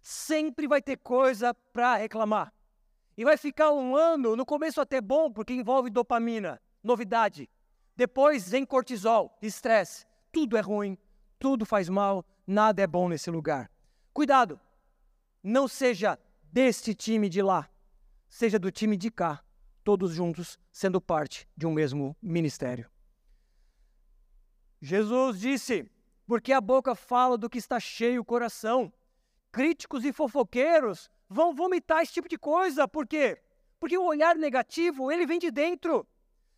Sempre 0.00 0.66
vai 0.66 0.80
ter 0.80 0.96
coisa 0.96 1.54
para 1.54 1.96
reclamar. 1.96 2.52
E 3.16 3.24
vai 3.24 3.36
ficar 3.36 3.72
um 3.72 3.96
ano, 3.96 4.36
no 4.36 4.46
começo 4.46 4.80
até 4.80 5.00
bom, 5.00 5.30
porque 5.30 5.52
envolve 5.52 5.90
dopamina, 5.90 6.60
novidade. 6.82 7.50
Depois 7.96 8.48
vem 8.48 8.64
cortisol, 8.64 9.36
estresse. 9.42 10.06
Tudo 10.32 10.56
é 10.56 10.60
ruim, 10.60 10.96
tudo 11.38 11.66
faz 11.66 11.88
mal, 11.88 12.24
nada 12.46 12.80
é 12.80 12.86
bom 12.86 13.08
nesse 13.08 13.30
lugar. 13.30 13.70
Cuidado! 14.12 14.60
não 15.42 15.68
seja 15.68 16.18
deste 16.42 16.94
time 16.94 17.28
de 17.28 17.42
lá, 17.42 17.68
seja 18.28 18.58
do 18.58 18.70
time 18.70 18.96
de 18.96 19.10
cá, 19.10 19.42
todos 19.82 20.12
juntos 20.12 20.58
sendo 20.70 21.00
parte 21.00 21.48
de 21.56 21.66
um 21.66 21.72
mesmo 21.72 22.16
ministério. 22.22 22.90
Jesus 24.80 25.40
disse: 25.40 25.90
porque 26.28 26.52
a 26.52 26.60
boca 26.60 26.94
fala 26.94 27.38
do 27.38 27.48
que 27.48 27.56
está 27.56 27.80
cheio 27.80 28.20
o 28.20 28.24
coração. 28.24 28.92
Críticos 29.50 30.04
e 30.04 30.12
fofoqueiros 30.12 31.08
vão 31.26 31.54
vomitar 31.54 32.02
esse 32.02 32.12
tipo 32.12 32.28
de 32.28 32.36
coisa, 32.36 32.86
por 32.86 33.06
quê? 33.06 33.40
Porque 33.80 33.96
o 33.96 34.04
olhar 34.04 34.36
negativo, 34.36 35.10
ele 35.10 35.24
vem 35.24 35.38
de 35.38 35.50
dentro. 35.50 36.06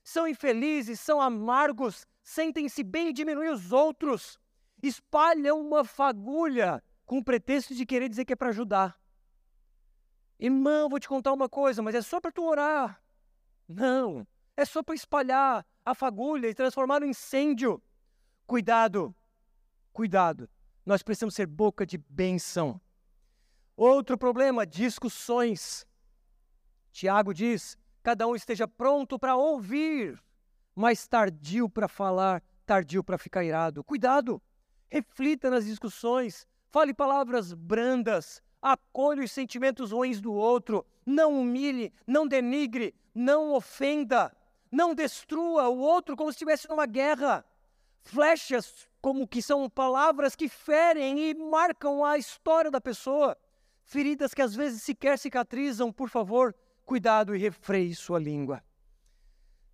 São 0.03 0.27
infelizes, 0.27 0.99
são 0.99 1.21
amargos, 1.21 2.05
sentem-se 2.21 2.83
bem 2.83 3.11
e 3.11 3.13
diminuem 3.13 3.51
os 3.51 3.73
outros. 3.73 4.41
Espalham 4.83 5.61
uma 5.61 5.85
fagulha 5.85 6.83
com 7.07 7.19
o 7.19 7.25
pretexto 7.25 7.73
de 7.73 7.87
querer 7.87 8.09
dizer 8.09 8.25
que 8.25 8.33
é 8.33 8.37
para 8.37 8.49
ajudar. 8.49 8.99
Irmão, 10.41 10.89
vou 10.89 10.99
te 10.99 11.07
contar 11.07 11.35
uma 11.35 11.51
coisa, 11.51 11.83
mas 11.83 11.95
é 11.95 12.01
só 12.01 12.19
para 12.19 12.33
tu 12.33 12.43
orar. 12.43 12.99
Não, 13.69 14.27
é 14.57 14.65
só 14.65 14.83
para 14.83 14.95
espalhar 14.95 15.67
a 15.85 15.95
fagulha 15.95 16.49
e 16.49 16.55
transformar 16.55 17.01
no 17.01 17.07
incêndio. 17.07 17.83
Cuidado, 18.47 19.15
cuidado. 19.93 20.49
Nós 20.85 21.03
precisamos 21.03 21.35
ser 21.35 21.47
boca 21.47 21.85
de 21.85 21.99
bênção. 21.99 22.81
Outro 23.77 24.17
problema, 24.17 24.67
discussões. 24.67 25.87
Tiago 26.91 27.35
diz: 27.35 27.77
cada 28.03 28.27
um 28.27 28.35
esteja 28.35 28.67
pronto 28.67 29.19
para 29.19 29.37
ouvir, 29.37 30.19
mas 30.75 31.07
tardio 31.07 31.69
para 31.69 31.87
falar, 31.87 32.43
tardio 32.65 33.05
para 33.05 33.19
ficar 33.19 33.45
irado. 33.45 33.85
Cuidado, 33.85 34.43
reflita 34.89 35.51
nas 35.51 35.67
discussões, 35.67 36.47
fale 36.71 36.95
palavras 36.95 37.53
brandas, 37.53 38.43
acolha 38.61 39.25
os 39.25 39.33
sentimentos 39.33 39.93
ruins 39.93 40.21
do 40.21 40.33
outro, 40.33 40.85
não 41.05 41.41
humilhe, 41.41 41.93
não 42.07 42.27
denigre, 42.27 42.95
não 43.15 43.53
ofenda, 43.53 44.35
não 44.71 44.95
destrua 44.95 45.69
o 45.69 45.79
outro 45.79 46.17
como 46.17 46.31
se 46.31 46.37
estivesse 46.37 46.69
numa 46.69 46.87
guerra. 46.87 47.45
Flechas 48.03 48.89
como 49.01 49.27
que 49.27 49.43
são 49.43 49.69
palavras 49.69 50.37
que 50.37 50.49
ferem 50.49 51.31
e 51.31 51.35
marcam 51.35 52.05
a 52.05 52.19
história 52.19 52.71
da 52.71 52.81
pessoa. 52.81 53.37
Feridas 53.85 54.33
que 54.35 54.43
às 54.43 54.55
vezes 54.55 54.83
sequer 54.83 55.19
cicatrizam, 55.19 55.93
por 55.93 56.09
favor, 56.09 56.55
cuidado 56.85 57.35
e 57.35 57.39
refreie 57.39 57.95
sua 57.95 58.19
língua. 58.19 58.63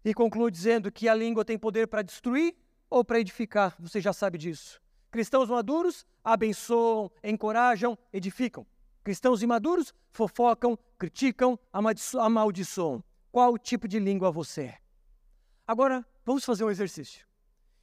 E 0.05 0.15
concluo 0.15 0.51
dizendo 0.51 0.91
que 0.91 1.09
a 1.09 1.15
língua 1.15 1.45
tem 1.45 1.59
poder 1.59 1.89
para 1.89 2.03
destruir 2.03 2.55
ou 2.89 3.05
para 3.05 3.19
edificar, 3.19 3.75
você 3.79 4.01
já 4.01 4.13
sabe 4.13 4.39
disso. 4.39 4.81
Cristãos 5.11 5.49
maduros 5.49 6.07
abençoam, 6.23 7.11
encorajam, 7.23 7.99
edificam. 8.13 8.67
Cristãos 9.07 9.41
imaduros 9.41 9.95
fofocam, 10.11 10.77
criticam, 10.99 11.57
amaldiçoam. 12.19 13.05
Qual 13.31 13.57
tipo 13.57 13.87
de 13.87 14.01
língua 14.01 14.33
você 14.33 14.63
é? 14.63 14.79
Agora, 15.65 16.05
vamos 16.25 16.45
fazer 16.45 16.65
um 16.65 16.71
exercício. 16.73 17.25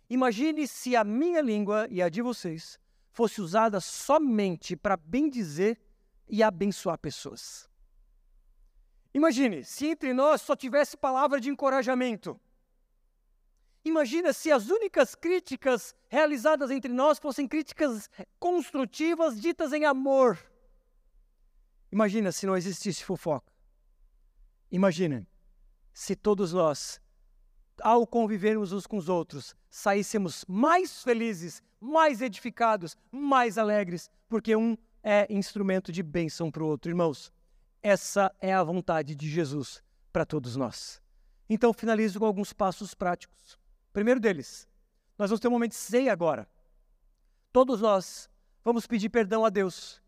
Imagine 0.09 0.67
se 0.67 0.97
a 0.97 1.03
minha 1.05 1.39
língua 1.39 1.87
e 1.89 2.01
a 2.01 2.09
de 2.09 2.21
vocês 2.21 2.77
fosse 3.09 3.39
usada 3.39 3.79
somente 3.79 4.75
para 4.75 4.97
bendizer 4.97 5.79
e 6.27 6.43
abençoar 6.43 6.97
pessoas. 6.97 7.69
Imagine 9.13 9.63
se 9.63 9.87
entre 9.87 10.13
nós 10.13 10.41
só 10.41 10.57
tivesse 10.57 10.97
palavra 10.97 11.39
de 11.39 11.49
encorajamento. 11.49 12.37
Imagina 13.85 14.33
se 14.33 14.51
as 14.51 14.67
únicas 14.67 15.15
críticas 15.15 15.95
realizadas 16.09 16.69
entre 16.69 16.91
nós 16.91 17.17
fossem 17.17 17.47
críticas 17.47 18.09
construtivas 18.37 19.39
ditas 19.39 19.71
em 19.71 19.85
amor. 19.85 20.37
Imagina 21.93 22.31
se 22.31 22.47
não 22.47 22.57
existisse 22.57 23.03
fofoca. 23.03 23.53
Imagina 24.71 25.27
se 25.93 26.15
todos 26.15 26.51
nós 26.51 26.99
ao 27.83 28.07
convivermos 28.07 28.71
uns 28.71 28.87
com 28.87 28.97
os 28.97 29.09
outros, 29.09 29.55
saíssemos 29.69 30.43
mais 30.47 31.03
felizes, 31.03 31.61
mais 31.79 32.19
edificados, 32.19 32.97
mais 33.11 33.59
alegres, 33.59 34.09
porque 34.27 34.55
um 34.55 34.75
é 35.03 35.31
instrumento 35.31 35.91
de 35.91 36.01
bênção 36.01 36.49
para 36.49 36.63
o 36.63 36.67
outro. 36.67 36.89
Irmãos, 36.89 37.31
essa 37.83 38.35
é 38.41 38.51
a 38.51 38.63
vontade 38.63 39.13
de 39.13 39.29
Jesus 39.29 39.83
para 40.11 40.25
todos 40.25 40.55
nós. 40.55 40.99
Então, 41.47 41.71
finalizo 41.71 42.17
com 42.17 42.25
alguns 42.25 42.53
passos 42.53 42.95
práticos. 42.95 43.59
Primeiro 43.91 44.19
deles, 44.19 44.67
nós 45.15 45.29
vamos 45.29 45.39
ter 45.39 45.47
um 45.47 45.51
momento 45.51 45.73
de 45.73 45.77
ceia 45.77 46.11
agora. 46.11 46.49
Todos 47.51 47.81
nós 47.81 48.27
vamos 48.63 48.87
pedir 48.87 49.09
perdão 49.09 49.45
a 49.45 49.51
Deus, 49.51 50.01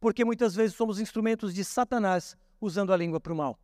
porque 0.00 0.24
muitas 0.24 0.54
vezes 0.54 0.74
somos 0.74 0.98
instrumentos 0.98 1.54
de 1.54 1.62
Satanás 1.62 2.36
usando 2.60 2.92
a 2.92 2.96
língua 2.96 3.20
para 3.20 3.32
o 3.32 3.36
mal. 3.36 3.60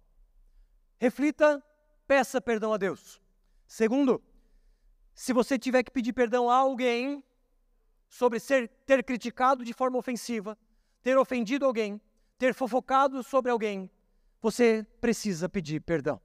Reflita, 0.99 1.62
peça 2.07 2.41
perdão 2.41 2.72
a 2.72 2.76
Deus. 2.76 3.20
Segundo, 3.66 4.22
se 5.14 5.32
você 5.32 5.59
tiver 5.59 5.82
que 5.82 5.91
pedir 5.91 6.12
perdão 6.12 6.49
a 6.51 6.57
alguém 6.57 7.24
sobre 8.09 8.39
ser, 8.39 8.68
ter 8.84 9.03
criticado 9.03 9.64
de 9.64 9.72
forma 9.72 9.99
ofensiva, 9.99 10.57
ter 11.03 11.16
ofendido 11.16 11.64
alguém, 11.64 12.01
ter 12.39 12.55
fofocado 12.55 13.22
sobre 13.22 13.51
alguém, 13.51 13.91
você 14.41 14.87
precisa 15.01 15.49
pedir 15.49 15.80
perdão. 15.80 16.20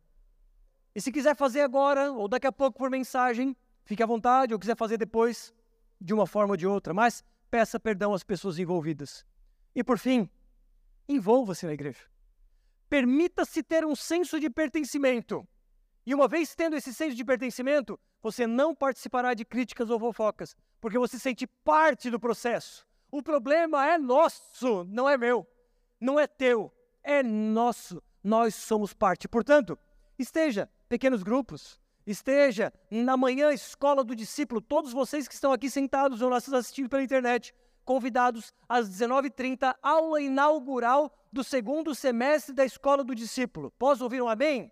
E 0.94 1.02
se 1.02 1.12
quiser 1.12 1.36
fazer 1.36 1.62
agora, 1.62 2.12
ou 2.12 2.28
daqui 2.28 2.46
a 2.46 2.52
pouco 2.52 2.78
por 2.78 2.90
mensagem, 2.90 3.56
fique 3.86 4.04
à 4.04 4.06
vontade, 4.06 4.54
ou 4.54 4.60
quiser 4.60 4.76
fazer 4.76 4.98
depois, 4.98 5.54
de 6.00 6.14
uma 6.14 6.28
forma 6.28 6.54
ou 6.54 6.58
de 6.58 6.68
outra, 6.68 6.94
mas 6.94 7.24
peça 7.50 7.80
perdão 7.80 8.14
às 8.14 8.24
pessoas 8.24 8.60
envolvidas. 8.60 9.26
E 9.76 9.84
por 9.84 9.98
fim, 9.98 10.30
envolva-se 11.08 11.66
na 11.66 11.74
igreja. 11.74 12.02
Permita-se 12.90 13.64
ter 13.64 13.86
um 13.86 13.96
senso 13.96 14.40
de 14.40 14.50
pertencimento. 14.50 15.48
E 16.06 16.14
uma 16.14 16.28
vez 16.28 16.56
tendo 16.56 16.76
esse 16.76 16.94
senso 16.94 17.16
de 17.16 17.24
pertencimento, 17.24 18.00
você 18.22 18.46
não 18.46 18.76
participará 18.76 19.34
de 19.34 19.46
críticas 19.46 19.90
ou 19.90 20.00
fofocas, 20.00 20.56
porque 20.80 20.98
você 20.98 21.18
sente 21.18 21.48
parte 21.64 22.10
do 22.10 22.20
processo. 22.20 22.86
O 23.10 23.22
problema 23.22 23.86
é 23.88 23.98
nosso, 23.98 24.84
não 24.86 25.10
é 25.10 25.18
meu, 25.18 25.48
não 26.00 26.20
é 26.20 26.28
teu, 26.28 26.74
é 27.04 27.22
nosso. 27.22 28.02
Nós 28.24 28.56
somos 28.56 28.94
parte. 28.94 29.28
Portanto, 29.28 29.78
esteja 30.18 30.70
pequenos 30.88 31.24
grupos, 31.24 31.80
esteja 32.06 32.74
na 32.90 33.16
manhã 33.18 33.52
escola 33.52 34.04
do 34.04 34.16
discípulo, 34.16 34.62
todos 34.62 34.94
vocês 34.94 35.28
que 35.28 35.34
estão 35.34 35.52
aqui 35.52 35.70
sentados 35.70 36.22
ou 36.22 36.34
assistindo 36.34 36.90
pela 36.90 37.04
internet, 37.04 37.54
convidados 37.92 38.54
às 38.70 38.90
19h30, 38.90 39.76
aula 39.82 40.22
inaugural 40.22 41.14
do 41.30 41.44
segundo 41.44 41.94
semestre 41.94 42.56
da 42.56 42.64
escola 42.64 43.04
do 43.04 43.14
discípulo. 43.14 43.70
Posso 43.72 44.02
ouvir 44.06 44.22
um 44.22 44.30
amém? 44.30 44.72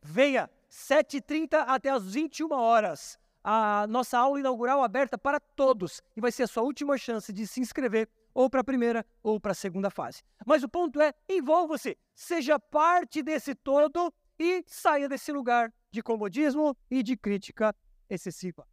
Venha, 0.00 0.48
7h30 0.70 1.64
até 1.66 1.90
as 1.90 2.14
21 2.14 2.52
horas. 2.52 3.18
A 3.42 3.84
nossa 3.88 4.16
aula 4.16 4.38
inaugural 4.38 4.80
aberta 4.80 5.18
para 5.18 5.40
todos 5.40 6.00
e 6.16 6.20
vai 6.20 6.30
ser 6.30 6.44
a 6.44 6.46
sua 6.46 6.62
última 6.62 6.96
chance 6.96 7.32
de 7.32 7.44
se 7.48 7.60
inscrever 7.60 8.08
ou 8.32 8.48
para 8.48 8.60
a 8.60 8.64
primeira 8.64 9.04
ou 9.20 9.40
para 9.40 9.50
a 9.50 9.54
segunda 9.54 9.90
fase. 9.90 10.22
Mas 10.46 10.62
o 10.62 10.68
ponto 10.68 11.00
é, 11.00 11.12
envolva-se, 11.28 11.98
seja 12.14 12.60
parte 12.60 13.24
desse 13.24 13.56
todo 13.56 14.14
e 14.38 14.62
saia 14.68 15.08
desse 15.08 15.32
lugar 15.32 15.74
de 15.90 16.00
comodismo 16.00 16.76
e 16.88 17.02
de 17.02 17.16
crítica 17.16 17.74
excessiva. 18.08 18.64